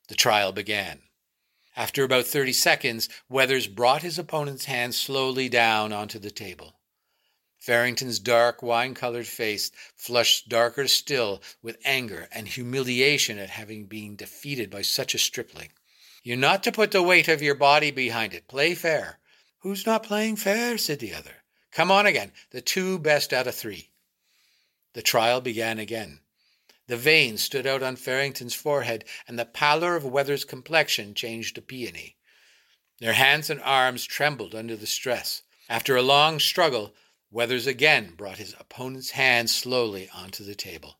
The 0.08 0.14
trial 0.14 0.52
began. 0.52 1.02
After 1.76 2.04
about 2.04 2.26
thirty 2.26 2.52
seconds, 2.52 3.08
Weathers 3.28 3.66
brought 3.66 4.02
his 4.02 4.18
opponent's 4.18 4.64
hand 4.64 4.94
slowly 4.94 5.48
down 5.48 5.92
onto 5.92 6.18
the 6.18 6.30
table. 6.30 6.74
Farrington's 7.64 8.18
dark, 8.18 8.62
wine 8.62 8.92
colored 8.92 9.26
face 9.26 9.70
flushed 9.96 10.50
darker 10.50 10.86
still 10.86 11.40
with 11.62 11.78
anger 11.82 12.28
and 12.30 12.46
humiliation 12.46 13.38
at 13.38 13.48
having 13.48 13.86
been 13.86 14.16
defeated 14.16 14.68
by 14.68 14.82
such 14.82 15.14
a 15.14 15.18
stripling. 15.18 15.70
You're 16.22 16.36
not 16.36 16.62
to 16.64 16.72
put 16.72 16.90
the 16.90 17.02
weight 17.02 17.26
of 17.26 17.40
your 17.40 17.54
body 17.54 17.90
behind 17.90 18.34
it. 18.34 18.48
Play 18.48 18.74
fair. 18.74 19.18
Who's 19.60 19.86
not 19.86 20.02
playing 20.02 20.36
fair? 20.36 20.76
said 20.76 20.98
the 20.98 21.14
other. 21.14 21.36
Come 21.72 21.90
on 21.90 22.04
again, 22.04 22.32
the 22.50 22.60
two 22.60 22.98
best 22.98 23.32
out 23.32 23.46
of 23.46 23.54
three. 23.54 23.88
The 24.92 25.00
trial 25.00 25.40
began 25.40 25.78
again. 25.78 26.20
The 26.86 26.98
veins 26.98 27.42
stood 27.42 27.66
out 27.66 27.82
on 27.82 27.96
Farrington's 27.96 28.52
forehead, 28.52 29.06
and 29.26 29.38
the 29.38 29.46
pallor 29.46 29.96
of 29.96 30.04
Weathers' 30.04 30.44
complexion 30.44 31.14
changed 31.14 31.54
to 31.54 31.62
peony. 31.62 32.18
Their 33.00 33.14
hands 33.14 33.48
and 33.48 33.62
arms 33.62 34.04
trembled 34.04 34.54
under 34.54 34.76
the 34.76 34.86
stress. 34.86 35.40
After 35.66 35.96
a 35.96 36.02
long 36.02 36.40
struggle, 36.40 36.94
Weathers 37.34 37.66
again 37.66 38.12
brought 38.16 38.38
his 38.38 38.54
opponent's 38.60 39.10
hand 39.10 39.50
slowly 39.50 40.08
onto 40.14 40.44
the 40.44 40.54
table. 40.54 40.98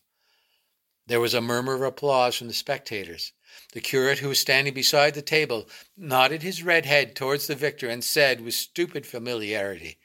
There 1.06 1.20
was 1.20 1.32
a 1.32 1.40
murmur 1.40 1.74
of 1.74 1.82
applause 1.82 2.34
from 2.34 2.48
the 2.48 2.54
spectators. 2.54 3.30
The 3.72 3.80
curate, 3.80 4.18
who 4.18 4.30
was 4.30 4.40
standing 4.40 4.74
beside 4.74 5.14
the 5.14 5.22
table, 5.22 5.68
nodded 5.96 6.42
his 6.42 6.64
red 6.64 6.86
head 6.86 7.14
towards 7.14 7.46
the 7.46 7.54
victor 7.54 7.88
and 7.88 8.02
said 8.02 8.40
with 8.40 8.54
stupid 8.54 9.06
familiarity, 9.06 9.98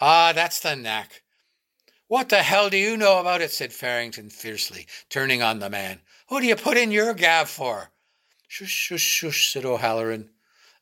Ah, 0.00 0.32
that's 0.34 0.58
the 0.58 0.74
knack. 0.74 1.22
What 2.08 2.30
the 2.30 2.42
hell 2.42 2.68
do 2.68 2.76
you 2.76 2.96
know 2.96 3.20
about 3.20 3.40
it? 3.40 3.52
said 3.52 3.72
Farrington 3.72 4.28
fiercely, 4.28 4.88
turning 5.08 5.40
on 5.40 5.60
the 5.60 5.70
man. 5.70 6.00
Who 6.30 6.40
do 6.40 6.46
you 6.46 6.56
put 6.56 6.76
in 6.76 6.90
your 6.90 7.14
gab 7.14 7.46
for? 7.46 7.92
Shush, 8.48 8.72
shush, 8.72 9.02
shush, 9.02 9.52
said 9.52 9.64
O'Halloran, 9.64 10.30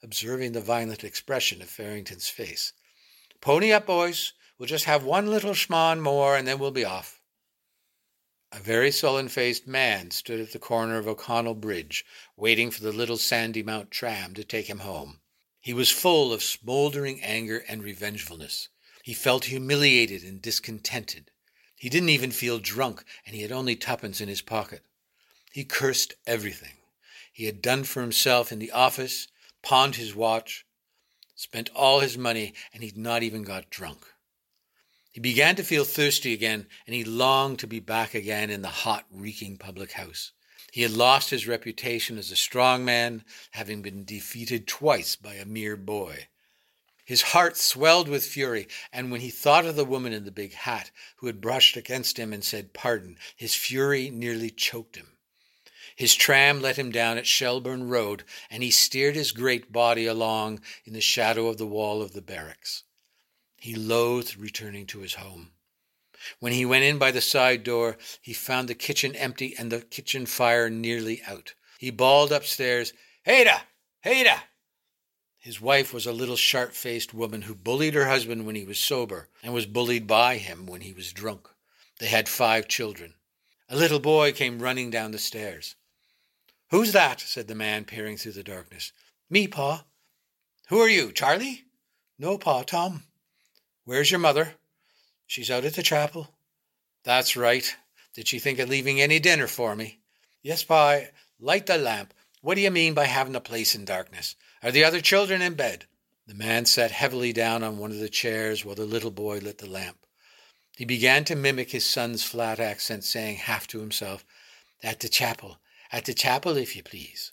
observing 0.02 0.52
the 0.52 0.62
violent 0.62 1.04
expression 1.04 1.60
of 1.60 1.68
Farrington's 1.68 2.30
face. 2.30 2.72
Pony 3.42 3.70
up, 3.70 3.84
boys. 3.84 4.32
We'll 4.58 4.68
just 4.68 4.84
have 4.84 5.04
one 5.04 5.26
little 5.26 5.52
smahan 5.52 6.00
more, 6.00 6.36
and 6.36 6.46
then 6.46 6.58
we'll 6.58 6.70
be 6.70 6.84
off. 6.84 7.20
A 8.52 8.60
very 8.60 8.92
sullen 8.92 9.28
faced 9.28 9.66
man 9.66 10.12
stood 10.12 10.38
at 10.38 10.52
the 10.52 10.60
corner 10.60 10.96
of 10.96 11.08
O'Connell 11.08 11.56
Bridge, 11.56 12.04
waiting 12.36 12.70
for 12.70 12.82
the 12.82 12.92
little 12.92 13.16
Sandymount 13.16 13.90
tram 13.90 14.32
to 14.34 14.44
take 14.44 14.70
him 14.70 14.78
home. 14.78 15.20
He 15.60 15.74
was 15.74 15.90
full 15.90 16.32
of 16.32 16.42
smouldering 16.42 17.20
anger 17.20 17.64
and 17.66 17.82
revengefulness. 17.82 18.68
He 19.02 19.12
felt 19.12 19.46
humiliated 19.46 20.22
and 20.22 20.40
discontented. 20.40 21.32
He 21.74 21.88
didn't 21.88 22.10
even 22.10 22.30
feel 22.30 22.60
drunk, 22.60 23.02
and 23.26 23.34
he 23.34 23.42
had 23.42 23.50
only 23.50 23.74
twopence 23.74 24.20
in 24.20 24.28
his 24.28 24.40
pocket. 24.40 24.84
He 25.52 25.64
cursed 25.64 26.14
everything. 26.28 26.76
He 27.32 27.46
had 27.46 27.60
done 27.60 27.82
for 27.82 28.02
himself 28.02 28.52
in 28.52 28.60
the 28.60 28.70
office, 28.70 29.26
pawned 29.62 29.96
his 29.96 30.14
watch, 30.14 30.64
spent 31.34 31.70
all 31.74 31.98
his 31.98 32.16
money, 32.16 32.54
and 32.72 32.84
he'd 32.84 32.96
not 32.96 33.24
even 33.24 33.42
got 33.42 33.68
drunk. 33.68 34.13
He 35.14 35.20
began 35.20 35.54
to 35.54 35.62
feel 35.62 35.84
thirsty 35.84 36.32
again, 36.32 36.66
and 36.88 36.94
he 36.96 37.04
longed 37.04 37.60
to 37.60 37.68
be 37.68 37.78
back 37.78 38.14
again 38.14 38.50
in 38.50 38.62
the 38.62 38.68
hot, 38.68 39.06
reeking 39.12 39.56
public 39.56 39.92
house. 39.92 40.32
He 40.72 40.82
had 40.82 40.90
lost 40.90 41.30
his 41.30 41.46
reputation 41.46 42.18
as 42.18 42.32
a 42.32 42.36
strong 42.36 42.84
man, 42.84 43.24
having 43.52 43.80
been 43.80 44.04
defeated 44.04 44.66
twice 44.66 45.14
by 45.14 45.34
a 45.34 45.44
mere 45.44 45.76
boy. 45.76 46.26
His 47.04 47.22
heart 47.22 47.56
swelled 47.56 48.08
with 48.08 48.26
fury, 48.26 48.66
and 48.92 49.12
when 49.12 49.20
he 49.20 49.30
thought 49.30 49.66
of 49.66 49.76
the 49.76 49.84
woman 49.84 50.12
in 50.12 50.24
the 50.24 50.32
big 50.32 50.52
hat 50.52 50.90
who 51.18 51.28
had 51.28 51.40
brushed 51.40 51.76
against 51.76 52.18
him 52.18 52.32
and 52.32 52.42
said 52.42 52.74
pardon, 52.74 53.16
his 53.36 53.54
fury 53.54 54.10
nearly 54.10 54.50
choked 54.50 54.96
him. 54.96 55.16
His 55.94 56.16
tram 56.16 56.60
let 56.60 56.76
him 56.76 56.90
down 56.90 57.18
at 57.18 57.26
Shelbourne 57.28 57.88
Road, 57.88 58.24
and 58.50 58.64
he 58.64 58.72
steered 58.72 59.14
his 59.14 59.30
great 59.30 59.70
body 59.70 60.06
along 60.06 60.60
in 60.84 60.92
the 60.92 61.00
shadow 61.00 61.46
of 61.46 61.56
the 61.56 61.68
wall 61.68 62.02
of 62.02 62.14
the 62.14 62.20
barracks. 62.20 62.82
He 63.64 63.74
loathed 63.74 64.36
returning 64.36 64.84
to 64.88 65.00
his 65.00 65.14
home. 65.14 65.52
When 66.38 66.52
he 66.52 66.66
went 66.66 66.84
in 66.84 66.98
by 66.98 67.10
the 67.12 67.22
side 67.22 67.62
door, 67.64 67.96
he 68.20 68.34
found 68.34 68.68
the 68.68 68.74
kitchen 68.74 69.16
empty 69.16 69.54
and 69.56 69.72
the 69.72 69.80
kitchen 69.80 70.26
fire 70.26 70.68
nearly 70.68 71.22
out. 71.26 71.54
He 71.78 71.90
bawled 71.90 72.30
upstairs, 72.30 72.92
Ada! 73.24 73.62
Ada! 74.04 74.42
His 75.38 75.62
wife 75.62 75.94
was 75.94 76.04
a 76.04 76.12
little 76.12 76.36
sharp 76.36 76.74
faced 76.74 77.14
woman 77.14 77.40
who 77.40 77.54
bullied 77.54 77.94
her 77.94 78.04
husband 78.04 78.44
when 78.44 78.54
he 78.54 78.66
was 78.66 78.78
sober 78.78 79.30
and 79.42 79.54
was 79.54 79.64
bullied 79.64 80.06
by 80.06 80.36
him 80.36 80.66
when 80.66 80.82
he 80.82 80.92
was 80.92 81.14
drunk. 81.14 81.48
They 82.00 82.08
had 82.08 82.28
five 82.28 82.68
children. 82.68 83.14
A 83.70 83.76
little 83.76 83.98
boy 83.98 84.32
came 84.32 84.60
running 84.60 84.90
down 84.90 85.12
the 85.12 85.18
stairs. 85.18 85.74
Who's 86.68 86.92
that? 86.92 87.18
said 87.18 87.48
the 87.48 87.54
man, 87.54 87.86
peering 87.86 88.18
through 88.18 88.32
the 88.32 88.42
darkness. 88.42 88.92
Me, 89.30 89.48
Pa. 89.48 89.86
Who 90.68 90.80
are 90.80 90.90
you, 90.90 91.12
Charlie? 91.12 91.64
No, 92.18 92.36
Pa, 92.36 92.64
Tom. 92.64 93.04
Where's 93.84 94.10
your 94.10 94.20
mother? 94.20 94.54
She's 95.26 95.50
out 95.50 95.64
at 95.64 95.74
the 95.74 95.82
chapel. 95.82 96.30
That's 97.04 97.36
right. 97.36 97.76
Did 98.14 98.28
she 98.28 98.38
think 98.38 98.58
of 98.58 98.68
leaving 98.68 99.00
any 99.00 99.18
dinner 99.18 99.46
for 99.46 99.76
me? 99.76 99.98
Yes, 100.42 100.62
Pa. 100.64 101.00
Light 101.38 101.66
the 101.66 101.76
lamp. 101.76 102.14
What 102.40 102.54
do 102.54 102.60
you 102.60 102.70
mean 102.70 102.94
by 102.94 103.04
having 103.04 103.34
a 103.34 103.40
place 103.40 103.74
in 103.74 103.84
darkness? 103.84 104.36
Are 104.62 104.70
the 104.70 104.84
other 104.84 105.00
children 105.00 105.42
in 105.42 105.54
bed? 105.54 105.86
The 106.26 106.34
man 106.34 106.64
sat 106.64 106.90
heavily 106.90 107.32
down 107.32 107.62
on 107.62 107.76
one 107.76 107.90
of 107.90 107.98
the 107.98 108.08
chairs 108.08 108.64
while 108.64 108.74
the 108.74 108.86
little 108.86 109.10
boy 109.10 109.38
lit 109.38 109.58
the 109.58 109.68
lamp. 109.68 109.98
He 110.76 110.84
began 110.84 111.24
to 111.24 111.36
mimic 111.36 111.70
his 111.70 111.84
son's 111.84 112.24
flat 112.24 112.58
accent, 112.58 113.04
saying 113.04 113.36
half 113.36 113.66
to 113.68 113.80
himself, 113.80 114.24
At 114.82 115.00
the 115.00 115.08
chapel, 115.08 115.58
at 115.92 116.06
the 116.06 116.14
chapel, 116.14 116.56
if 116.56 116.74
you 116.74 116.82
please. 116.82 117.32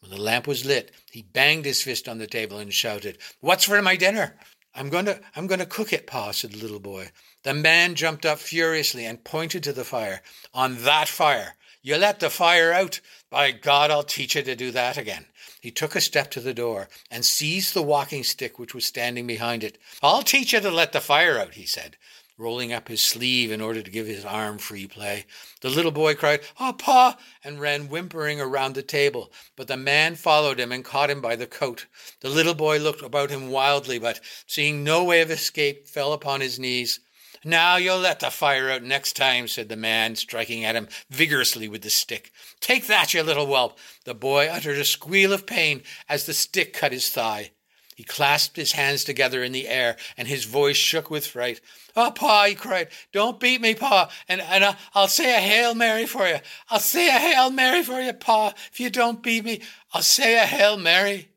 When 0.00 0.10
the 0.10 0.20
lamp 0.20 0.46
was 0.46 0.64
lit, 0.64 0.92
he 1.10 1.22
banged 1.22 1.64
his 1.64 1.82
fist 1.82 2.08
on 2.08 2.18
the 2.18 2.26
table 2.26 2.58
and 2.58 2.72
shouted, 2.72 3.18
What's 3.40 3.64
for 3.64 3.80
my 3.82 3.96
dinner? 3.96 4.36
I'm 4.78 4.90
going 4.90 5.06
to 5.06 5.20
I'm 5.34 5.48
going 5.48 5.58
to 5.58 5.66
cook 5.66 5.92
it, 5.92 6.06
Pa, 6.06 6.30
said 6.30 6.52
the 6.52 6.58
little 6.58 6.78
boy. 6.78 7.10
The 7.42 7.52
man 7.52 7.96
jumped 7.96 8.24
up 8.24 8.38
furiously 8.38 9.04
and 9.04 9.24
pointed 9.24 9.64
to 9.64 9.72
the 9.72 9.84
fire. 9.84 10.22
On 10.54 10.76
that 10.84 11.08
fire. 11.08 11.56
You 11.82 11.96
let 11.96 12.20
the 12.20 12.30
fire 12.30 12.72
out. 12.72 13.00
By 13.28 13.50
God, 13.50 13.90
I'll 13.90 14.04
teach 14.04 14.36
you 14.36 14.42
to 14.42 14.54
do 14.54 14.70
that 14.70 14.96
again. 14.96 15.26
He 15.60 15.72
took 15.72 15.96
a 15.96 16.00
step 16.00 16.30
to 16.30 16.40
the 16.40 16.54
door 16.54 16.88
and 17.10 17.24
seized 17.24 17.74
the 17.74 17.82
walking 17.82 18.22
stick 18.22 18.56
which 18.60 18.72
was 18.72 18.84
standing 18.84 19.26
behind 19.26 19.64
it. 19.64 19.78
I'll 20.00 20.22
teach 20.22 20.52
you 20.52 20.60
to 20.60 20.70
let 20.70 20.92
the 20.92 21.00
fire 21.00 21.38
out, 21.38 21.54
he 21.54 21.66
said, 21.66 21.96
rolling 22.38 22.72
up 22.72 22.86
his 22.86 23.02
sleeve 23.02 23.50
in 23.50 23.60
order 23.60 23.82
to 23.82 23.90
give 23.90 24.06
his 24.06 24.24
arm 24.24 24.58
free 24.58 24.86
play. 24.86 25.26
The 25.60 25.68
little 25.68 25.90
boy 25.90 26.14
cried, 26.14 26.40
Oh, 26.60 26.72
Pa! 26.72 27.18
and 27.42 27.60
ran 27.60 27.88
whimpering 27.88 28.40
around 28.40 28.74
the 28.74 28.82
table. 28.82 29.32
But 29.56 29.66
the 29.66 29.76
man 29.76 30.14
followed 30.14 30.60
him 30.60 30.70
and 30.70 30.84
caught 30.84 31.10
him 31.10 31.20
by 31.20 31.34
the 31.34 31.48
coat. 31.48 31.86
The 32.20 32.28
little 32.28 32.54
boy 32.54 32.78
looked 32.78 33.02
about 33.02 33.30
him 33.30 33.50
wildly, 33.50 33.98
but 33.98 34.20
seeing 34.46 34.84
no 34.84 35.02
way 35.02 35.20
of 35.20 35.30
escape, 35.32 35.88
fell 35.88 36.12
upon 36.12 36.40
his 36.40 36.58
knees. 36.58 37.00
Now 37.44 37.76
you'll 37.76 37.98
let 37.98 38.20
the 38.20 38.30
fire 38.30 38.70
out 38.70 38.82
next 38.82 39.14
time, 39.16 39.48
said 39.48 39.68
the 39.68 39.76
man, 39.76 40.16
striking 40.16 40.64
at 40.64 40.74
him 40.76 40.88
vigorously 41.10 41.68
with 41.68 41.82
the 41.82 41.90
stick. 41.90 42.32
Take 42.60 42.86
that, 42.86 43.14
you 43.14 43.22
little 43.22 43.46
whelp. 43.46 43.78
The 44.04 44.14
boy 44.14 44.46
uttered 44.46 44.78
a 44.78 44.84
squeal 44.84 45.32
of 45.32 45.46
pain 45.46 45.82
as 46.08 46.26
the 46.26 46.34
stick 46.34 46.72
cut 46.72 46.92
his 46.92 47.10
thigh. 47.10 47.52
He 47.98 48.04
clasped 48.04 48.54
his 48.54 48.70
hands 48.70 49.02
together 49.02 49.42
in 49.42 49.50
the 49.50 49.66
air, 49.66 49.96
and 50.16 50.28
his 50.28 50.44
voice 50.44 50.76
shook 50.76 51.10
with 51.10 51.26
fright. 51.26 51.60
Oh, 51.96 52.12
Pa, 52.12 52.44
he 52.44 52.54
cried, 52.54 52.90
don't 53.10 53.40
beat 53.40 53.60
me, 53.60 53.74
Pa, 53.74 54.08
and, 54.28 54.40
and 54.40 54.64
I'll, 54.64 54.76
I'll 54.94 55.08
say 55.08 55.36
a 55.36 55.40
Hail 55.40 55.74
Mary 55.74 56.06
for 56.06 56.24
you. 56.28 56.36
I'll 56.70 56.78
say 56.78 57.08
a 57.08 57.18
Hail 57.18 57.50
Mary 57.50 57.82
for 57.82 58.00
you, 58.00 58.12
Pa. 58.12 58.54
If 58.70 58.78
you 58.78 58.88
don't 58.88 59.20
beat 59.20 59.44
me, 59.44 59.62
I'll 59.92 60.02
say 60.02 60.38
a 60.38 60.46
Hail 60.46 60.76
Mary. 60.76 61.30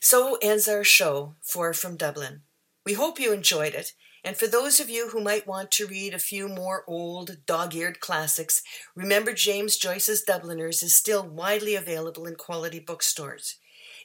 So 0.00 0.38
ends 0.40 0.66
our 0.68 0.84
show, 0.84 1.34
Four 1.42 1.74
From 1.74 1.98
Dublin. 1.98 2.40
We 2.86 2.94
hope 2.94 3.20
you 3.20 3.34
enjoyed 3.34 3.74
it 3.74 3.92
and 4.24 4.36
for 4.36 4.46
those 4.46 4.78
of 4.78 4.88
you 4.88 5.08
who 5.08 5.20
might 5.20 5.48
want 5.48 5.72
to 5.72 5.86
read 5.86 6.14
a 6.14 6.18
few 6.18 6.48
more 6.48 6.84
old, 6.86 7.44
dog 7.44 7.74
eared 7.74 7.98
classics, 7.98 8.62
remember 8.94 9.32
James 9.32 9.76
Joyce's 9.76 10.22
Dubliners 10.22 10.82
is 10.82 10.94
still 10.94 11.26
widely 11.28 11.74
available 11.74 12.26
in 12.26 12.36
quality 12.36 12.78
bookstores. 12.78 13.56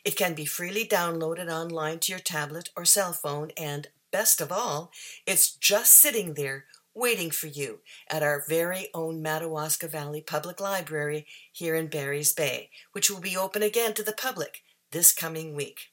It 0.07 0.15
can 0.15 0.35
be 0.35 0.45
freely 0.45 0.85
downloaded 0.85 1.51
online 1.51 1.99
to 1.99 2.13
your 2.13 2.21
tablet 2.21 2.69
or 2.77 2.85
cell 2.85 3.11
phone, 3.11 3.51
and 3.57 3.89
best 4.09 4.39
of 4.39 4.53
all, 4.53 4.89
it's 5.25 5.53
just 5.53 5.99
sitting 5.99 6.35
there 6.35 6.63
waiting 6.95 7.29
for 7.29 7.47
you 7.47 7.79
at 8.09 8.23
our 8.23 8.41
very 8.47 8.87
own 8.93 9.21
Madawaska 9.21 9.89
Valley 9.89 10.21
Public 10.21 10.61
Library 10.61 11.27
here 11.51 11.75
in 11.75 11.87
Barry's 11.87 12.31
Bay, 12.31 12.69
which 12.93 13.11
will 13.11 13.19
be 13.19 13.35
open 13.35 13.61
again 13.61 13.93
to 13.95 14.01
the 14.01 14.13
public 14.13 14.63
this 14.91 15.11
coming 15.11 15.53
week. 15.53 15.91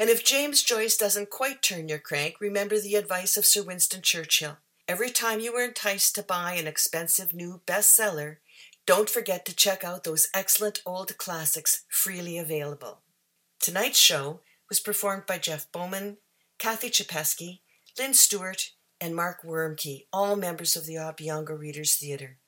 And 0.00 0.10
if 0.10 0.24
James 0.24 0.64
Joyce 0.64 0.96
doesn't 0.96 1.30
quite 1.30 1.62
turn 1.62 1.88
your 1.88 2.00
crank, 2.00 2.40
remember 2.40 2.80
the 2.80 2.96
advice 2.96 3.36
of 3.36 3.46
Sir 3.46 3.62
Winston 3.62 4.02
Churchill. 4.02 4.56
Every 4.88 5.10
time 5.10 5.38
you 5.38 5.54
are 5.54 5.64
enticed 5.64 6.16
to 6.16 6.24
buy 6.24 6.54
an 6.54 6.66
expensive 6.66 7.32
new 7.32 7.60
bestseller, 7.68 8.38
don't 8.84 9.08
forget 9.08 9.46
to 9.46 9.54
check 9.54 9.84
out 9.84 10.02
those 10.02 10.26
excellent 10.34 10.82
old 10.84 11.16
classics 11.18 11.84
freely 11.88 12.36
available. 12.36 13.01
Tonight's 13.62 13.98
show 14.00 14.40
was 14.68 14.80
performed 14.80 15.24
by 15.24 15.38
Jeff 15.38 15.70
Bowman, 15.70 16.16
Cathy 16.58 16.90
Chapeskie, 16.90 17.60
Lynn 17.96 18.12
Stewart, 18.12 18.72
and 19.00 19.14
Mark 19.14 19.42
Woermke, 19.44 20.06
all 20.12 20.34
members 20.34 20.74
of 20.74 20.84
the 20.84 20.96
Opeongo 20.96 21.56
Readers 21.56 21.94
Theatre. 21.94 22.38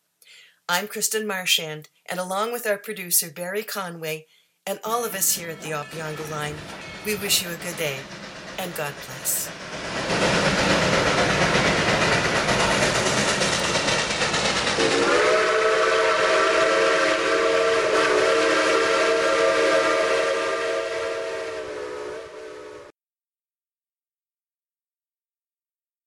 I'm 0.68 0.88
Kristen 0.88 1.24
Marchand, 1.24 1.88
and 2.06 2.18
along 2.18 2.52
with 2.52 2.66
our 2.66 2.78
producer 2.78 3.30
Barry 3.30 3.62
Conway 3.62 4.26
and 4.66 4.80
all 4.82 5.04
of 5.04 5.14
us 5.14 5.36
here 5.36 5.50
at 5.50 5.60
the 5.60 5.70
Opeongo 5.70 6.28
Line, 6.32 6.56
we 7.06 7.14
wish 7.14 7.44
you 7.44 7.48
a 7.48 7.64
good 7.64 7.76
day 7.76 7.98
and 8.58 8.74
God 8.74 8.92
bless. 9.06 9.63